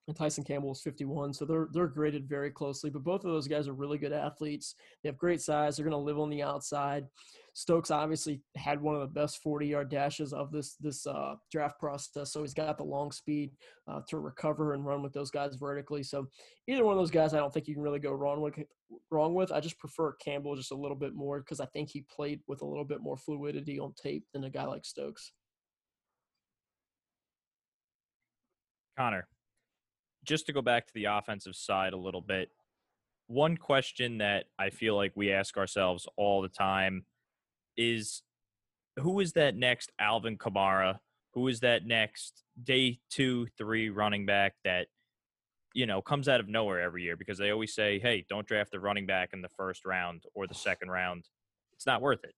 and 0.07 0.17
Tyson 0.17 0.45
Campbell 0.45 0.73
is 0.73 0.83
51. 0.83 1.33
So 1.35 1.45
they're 1.45 1.69
they're 1.73 1.87
graded 1.87 2.29
very 2.29 2.51
closely. 2.51 2.91
But 2.91 3.05
both 3.05 3.25
of 3.25 3.31
those 3.31 3.49
guys 3.49 3.69
are 3.69 3.75
really 3.75 3.99
good 3.99 4.13
athletes. 4.13 4.75
They 5.03 5.09
have 5.09 5.19
great 5.19 5.41
size. 5.41 5.77
They're 5.77 5.85
going 5.85 5.93
to 5.93 5.99
live 5.99 6.19
on 6.19 6.31
the 6.31 6.43
outside. 6.43 7.07
Stokes 7.53 7.91
obviously 7.91 8.41
had 8.57 8.81
one 8.81 8.95
of 8.95 9.01
the 9.01 9.07
best 9.07 9.43
40 9.43 9.67
yard 9.67 9.91
dashes 9.91 10.33
of 10.33 10.51
this 10.51 10.77
this 10.81 11.07
uh, 11.07 11.35
draft 11.51 11.79
process. 11.79 12.33
So 12.33 12.43
he's 12.43 12.55
got 12.55 12.79
the 12.79 12.85
long 12.85 13.13
speed 13.13 13.51
uh, 13.87 14.01
to 14.09 14.19
recover 14.19 14.75
and 14.75 14.85
run 14.85 15.03
with 15.03 15.13
those 15.13 15.31
guys 15.31 15.57
vertically. 15.57 16.03
So 16.03 16.29
either 16.69 16.85
one 16.85 16.95
of 16.95 17.01
those 17.01 17.11
guys, 17.11 17.35
I 17.35 17.39
don't 17.39 17.53
think 17.53 17.69
you 17.69 17.75
can 17.75 17.83
really 17.83 17.99
go 17.99 18.13
wrong 18.13 18.41
with. 18.41 18.55
Wrong 19.11 19.35
with. 19.35 19.53
I 19.53 19.61
just 19.61 19.79
prefer 19.79 20.13
Campbell 20.13 20.57
just 20.57 20.73
a 20.73 20.77
little 20.77 20.97
bit 20.97 21.15
more 21.15 21.41
because 21.41 21.61
I 21.61 21.67
think 21.67 21.91
he 21.91 22.07
played 22.11 22.41
with 22.47 22.63
a 22.63 22.67
little 22.67 22.85
bit 22.85 23.01
more 23.01 23.17
fluidity 23.17 23.79
on 23.79 23.93
tape 24.01 24.25
than 24.33 24.45
a 24.45 24.51
guy 24.51 24.65
like 24.65 24.85
Stokes. 24.85 25.33
Connor, 28.97 29.29
just 30.25 30.47
to 30.47 30.53
go 30.53 30.63
back 30.63 30.87
to 30.87 30.95
the 30.95 31.05
offensive 31.05 31.55
side 31.55 31.93
a 31.93 31.99
little 31.99 32.21
bit, 32.21 32.51
one 33.29 33.57
question 33.57 34.19
that 34.19 34.47
I 34.59 34.71
feel 34.71 34.97
like 34.97 35.13
we 35.15 35.33
ask 35.33 35.57
ourselves 35.57 36.09
all 36.17 36.43
the 36.43 36.49
time 36.49 37.05
is 37.77 38.23
who 38.99 39.21
is 39.21 39.35
that 39.35 39.55
next 39.55 39.93
Alvin 39.99 40.37
Kamara? 40.39 40.99
Who 41.35 41.47
is 41.49 41.61
that 41.61 41.87
next 41.87 42.43
day 42.63 42.99
two, 43.11 43.47
three 43.57 43.91
running 43.91 44.27
back 44.27 44.55
that, 44.65 44.89
you 45.79 45.87
know, 45.87 46.03
comes 46.03 46.29
out 46.29 46.41
of 46.41 46.49
nowhere 46.49 46.81
every 46.81 47.05
year 47.05 47.17
because 47.17 47.39
they 47.39 47.53
always 47.53 47.73
say, 47.73 48.01
hey, 48.01 48.27
don't 48.29 48.49
draft 48.49 48.73
the 48.73 48.81
running 48.81 49.07
back 49.07 49.31
in 49.33 49.41
the 49.41 49.49
first 49.49 49.85
round 49.85 50.25
or 50.35 50.49
the 50.49 50.55
second 50.69 50.91
round. 50.91 51.29
It's 51.73 51.87
not 51.87 52.03
worth 52.03 52.25
it. 52.25 52.35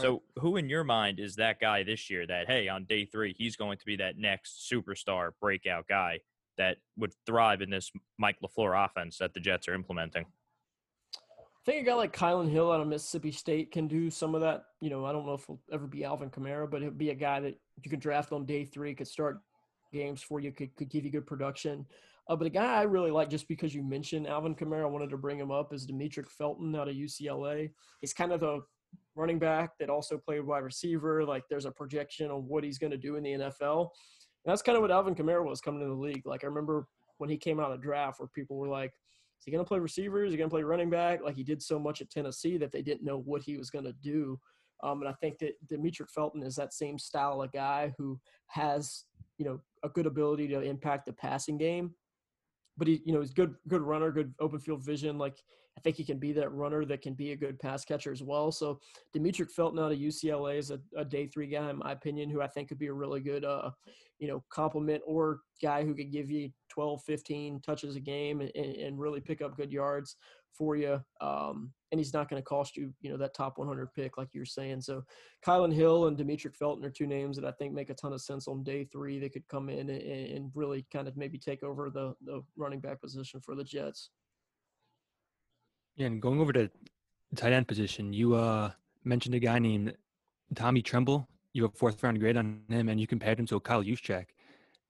So, 0.00 0.24
who 0.40 0.56
in 0.56 0.68
your 0.68 0.82
mind 0.82 1.20
is 1.20 1.36
that 1.36 1.60
guy 1.60 1.84
this 1.84 2.10
year 2.10 2.26
that, 2.26 2.48
hey, 2.48 2.68
on 2.68 2.84
day 2.84 3.04
three, 3.04 3.34
he's 3.38 3.54
going 3.54 3.78
to 3.78 3.84
be 3.86 3.96
that 3.96 4.18
next 4.18 4.68
superstar 4.70 5.30
breakout 5.40 5.86
guy 5.86 6.18
that 6.58 6.78
would 6.98 7.12
thrive 7.24 7.62
in 7.62 7.70
this 7.70 7.90
Mike 8.18 8.36
LaFleur 8.44 8.84
offense 8.84 9.16
that 9.18 9.32
the 9.32 9.40
Jets 9.40 9.68
are 9.68 9.74
implementing? 9.74 10.26
I 11.14 11.64
think 11.64 11.82
a 11.82 11.86
guy 11.88 11.94
like 11.94 12.14
Kylin 12.14 12.50
Hill 12.50 12.72
out 12.72 12.80
of 12.80 12.88
Mississippi 12.88 13.30
State 13.30 13.70
can 13.70 13.86
do 13.86 14.10
some 14.10 14.34
of 14.34 14.40
that. 14.40 14.64
You 14.80 14.90
know, 14.90 15.06
I 15.06 15.12
don't 15.12 15.24
know 15.24 15.34
if 15.34 15.46
he'll 15.46 15.60
ever 15.72 15.86
be 15.86 16.04
Alvin 16.04 16.30
Kamara, 16.30 16.68
but 16.68 16.82
he'll 16.82 16.90
be 16.90 17.10
a 17.10 17.14
guy 17.14 17.38
that 17.40 17.54
you 17.82 17.90
can 17.90 18.00
draft 18.00 18.32
on 18.32 18.44
day 18.44 18.64
three, 18.64 18.92
could 18.94 19.08
start 19.08 19.38
games 19.92 20.20
for 20.20 20.40
you, 20.40 20.50
could, 20.50 20.74
could 20.76 20.90
give 20.90 21.04
you 21.04 21.12
good 21.12 21.26
production. 21.26 21.86
Uh, 22.28 22.36
but 22.36 22.46
a 22.46 22.50
guy 22.50 22.74
I 22.74 22.82
really 22.82 23.10
like, 23.10 23.30
just 23.30 23.46
because 23.46 23.74
you 23.74 23.82
mentioned 23.82 24.26
Alvin 24.26 24.54
Kamara, 24.54 24.82
I 24.82 24.86
wanted 24.86 25.10
to 25.10 25.16
bring 25.16 25.38
him 25.38 25.52
up, 25.52 25.72
is 25.72 25.86
Demetric 25.86 26.28
Felton 26.28 26.74
out 26.74 26.88
of 26.88 26.96
UCLA. 26.96 27.70
He's 28.00 28.12
kind 28.12 28.32
of 28.32 28.40
the 28.40 28.62
running 29.14 29.38
back 29.38 29.78
that 29.78 29.90
also 29.90 30.18
played 30.18 30.40
wide 30.40 30.64
receiver. 30.64 31.24
Like 31.24 31.44
there's 31.48 31.66
a 31.66 31.70
projection 31.70 32.30
on 32.30 32.46
what 32.48 32.64
he's 32.64 32.78
going 32.78 32.90
to 32.90 32.96
do 32.96 33.16
in 33.16 33.22
the 33.22 33.30
NFL. 33.30 33.90
And 34.44 34.52
that's 34.52 34.62
kind 34.62 34.76
of 34.76 34.82
what 34.82 34.90
Alvin 34.90 35.14
Kamara 35.14 35.44
was 35.44 35.60
coming 35.60 35.80
to 35.80 35.86
the 35.86 35.92
league. 35.94 36.26
Like 36.26 36.44
I 36.44 36.48
remember 36.48 36.86
when 37.18 37.30
he 37.30 37.36
came 37.36 37.60
out 37.60 37.70
of 37.70 37.80
the 37.80 37.84
draft 37.84 38.20
where 38.20 38.28
people 38.28 38.56
were 38.56 38.68
like, 38.68 38.90
is 38.90 39.44
he 39.44 39.50
going 39.50 39.64
to 39.64 39.68
play 39.68 39.78
receiver? 39.78 40.24
Is 40.24 40.32
he 40.32 40.38
going 40.38 40.50
to 40.50 40.54
play 40.54 40.62
running 40.62 40.90
back? 40.90 41.22
Like 41.22 41.36
he 41.36 41.44
did 41.44 41.62
so 41.62 41.78
much 41.78 42.00
at 42.00 42.10
Tennessee 42.10 42.56
that 42.58 42.72
they 42.72 42.82
didn't 42.82 43.04
know 43.04 43.18
what 43.18 43.42
he 43.42 43.56
was 43.56 43.70
going 43.70 43.84
to 43.84 43.94
do. 44.02 44.38
Um, 44.82 45.00
and 45.00 45.08
I 45.08 45.12
think 45.14 45.38
that 45.38 45.54
Demetric 45.66 46.10
Felton 46.10 46.42
is 46.42 46.56
that 46.56 46.72
same 46.72 46.98
style 46.98 47.42
of 47.42 47.52
guy 47.52 47.94
who 47.96 48.20
has, 48.48 49.04
you 49.38 49.44
know, 49.44 49.60
a 49.82 49.88
good 49.88 50.06
ability 50.06 50.48
to 50.48 50.60
impact 50.60 51.06
the 51.06 51.12
passing 51.12 51.56
game. 51.56 51.94
But 52.78 52.88
he, 52.88 53.02
you 53.04 53.12
know, 53.12 53.20
he's 53.20 53.32
good, 53.32 53.54
good 53.68 53.82
runner, 53.82 54.10
good 54.10 54.34
open 54.40 54.60
field 54.60 54.84
vision. 54.84 55.18
Like 55.18 55.42
I 55.76 55.80
think 55.80 55.96
he 55.96 56.04
can 56.04 56.18
be 56.18 56.32
that 56.32 56.52
runner 56.52 56.84
that 56.86 57.02
can 57.02 57.14
be 57.14 57.32
a 57.32 57.36
good 57.36 57.58
pass 57.58 57.84
catcher 57.84 58.12
as 58.12 58.22
well. 58.22 58.50
So 58.50 58.80
Demetric 59.14 59.50
Felton 59.50 59.78
out 59.78 59.92
of 59.92 59.98
UCLA 59.98 60.58
is 60.58 60.70
a, 60.70 60.80
a, 60.96 61.04
day 61.04 61.26
three 61.26 61.46
guy, 61.46 61.68
in 61.70 61.78
my 61.78 61.92
opinion, 61.92 62.30
who 62.30 62.40
I 62.40 62.46
think 62.46 62.68
could 62.68 62.78
be 62.78 62.86
a 62.86 62.92
really 62.92 63.20
good, 63.20 63.44
uh, 63.44 63.70
you 64.18 64.28
know, 64.28 64.42
compliment 64.48 65.02
or 65.06 65.40
guy 65.62 65.84
who 65.84 65.94
could 65.94 66.10
give 66.10 66.30
you 66.30 66.50
12, 66.70 67.02
15 67.04 67.60
touches 67.60 67.96
a 67.96 68.00
game 68.00 68.40
and, 68.40 68.50
and 68.54 68.98
really 68.98 69.20
pick 69.20 69.42
up 69.42 69.56
good 69.56 69.72
yards 69.72 70.16
for 70.56 70.76
you. 70.76 71.00
Um, 71.20 71.72
and 71.92 71.98
he's 71.98 72.12
not 72.12 72.28
going 72.28 72.42
to 72.42 72.46
cost 72.46 72.76
you, 72.76 72.92
you 73.00 73.10
know, 73.10 73.16
that 73.16 73.34
top 73.34 73.58
100 73.58 73.92
pick 73.94 74.18
like 74.18 74.28
you're 74.32 74.44
saying. 74.44 74.80
So 74.80 75.02
Kylin 75.44 75.72
Hill 75.72 76.06
and 76.06 76.16
Demetric 76.16 76.56
Felton 76.56 76.84
are 76.84 76.90
two 76.90 77.06
names 77.06 77.36
that 77.36 77.46
I 77.46 77.52
think 77.52 77.72
make 77.72 77.90
a 77.90 77.94
ton 77.94 78.12
of 78.12 78.20
sense 78.20 78.48
on 78.48 78.64
day 78.64 78.84
three. 78.84 79.18
They 79.18 79.28
could 79.28 79.46
come 79.48 79.68
in 79.68 79.90
and, 79.90 80.02
and 80.02 80.50
really 80.54 80.86
kind 80.92 81.08
of 81.08 81.16
maybe 81.16 81.38
take 81.38 81.62
over 81.62 81.90
the, 81.90 82.14
the 82.24 82.42
running 82.56 82.80
back 82.80 83.00
position 83.00 83.40
for 83.40 83.54
the 83.54 83.64
Jets. 83.64 84.10
Yeah, 85.96 86.08
and 86.08 86.20
going 86.20 86.40
over 86.40 86.52
to 86.52 86.70
tight 87.36 87.52
end 87.52 87.68
position, 87.68 88.12
you 88.12 88.34
uh 88.34 88.70
mentioned 89.04 89.34
a 89.34 89.38
guy 89.38 89.58
named 89.58 89.94
Tommy 90.54 90.82
Tremble. 90.82 91.26
You 91.54 91.62
have 91.62 91.72
a 91.72 91.76
fourth 91.76 92.02
round 92.02 92.20
grade 92.20 92.36
on 92.36 92.60
him, 92.68 92.88
and 92.90 93.00
you 93.00 93.06
compared 93.06 93.40
him 93.40 93.46
to 93.46 93.60
Kyle 93.60 93.82
Juszczyk. 93.82 94.26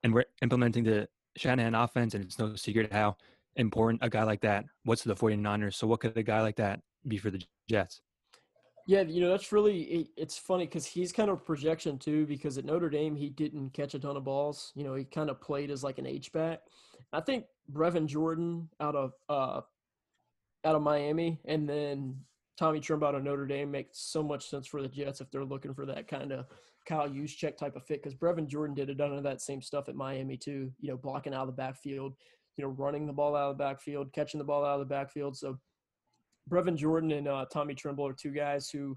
And 0.03 0.13
we're 0.13 0.25
implementing 0.43 0.83
the 0.83 1.09
Shanahan 1.37 1.75
offense, 1.75 2.15
and 2.15 2.25
it's 2.25 2.39
no 2.39 2.57
secret 2.57 2.93
how 2.93 3.17
important 3.57 4.01
a 4.03 4.11
guy 4.11 4.23
like 4.23 4.43
that 4.43 4.65
what's 4.85 5.03
the 5.03 5.15
49ers. 5.15 5.75
So, 5.75 5.87
what 5.87 6.01
could 6.01 6.17
a 6.17 6.23
guy 6.23 6.41
like 6.41 6.57
that 6.57 6.81
be 7.07 7.19
for 7.19 7.31
the 7.31 7.43
Jets? 7.69 8.01
Yeah, 8.89 9.03
you 9.03 9.21
know, 9.21 9.31
that's 9.31 9.51
really, 9.51 10.09
it's 10.17 10.39
funny 10.39 10.65
because 10.65 10.87
he's 10.87 11.11
kind 11.11 11.29
of 11.29 11.45
projection 11.45 11.99
too, 11.99 12.25
because 12.25 12.57
at 12.57 12.65
Notre 12.65 12.89
Dame, 12.89 13.17
he 13.17 13.29
didn't 13.29 13.71
catch 13.71 13.95
a 13.95 13.99
ton 13.99 14.17
of 14.17 14.23
balls. 14.23 14.71
You 14.77 14.85
know, 14.85 14.95
he 14.95 15.05
kind 15.05 15.29
of 15.29 15.41
played 15.41 15.73
as 15.73 15.83
like 15.83 15.99
an 15.99 16.07
H-back. 16.07 16.61
I 17.13 17.21
think 17.21 17.47
Brevin 17.73 18.07
Jordan 18.07 18.69
out 18.81 18.95
of 18.95 19.13
uh, 19.29 19.61
out 20.65 20.75
of 20.77 20.83
Miami, 20.83 21.41
and 21.47 21.69
then 21.69 22.17
Tommy 22.57 22.79
Tremble 22.79 23.09
out 23.09 23.17
of 23.17 23.25
Notre 23.25 23.47
Dame 23.47 23.73
makes 23.73 23.99
so 23.99 24.23
much 24.23 24.49
sense 24.49 24.69
for 24.69 24.81
the 24.81 24.89
Jets 24.89 25.21
if 25.21 25.31
they're 25.33 25.45
looking 25.45 25.75
for 25.75 25.87
that 25.87 26.07
kind 26.07 26.31
of 26.31 26.47
Kyle 26.87 27.09
Juszczyk 27.09 27.57
type 27.57 27.75
of 27.75 27.85
fit. 27.85 28.03
Because 28.03 28.17
Brevin 28.17 28.47
Jordan 28.47 28.75
did 28.75 28.91
a 28.91 28.95
ton 28.95 29.13
of 29.13 29.25
that 29.25 29.41
same 29.41 29.61
stuff 29.61 29.89
at 29.89 29.97
Miami 29.97 30.37
too. 30.37 30.71
You 30.81 30.91
know, 30.91 30.97
blocking 30.97 31.35
out 31.35 31.43
of 31.43 31.49
the 31.49 31.53
backfield, 31.53 32.15
you 32.57 32.65
know, 32.65 32.71
running 32.71 33.07
the 33.07 33.13
ball 33.13 33.37
out 33.37 33.51
of 33.51 33.59
the 33.59 33.65
backfield, 33.65 34.13
catching 34.13 34.39
the 34.39 34.45
ball 34.45 34.65
out 34.65 34.81
of 34.81 34.81
the 34.81 34.95
backfield. 34.95 35.37
So 35.37 35.59
Brevin 36.51 36.77
Jordan 36.77 37.13
and 37.13 37.29
uh, 37.29 37.47
Tommy 37.53 37.75
Tremble 37.75 38.07
are 38.07 38.13
two 38.13 38.31
guys 38.31 38.71
who, 38.71 38.97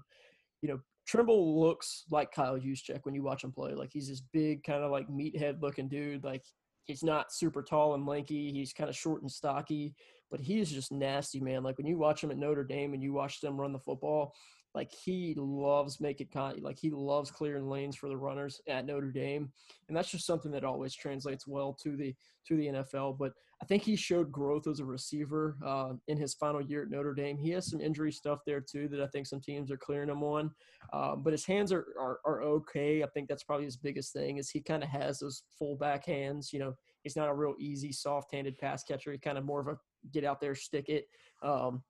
you 0.62 0.68
know, 0.68 0.80
Tremble 1.06 1.60
looks 1.60 2.04
like 2.10 2.32
Kyle 2.32 2.58
Juszczyk 2.58 3.00
when 3.02 3.14
you 3.14 3.22
watch 3.22 3.42
him 3.42 3.52
play. 3.52 3.74
Like 3.74 3.90
he's 3.92 4.08
this 4.08 4.22
big, 4.32 4.62
kind 4.62 4.84
of 4.84 4.90
like 4.90 5.08
meathead 5.08 5.60
looking 5.60 5.88
dude. 5.88 6.22
Like 6.22 6.44
he's 6.84 7.02
not 7.02 7.32
super 7.32 7.62
tall 7.62 7.94
and 7.94 8.06
lanky. 8.06 8.52
He's 8.52 8.72
kind 8.72 8.88
of 8.88 8.96
short 8.96 9.22
and 9.22 9.30
stocky, 9.30 9.94
but 10.30 10.40
he 10.40 10.60
is 10.60 10.70
just 10.70 10.92
nasty, 10.92 11.40
man. 11.40 11.62
Like 11.62 11.78
when 11.78 11.86
you 11.86 11.98
watch 11.98 12.22
him 12.22 12.30
at 12.30 12.38
Notre 12.38 12.64
Dame 12.64 12.94
and 12.94 13.02
you 13.02 13.12
watch 13.12 13.40
them 13.40 13.60
run 13.60 13.72
the 13.72 13.78
football, 13.78 14.34
like 14.74 14.92
he 14.92 15.34
loves 15.36 16.00
making 16.00 16.28
like 16.60 16.78
he 16.78 16.90
loves 16.90 17.30
clearing 17.30 17.68
lanes 17.68 17.96
for 17.96 18.08
the 18.08 18.16
runners 18.16 18.60
at 18.68 18.86
Notre 18.86 19.10
Dame. 19.10 19.50
And 19.88 19.96
that's 19.96 20.10
just 20.10 20.26
something 20.26 20.52
that 20.52 20.64
always 20.64 20.94
translates 20.94 21.46
well 21.46 21.76
to 21.82 21.96
the 21.96 22.14
to 22.46 22.56
the 22.56 22.66
NFL. 22.66 23.18
But 23.18 23.32
I 23.62 23.66
think 23.66 23.82
he 23.82 23.94
showed 23.94 24.32
growth 24.32 24.66
as 24.66 24.80
a 24.80 24.84
receiver 24.84 25.58
uh, 25.64 25.92
in 26.08 26.16
his 26.16 26.32
final 26.34 26.62
year 26.62 26.82
at 26.82 26.90
Notre 26.90 27.12
Dame. 27.12 27.36
He 27.36 27.50
has 27.50 27.70
some 27.70 27.80
injury 27.80 28.10
stuff 28.10 28.40
there 28.46 28.60
too 28.60 28.88
that 28.88 29.02
I 29.02 29.06
think 29.08 29.26
some 29.26 29.40
teams 29.40 29.70
are 29.70 29.76
clearing 29.76 30.08
him 30.08 30.22
on. 30.22 30.50
Um, 30.94 31.22
but 31.22 31.32
his 31.32 31.44
hands 31.44 31.70
are, 31.70 31.86
are 31.98 32.20
are 32.24 32.42
okay. 32.42 33.02
I 33.02 33.06
think 33.08 33.28
that's 33.28 33.44
probably 33.44 33.66
his 33.66 33.76
biggest 33.76 34.14
thing 34.14 34.38
is 34.38 34.48
he 34.50 34.60
kind 34.60 34.82
of 34.82 34.88
has 34.88 35.18
those 35.18 35.42
fullback 35.58 36.06
hands. 36.06 36.52
You 36.52 36.60
know, 36.60 36.74
he's 37.02 37.16
not 37.16 37.28
a 37.28 37.34
real 37.34 37.54
easy, 37.58 37.92
soft-handed 37.92 38.56
pass 38.56 38.82
catcher. 38.82 39.12
He 39.12 39.18
kind 39.18 39.36
of 39.36 39.44
more 39.44 39.60
of 39.60 39.68
a 39.68 39.76
get 40.10 40.24
out 40.24 40.40
there, 40.40 40.54
stick 40.54 40.88
it. 40.88 41.04
Um, 41.42 41.82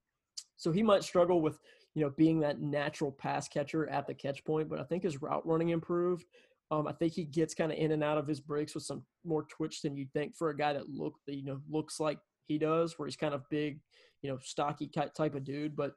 so 0.56 0.72
he 0.72 0.82
might 0.82 1.04
struggle 1.04 1.40
with 1.40 1.58
you 1.94 2.02
know 2.02 2.12
being 2.16 2.40
that 2.40 2.60
natural 2.60 3.12
pass 3.12 3.48
catcher 3.48 3.88
at 3.88 4.08
the 4.08 4.14
catch 4.14 4.44
point, 4.44 4.68
but 4.68 4.80
I 4.80 4.84
think 4.84 5.04
his 5.04 5.22
route 5.22 5.46
running 5.46 5.68
improved. 5.68 6.26
Um, 6.70 6.86
I 6.86 6.92
think 6.92 7.12
he 7.14 7.24
gets 7.24 7.54
kind 7.54 7.72
of 7.72 7.78
in 7.78 7.92
and 7.92 8.04
out 8.04 8.18
of 8.18 8.28
his 8.28 8.40
breaks 8.40 8.74
with 8.74 8.84
some 8.84 9.02
more 9.24 9.44
twitch 9.44 9.82
than 9.82 9.96
you'd 9.96 10.12
think 10.12 10.36
for 10.36 10.50
a 10.50 10.56
guy 10.56 10.72
that 10.72 10.88
look 10.88 11.14
you 11.26 11.44
know 11.44 11.60
looks 11.68 11.98
like 11.98 12.18
he 12.46 12.58
does, 12.58 12.98
where 12.98 13.06
he's 13.06 13.16
kind 13.16 13.34
of 13.34 13.48
big, 13.50 13.80
you 14.22 14.30
know, 14.30 14.38
stocky 14.42 14.88
type 14.88 15.34
of 15.34 15.44
dude. 15.44 15.76
But 15.76 15.92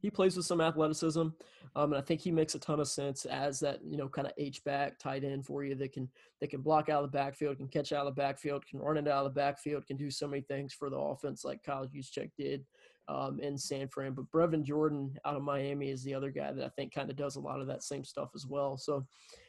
he 0.00 0.10
plays 0.10 0.36
with 0.36 0.46
some 0.46 0.60
athleticism, 0.60 1.20
um, 1.20 1.36
and 1.76 1.96
I 1.96 2.00
think 2.00 2.20
he 2.20 2.30
makes 2.30 2.54
a 2.54 2.58
ton 2.58 2.80
of 2.80 2.88
sense 2.88 3.24
as 3.24 3.58
that 3.60 3.80
you 3.82 3.96
know 3.96 4.08
kind 4.08 4.26
of 4.26 4.34
H 4.38 4.62
back 4.64 4.98
tight 4.98 5.24
end 5.24 5.46
for 5.46 5.64
you 5.64 5.74
that 5.76 5.92
can 5.92 6.08
that 6.40 6.50
can 6.50 6.60
block 6.60 6.88
out 6.88 7.02
of 7.02 7.10
the 7.10 7.16
backfield, 7.16 7.56
can 7.56 7.68
catch 7.68 7.92
out 7.92 8.06
of 8.06 8.14
the 8.14 8.20
backfield, 8.20 8.66
can 8.66 8.80
run 8.80 8.96
it 8.96 9.08
out 9.08 9.26
of 9.26 9.34
the 9.34 9.40
backfield, 9.40 9.86
can 9.86 9.96
do 9.96 10.10
so 10.10 10.28
many 10.28 10.42
things 10.42 10.74
for 10.74 10.90
the 10.90 10.96
offense 10.96 11.44
like 11.44 11.62
Kyle 11.62 11.86
Juszczyk 11.86 12.30
did 12.38 12.64
um, 13.08 13.40
in 13.40 13.56
San 13.56 13.88
Fran. 13.88 14.12
But 14.12 14.30
Brevin 14.30 14.62
Jordan 14.62 15.14
out 15.24 15.36
of 15.36 15.42
Miami 15.42 15.90
is 15.90 16.02
the 16.02 16.14
other 16.14 16.30
guy 16.30 16.52
that 16.52 16.64
I 16.64 16.68
think 16.70 16.94
kind 16.94 17.10
of 17.10 17.16
does 17.16 17.36
a 17.36 17.40
lot 17.40 17.60
of 17.60 17.66
that 17.68 17.82
same 17.82 18.04
stuff 18.04 18.30
as 18.34 18.46
well. 18.46 18.76
So, 18.76 19.06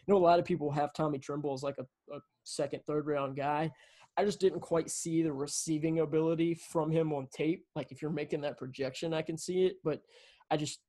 you 0.08 0.14
know, 0.14 0.18
a 0.18 0.20
lot 0.20 0.40
of 0.40 0.46
people 0.46 0.72
have 0.72 0.94
Tommy 0.94 1.20
Tremble 1.20 1.54
as 1.54 1.64
like 1.64 1.78
a, 1.78 2.16
a 2.16 2.20
second, 2.44 2.82
third 2.86 3.08
round 3.08 3.36
guy. 3.36 3.72
I 4.18 4.26
just 4.26 4.40
didn't 4.40 4.62
quite 4.62 4.90
see 4.90 5.22
the 5.22 5.32
receiving 5.32 6.00
ability 6.00 6.56
from 6.56 6.92
him 6.92 7.14
on 7.14 7.28
tape. 7.34 7.66
Like 7.76 7.92
if 7.92 8.02
you're 8.02 8.12
making 8.12 8.42
that 8.42 8.58
projection, 8.58 9.14
I 9.14 9.22
can 9.22 9.38
see 9.38 9.66
it, 9.66 9.76
but 9.84 10.02
I 10.52 10.58
just 10.58 10.80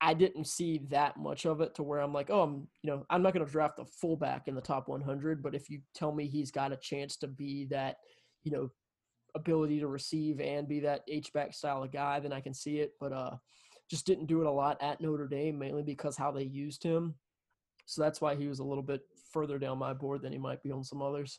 I 0.00 0.12
didn't 0.12 0.46
see 0.46 0.82
that 0.90 1.16
much 1.16 1.46
of 1.46 1.60
it 1.60 1.74
to 1.76 1.82
where 1.82 2.00
I'm 2.00 2.12
like, 2.12 2.30
oh, 2.30 2.42
I'm 2.42 2.68
you 2.82 2.90
know 2.90 3.04
I'm 3.10 3.22
not 3.22 3.32
going 3.32 3.44
to 3.44 3.50
draft 3.50 3.78
a 3.78 3.84
fullback 3.84 4.46
in 4.46 4.54
the 4.54 4.60
top 4.60 4.88
100, 4.88 5.42
but 5.42 5.54
if 5.54 5.70
you 5.70 5.80
tell 5.94 6.12
me 6.12 6.28
he's 6.28 6.50
got 6.50 6.72
a 6.72 6.76
chance 6.76 7.16
to 7.18 7.26
be 7.26 7.66
that 7.70 7.96
you 8.44 8.52
know 8.52 8.70
ability 9.36 9.80
to 9.80 9.86
receive 9.86 10.40
and 10.40 10.66
be 10.66 10.80
that 10.80 11.02
H 11.08 11.32
back 11.32 11.54
style 11.54 11.82
of 11.82 11.92
guy, 11.92 12.18
then 12.20 12.32
I 12.32 12.40
can 12.40 12.54
see 12.54 12.78
it. 12.80 12.92
But 12.98 13.12
uh, 13.12 13.36
just 13.88 14.06
didn't 14.06 14.26
do 14.26 14.40
it 14.40 14.46
a 14.46 14.50
lot 14.50 14.82
at 14.82 15.00
Notre 15.00 15.28
Dame, 15.28 15.58
mainly 15.58 15.82
because 15.82 16.16
how 16.16 16.32
they 16.32 16.42
used 16.42 16.82
him. 16.82 17.14
So 17.84 18.02
that's 18.02 18.20
why 18.20 18.34
he 18.34 18.48
was 18.48 18.58
a 18.58 18.64
little 18.64 18.82
bit 18.82 19.02
further 19.32 19.58
down 19.58 19.78
my 19.78 19.92
board 19.92 20.22
than 20.22 20.32
he 20.32 20.38
might 20.38 20.62
be 20.62 20.72
on 20.72 20.82
some 20.82 21.02
others. 21.02 21.38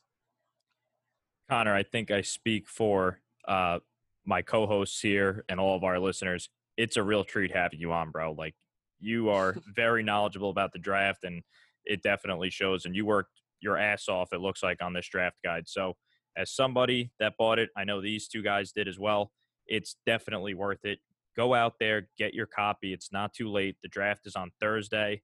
Connor, 1.50 1.74
I 1.74 1.84
think 1.84 2.12
I 2.12 2.22
speak 2.22 2.68
for 2.68 3.20
uh, 3.48 3.80
my 4.26 4.41
co-hosts 4.41 5.00
here 5.02 5.43
and 5.50 5.60
all 5.60 5.76
of 5.76 5.84
our 5.84 6.00
listeners. 6.00 6.50
It's 6.78 6.98
a 6.98 7.04
real 7.04 7.24
treat 7.24 7.56
having 7.56 7.80
you 7.80 7.91
on, 7.91 8.12
bro. 8.12 8.34
Like 8.34 8.56
you 9.00 9.30
are 9.30 9.56
very 9.76 10.04
knowledgeable 10.04 10.50
about 10.50 10.74
the 10.74 10.80
draft, 10.80 11.24
and 11.24 11.41
it 11.86 12.04
definitely 12.04 12.50
shows. 12.50 12.86
And 12.86 12.95
you 12.95 13.06
worked 13.06 13.32
your 13.60 13.78
ass 13.78 14.08
off. 14.08 14.34
It 14.34 14.41
looks 14.41 14.64
like 14.64 14.82
on 14.82 14.93
this 14.93 15.08
draft 15.08 15.38
guide. 15.43 15.68
So, 15.68 15.95
as 16.38 16.52
somebody 16.52 17.12
that 17.20 17.34
bought 17.38 17.60
it, 17.60 17.70
I 17.76 17.84
know 17.84 18.00
these 18.00 18.28
two 18.28 18.44
guys 18.44 18.72
did 18.72 18.88
as 18.88 19.00
well. 19.00 19.32
It's 19.66 19.98
definitely 20.06 20.54
worth 20.54 20.86
it. 20.86 21.00
Go 21.36 21.54
out 21.54 21.74
there, 21.80 22.08
get 22.18 22.34
your 22.34 22.46
copy. 22.46 22.94
It's 22.94 23.12
not 23.12 23.34
too 23.34 23.50
late. 23.50 23.76
The 23.82 23.90
draft 23.90 24.26
is 24.26 24.36
on 24.36 24.52
Thursday. 24.60 25.22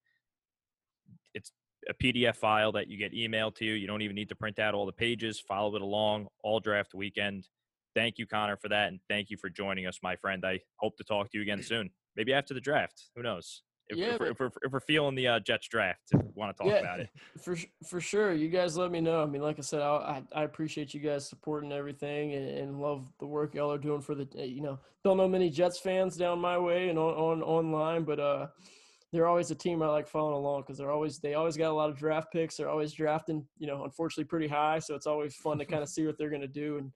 It's 1.34 1.51
a 1.89 1.93
PDF 1.93 2.36
file 2.36 2.72
that 2.74 2.88
you 2.88 2.97
get 2.97 3.14
emailed 3.14 3.55
to 3.55 3.66
you. 3.66 3.74
You 3.74 3.88
don't 3.88 4.01
even 4.01 4.16
need 4.16 4.30
to 4.30 4.36
print 4.36 4.59
out 4.59 4.74
all 4.74 4.86
the 4.86 4.91
pages. 4.91 5.39
Follow 5.39 5.76
it 5.76 5.82
along 5.82 6.28
all 6.43 6.59
draft 6.59 6.93
weekend. 6.93 7.47
Thank 7.95 8.18
you, 8.18 8.26
Connor, 8.26 8.57
for 8.57 8.70
that, 8.70 8.88
and 8.88 8.99
thank 9.07 9.30
you 9.30 9.38
for 9.38 9.49
joining 9.49 9.86
us, 9.86 9.99
my 10.01 10.16
friend. 10.16 10.43
I 10.45 10.59
hope 10.78 10.97
to 10.97 11.03
talk 11.03 11.32
to 11.32 11.38
you 11.38 11.43
again 11.43 11.61
soon. 11.61 11.91
Maybe 12.16 12.34
after 12.34 12.53
the 12.53 12.61
draft. 12.61 13.09
Who 13.16 13.22
knows? 13.22 13.61
If, 13.89 13.97
Yeah, 13.97 14.13
if, 14.13 14.19
but- 14.19 14.27
if, 14.29 14.39
we're, 14.39 14.49
if 14.63 14.71
we're 14.71 14.79
feeling 14.79 15.15
the 15.15 15.27
uh, 15.27 15.39
Jets 15.39 15.67
draft, 15.67 15.99
want 16.36 16.55
to 16.55 16.63
talk 16.63 16.79
about 16.79 16.99
it. 17.01 17.09
For 17.43 17.57
for 17.88 17.99
sure, 17.99 18.34
you 18.34 18.49
guys 18.49 18.77
let 18.77 18.91
me 18.91 19.01
know. 19.01 19.21
I 19.21 19.25
mean, 19.25 19.41
like 19.41 19.59
I 19.59 19.61
said, 19.61 19.81
I 19.81 20.23
I, 20.34 20.41
I 20.41 20.43
appreciate 20.43 20.93
you 20.93 20.99
guys 20.99 21.27
supporting 21.27 21.71
everything 21.73 22.34
and, 22.34 22.47
and 22.47 22.79
love 22.79 23.11
the 23.19 23.25
work 23.27 23.53
y'all 23.55 23.71
are 23.71 23.77
doing 23.77 24.01
for 24.01 24.15
the. 24.15 24.27
uh, 24.38 24.43
You 24.43 24.61
know, 24.61 24.79
don't 25.03 25.17
know 25.17 25.27
many 25.27 25.49
Jets 25.49 25.79
fans 25.79 26.15
down 26.15 26.39
my 26.39 26.57
way 26.57 26.89
and 26.89 26.97
on, 26.97 27.13
on 27.15 27.41
online, 27.43 28.03
but 28.03 28.19
uh, 28.19 28.47
they're 29.11 29.27
always 29.27 29.51
a 29.51 29.55
team 29.55 29.84
I 29.84 29.88
like 29.88 30.07
following 30.07 30.36
along 30.36 30.61
because 30.61 30.77
they're 30.77 30.91
always 30.91 31.19
they 31.19 31.34
always 31.34 31.57
got 31.57 31.71
a 31.71 31.73
lot 31.73 31.89
of 31.89 31.97
draft 31.97 32.31
picks. 32.31 32.55
They're 32.57 32.69
always 32.69 32.93
drafting, 32.93 33.45
you 33.57 33.67
know, 33.67 33.84
unfortunately 33.84 34.23
pretty 34.25 34.47
high, 34.47 34.79
so 34.79 34.95
it's 34.95 35.07
always 35.07 35.36
fun 35.36 35.57
to 35.59 35.65
kind 35.65 35.84
of 35.84 35.89
see 35.89 36.05
what 36.05 36.17
they're 36.17 36.29
gonna 36.31 36.47
do. 36.47 36.77
And 36.77 36.91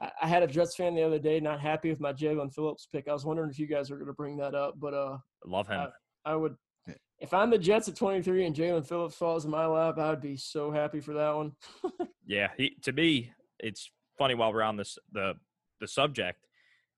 I, 0.00 0.10
I 0.22 0.28
had 0.28 0.42
a 0.42 0.46
Jets 0.46 0.76
fan 0.76 0.94
the 0.94 1.02
other 1.02 1.18
day 1.18 1.40
not 1.40 1.60
happy 1.60 1.88
with 1.90 1.98
my 2.00 2.12
Jaelan 2.12 2.52
Phillips 2.54 2.86
pick. 2.92 3.08
I 3.08 3.12
was 3.12 3.24
wondering 3.24 3.50
if 3.50 3.58
you 3.58 3.66
guys 3.66 3.90
were 3.90 3.96
gonna 3.96 4.12
bring 4.12 4.36
that 4.36 4.54
up, 4.54 4.74
but 4.78 4.92
uh, 4.94 5.16
Love 5.46 5.66
him. 5.68 5.80
Uh, 5.80 5.86
I 6.26 6.34
would. 6.34 6.56
If 7.18 7.32
I'm 7.32 7.48
the 7.48 7.56
Jets 7.58 7.88
at 7.88 7.96
23 7.96 8.44
and 8.44 8.54
Jaelan 8.54 8.86
Phillips 8.86 9.14
falls 9.14 9.46
in 9.46 9.50
my 9.50 9.64
lap, 9.64 9.96
I 9.96 10.10
would 10.10 10.20
be 10.20 10.36
so 10.36 10.70
happy 10.70 11.00
for 11.00 11.14
that 11.14 11.34
one. 11.34 11.52
Yeah, 12.28 12.48
he 12.58 12.70
to 12.82 12.90
me, 12.92 13.30
it's 13.60 13.88
funny 14.18 14.34
while 14.34 14.52
we're 14.52 14.62
on 14.64 14.76
this 14.76 14.98
the 15.12 15.34
the 15.80 15.86
subject. 15.86 16.44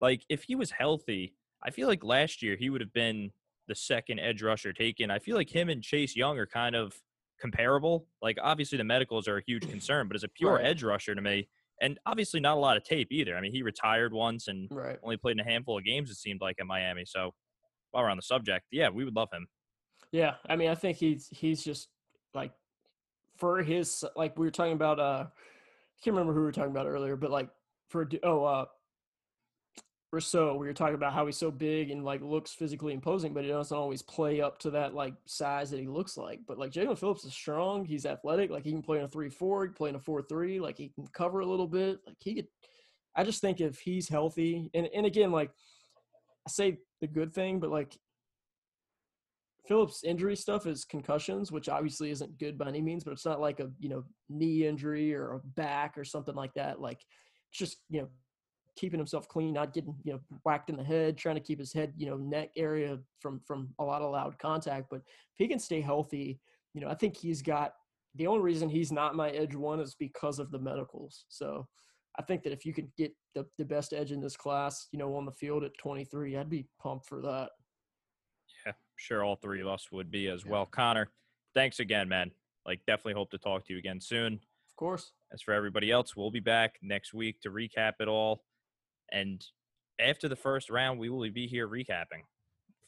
Like 0.01 0.23
if 0.31 0.45
he 0.45 0.55
was 0.57 0.71
healthy, 0.71 1.35
I 1.63 1.71
feel 1.71 1.87
like 1.87 2.03
last 2.03 2.41
year 2.43 2.57
he 2.57 2.71
would 2.71 2.81
have 2.81 2.95
been 2.95 3.31
the 3.67 3.75
second 3.75 4.21
edge 4.21 4.43
rusher 4.43 4.73
taken. 4.73 5.11
I 5.11 5.19
feel 5.19 5.37
like 5.37 5.51
him 5.55 5.69
and 5.69 5.83
Chase 5.83 6.17
Young 6.17 6.39
are 6.39 6.47
kind 6.47 6.75
of 6.75 6.95
comparable. 7.39 8.07
Like 8.23 8.39
obviously 8.43 8.79
the 8.79 8.85
medicals 8.85 9.29
are 9.29 9.37
a 9.37 9.43
huge 9.47 9.67
concern, 9.71 10.09
but 10.09 10.15
as 10.17 10.25
a 10.25 10.29
pure 10.29 10.55
Right. 10.55 10.65
edge 10.65 10.83
rusher 10.83 11.15
to 11.15 11.21
me, 11.21 11.47
and 11.83 11.99
obviously 12.07 12.41
not 12.41 12.57
a 12.57 12.61
lot 12.61 12.79
of 12.79 12.85
tape 12.85 13.09
either. 13.11 13.37
I 13.37 13.43
mean, 13.43 13.53
he 13.53 13.63
retired 13.63 14.15
once 14.15 14.49
and 14.49 14.67
Right. 14.71 14.99
only 15.03 15.19
played 15.19 15.33
in 15.37 15.41
a 15.41 15.45
handful 15.45 15.77
of 15.77 15.85
games. 15.85 16.11
It 16.11 16.15
seemed 16.17 16.41
like 16.41 16.57
in 16.59 16.67
Miami. 16.67 17.05
So 17.05 17.35
while 17.91 18.05
we're 18.05 18.11
on 18.11 18.17
the 18.17 18.23
subject, 18.23 18.67
yeah, 18.71 18.89
we 18.89 19.05
would 19.05 19.17
love 19.17 19.29
him. 19.33 19.47
Yeah, 20.13 20.35
I 20.49 20.57
mean, 20.57 20.71
I 20.71 20.75
think 20.75 20.97
he's 20.97 21.29
he's 21.31 21.63
just 21.63 21.89
like 22.35 22.53
for 23.37 23.63
his 23.63 24.05
like 24.17 24.39
we 24.39 24.47
were 24.47 24.51
talking 24.51 24.73
about. 24.73 24.99
uh 24.99 25.27
I 25.27 26.05
can't 26.05 26.15
remember 26.15 26.33
who 26.33 26.41
we 26.41 26.47
were 26.47 26.53
talking 26.53 26.71
about 26.71 26.87
earlier, 26.87 27.17
but 27.17 27.31
like 27.31 27.49
for 27.89 28.09
oh 28.23 28.45
uh 28.45 28.65
Rousseau, 30.11 30.57
we 30.57 30.67
were 30.67 30.73
talking 30.73 30.95
about 30.95 31.13
how 31.13 31.27
he's 31.27 31.37
so 31.37 31.51
big 31.51 31.91
and 31.91 32.03
like 32.03 32.23
looks 32.23 32.53
physically 32.55 32.95
imposing, 32.95 33.35
but 33.35 33.45
he 33.45 33.51
doesn't 33.51 33.77
always 33.77 34.01
play 34.01 34.41
up 34.41 34.59
to 34.61 34.71
that 34.71 34.95
like 34.95 35.13
size 35.27 35.71
that 35.71 35.81
he 35.81 35.87
looks 35.87 36.17
like. 36.17 36.41
But 36.47 36.59
like 36.59 36.71
Jaelan 36.71 36.99
Phillips 36.99 37.25
is 37.25 37.35
strong, 37.35 37.85
he's 37.85 38.07
athletic, 38.07 38.51
like 38.51 38.65
he 38.65 38.71
can 38.71 38.81
play 38.81 38.99
in 38.99 39.05
a 39.05 39.09
three 39.09 39.29
four, 39.29 39.65
he 39.65 39.69
can 39.69 39.75
play 39.75 39.91
in 39.91 39.97
a 39.97 40.01
four 40.01 40.23
three, 40.23 40.61
like 40.61 40.79
he 40.79 40.89
can 40.89 41.07
cover 41.09 41.41
a 41.41 41.47
little 41.47 41.67
bit. 41.67 41.99
Like 42.07 42.17
he 42.21 42.35
could 42.35 42.47
I 43.15 43.25
just 43.25 43.41
think 43.41 43.61
if 43.61 43.81
he's 43.81 44.09
healthy 44.09 44.71
and, 44.73 44.89
and 44.95 45.05
again, 45.05 45.31
like 45.33 45.51
I 46.47 46.51
say 46.51 46.79
the 47.01 47.07
good 47.07 47.33
thing, 47.33 47.61
but 47.61 47.71
like 47.71 47.97
Phillips' 49.67 50.03
injury 50.03 50.35
stuff 50.35 50.67
is 50.67 50.85
concussions, 50.85 51.53
which 51.53 51.69
obviously 51.69 52.11
isn't 52.11 52.39
good 52.39 52.57
by 52.57 52.69
any 52.69 52.81
means, 52.81 53.05
but 53.05 53.13
it's 53.13 53.27
not 53.27 53.41
like 53.41 53.61
a 53.61 53.71
you 53.79 53.89
know 53.89 54.05
knee 54.29 54.67
injury 54.67 55.15
or 55.15 55.35
a 55.35 55.41
back 55.41 55.99
or 55.99 56.05
something 56.05 56.35
like 56.35 56.55
that. 56.55 56.81
Like 56.81 57.01
just 57.53 57.79
you 57.91 58.01
know 58.01 58.09
keeping 58.77 58.99
himself 58.99 59.29
clean, 59.29 59.53
not 59.53 59.75
getting 59.75 59.95
you 60.05 60.15
know 60.15 60.21
whacked 60.45 60.71
in 60.71 60.77
the 60.77 60.85
head, 60.85 61.19
trying 61.19 61.35
to 61.35 61.41
keep 61.41 61.59
his 61.59 61.73
head 61.73 61.93
you 61.97 62.07
know 62.07 62.17
neck 62.17 62.51
area 62.57 62.99
from 63.21 63.41
from 63.47 63.69
a 63.79 63.85
lot 63.85 64.03
of 64.03 64.11
loud 64.11 64.39
contact. 64.39 64.87
But 64.91 65.01
if 65.01 65.37
he 65.37 65.49
can 65.49 65.59
stay 65.59 65.83
healthy, 65.83 66.41
you 66.73 66.81
know 66.81 66.89
I 66.89 66.95
think 66.95 67.17
he's 67.17 67.43
got 67.43 67.75
the 68.15 68.27
only 68.27 68.41
reason 68.41 68.69
he's 68.69 68.91
not 68.91 69.15
my 69.15 69.31
edge 69.31 69.55
one 69.55 69.81
is 69.81 69.95
because 69.95 70.39
of 70.39 70.51
the 70.51 70.59
medicals. 70.59 71.27
So 71.29 71.69
I 72.19 72.23
think 72.23 72.43
that 72.43 72.53
if 72.53 72.65
you 72.65 72.73
could 72.73 72.89
get 72.97 73.13
the, 73.39 73.47
the 73.57 73.65
best 73.65 73.93
edge 73.93 74.13
in 74.13 74.21
this 74.21 74.37
class, 74.37 74.89
you 74.93 74.99
know, 74.99 75.15
on 75.15 75.25
the 75.25 75.33
field 75.33 75.63
at 75.65 75.77
23, 75.79 76.37
I'd 76.37 76.51
be 76.51 76.67
pumped 76.81 77.07
for 77.07 77.21
that. 77.23 77.51
Yeah, 78.67 78.73
sure. 78.97 79.25
All 79.25 79.37
three 79.37 79.61
of 79.61 79.69
us 79.69 79.91
would 79.93 80.11
be 80.11 80.29
as 80.29 80.45
Yeah. 80.45 80.51
well. 80.53 80.67
Connor, 80.67 81.09
thanks 81.55 81.79
again, 81.81 82.09
man. 82.09 82.31
Like, 82.67 82.81
definitely 82.87 83.15
hope 83.15 83.31
to 83.31 83.39
talk 83.39 83.65
to 83.67 83.73
you 83.73 83.79
again 83.79 84.01
soon. 84.01 84.35
Of 84.35 84.77
course. 84.77 85.13
As 85.33 85.43
for 85.43 85.55
everybody 85.55 85.91
else, 85.91 86.17
we'll 86.17 86.31
be 86.31 86.41
back 86.41 86.79
next 86.83 87.15
week 87.15 87.41
to 87.43 87.51
recap 87.51 87.95
it 88.01 88.09
all. 88.09 88.45
And 89.13 89.45
after 90.01 90.29
the 90.29 90.37
first 90.37 90.71
round, 90.71 90.99
we 90.99 91.09
will 91.09 91.29
be 91.31 91.47
here 91.47 91.69
recapping 91.69 92.23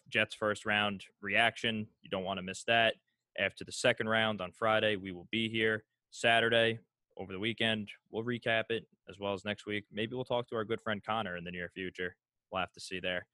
Jets' 0.09 0.35
first 0.35 0.67
round 0.67 1.05
reaction. 1.21 1.87
You 2.03 2.11
don't 2.11 2.25
want 2.25 2.39
to 2.39 2.43
miss 2.43 2.65
that. 2.65 2.95
After 3.39 3.65
the 3.65 3.73
second 3.73 4.09
round 4.09 4.41
on 4.41 4.53
Friday, 4.53 4.97
we 4.97 5.13
will 5.13 5.29
be 5.31 5.49
here. 5.49 5.85
Saturday, 6.11 6.81
over 7.17 7.33
the 7.33 7.39
weekend, 7.39 7.89
we'll 8.11 8.25
recap 8.25 8.65
it 8.71 8.87
as 9.09 9.19
well 9.19 9.33
as 9.33 9.45
next 9.45 9.67
week. 9.67 9.85
Maybe 9.93 10.15
we'll 10.15 10.25
talk 10.25 10.49
to 10.49 10.57
our 10.57 10.65
good 10.65 10.81
friend 10.81 11.03
Connor 11.05 11.37
in 11.37 11.45
the 11.45 11.51
near 11.51 11.69
future. 11.69 12.17
We'll 12.51 12.61
have 12.61 12.73
to 12.73 12.81
see 12.81 13.01
there. 13.01 13.27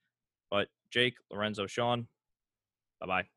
But 0.49 0.67
Jake, 0.91 1.15
Lorenzo, 1.31 1.67
Sean, 1.67 2.07
bye 2.99 3.07
bye. 3.07 3.36